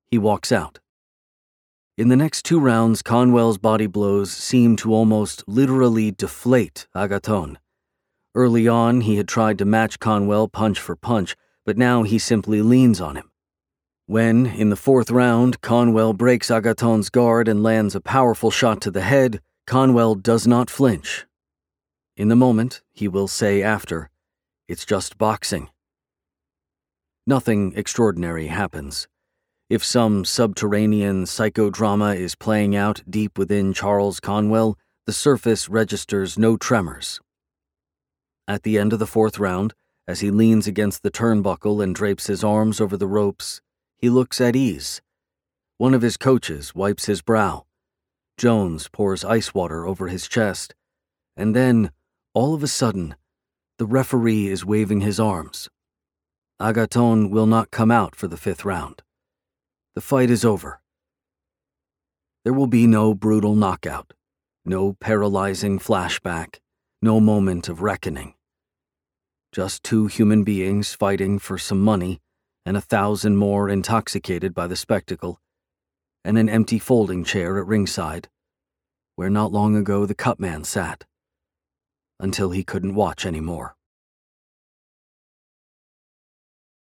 he 0.10 0.18
walks 0.18 0.52
out. 0.52 0.80
In 2.00 2.08
the 2.08 2.18
next 2.18 2.46
two 2.46 2.60
rounds, 2.60 3.04
Conwell's 3.04 3.60
body 3.60 3.86
blows 3.86 4.32
seem 4.32 4.76
to 4.78 4.92
almost 4.92 5.44
literally 5.48 6.10
deflate 6.10 6.88
Agaton. 6.96 7.60
Early 8.34 8.68
on, 8.68 9.02
he 9.02 9.18
had 9.18 9.28
tried 9.28 9.58
to 9.58 9.66
match 9.66 10.00
Conwell 10.00 10.48
punch 10.48 10.80
for 10.80 10.96
punch, 10.96 11.36
but 11.66 11.78
now 11.78 12.04
he 12.04 12.18
simply 12.18 12.62
leans 12.62 13.02
on 13.02 13.18
him. 13.18 13.30
When, 14.06 14.46
in 14.46 14.70
the 14.70 14.76
fourth 14.76 15.12
round, 15.12 15.62
Conwell 15.62 16.14
breaks 16.14 16.50
Agaton's 16.50 17.10
guard 17.10 17.48
and 17.48 17.62
lands 17.62 17.94
a 17.94 18.02
powerful 18.02 18.50
shot 18.50 18.82
to 18.82 18.92
the 18.92 19.02
head, 19.02 19.42
Conwell 19.68 20.16
does 20.16 20.48
not 20.48 20.70
flinch. 20.70 21.26
In 22.16 22.30
the 22.30 22.36
moment, 22.36 22.82
he 22.92 23.08
will 23.08 23.28
say 23.28 23.62
after, 23.62 24.10
it's 24.68 24.86
just 24.86 25.18
boxing. 25.18 25.70
Nothing 27.28 27.74
extraordinary 27.76 28.48
happens. 28.48 29.08
If 29.70 29.84
some 29.84 30.26
subterranean 30.26 31.26
psychodrama 31.26 32.16
is 32.16 32.36
playing 32.36 32.76
out 32.76 33.04
deep 33.10 33.38
within 33.38 33.74
Charles 33.74 34.20
Conwell, 34.20 34.78
the 35.06 35.14
surface 35.14 35.70
registers 35.70 36.38
no 36.38 36.58
tremors. 36.58 37.20
At 38.48 38.64
the 38.64 38.78
end 38.78 38.94
of 38.94 39.00
the 39.00 39.08
fourth 39.08 39.40
round, 39.40 39.74
as 40.08 40.20
he 40.20 40.32
leans 40.32 40.68
against 40.68 41.04
the 41.04 41.12
turnbuckle 41.12 41.82
and 41.82 41.96
drapes 41.96 42.28
his 42.28 42.44
arms 42.44 42.82
over 42.82 42.98
the 42.98 43.08
ropes, 43.08 43.62
he 43.98 44.10
looks 44.10 44.42
at 44.42 44.56
ease. 44.56 45.02
One 45.78 45.94
of 45.94 46.02
his 46.02 46.18
coaches 46.18 46.76
wipes 46.76 47.06
his 47.06 47.22
brow. 47.22 47.66
Jones 48.38 48.88
pours 48.88 49.24
ice 49.24 49.54
water 49.54 49.86
over 49.86 50.08
his 50.08 50.28
chest. 50.28 50.74
And 51.38 51.56
then, 51.56 51.92
all 52.34 52.54
of 52.54 52.64
a 52.64 52.68
sudden, 52.68 53.16
the 53.78 53.86
referee 53.86 54.48
is 54.48 54.66
waving 54.66 55.02
his 55.02 55.20
arms. 55.20 55.70
Agaton 56.60 57.30
will 57.30 57.48
not 57.48 57.72
come 57.72 57.90
out 57.90 58.16
for 58.16 58.28
the 58.28 58.38
fifth 58.38 58.66
round. 58.66 59.02
The 59.96 60.02
fight 60.02 60.30
is 60.30 60.46
over. 60.46 60.82
There 62.44 62.54
will 62.54 62.68
be 62.68 62.88
no 62.88 63.14
brutal 63.14 63.56
knockout, 63.56 64.14
no 64.66 64.94
paralyzing 64.94 65.80
flashback, 65.80 66.60
no 67.02 67.20
moment 67.20 67.68
of 67.68 67.82
reckoning. 67.82 68.36
Just 69.52 69.84
two 69.84 70.08
human 70.08 70.44
beings 70.44 70.94
fighting 70.94 71.40
for 71.40 71.58
some 71.58 71.82
money 71.82 72.22
and 72.66 72.78
a 72.78 72.82
thousand 72.82 73.38
more 73.38 73.70
intoxicated 73.70 74.54
by 74.54 74.68
the 74.68 74.76
spectacle, 74.76 75.42
and 76.24 76.38
an 76.38 76.48
empty 76.48 76.78
folding 76.78 77.24
chair 77.24 77.58
at 77.58 77.66
ringside, 77.66 78.30
where 79.16 79.30
not 79.32 79.52
long 79.52 79.76
ago 79.76 80.06
the 80.06 80.14
cut 80.14 80.40
man 80.40 80.64
sat, 80.64 81.06
until 82.20 82.52
he 82.52 82.64
couldn't 82.64 82.94
watch 82.94 83.26
any 83.26 83.42
more. 83.42 83.76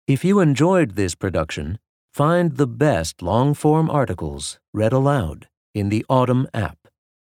If 0.06 0.22
you 0.22 0.40
enjoyed 0.40 0.96
this 0.96 1.14
production, 1.14 1.78
find 2.12 2.58
the 2.58 2.66
best 2.66 3.22
long 3.22 3.54
form 3.54 3.88
articles 3.88 4.58
read 4.74 4.92
aloud 4.92 5.48
in 5.74 5.88
the 5.88 6.04
Audm 6.10 6.46
app, 6.52 6.76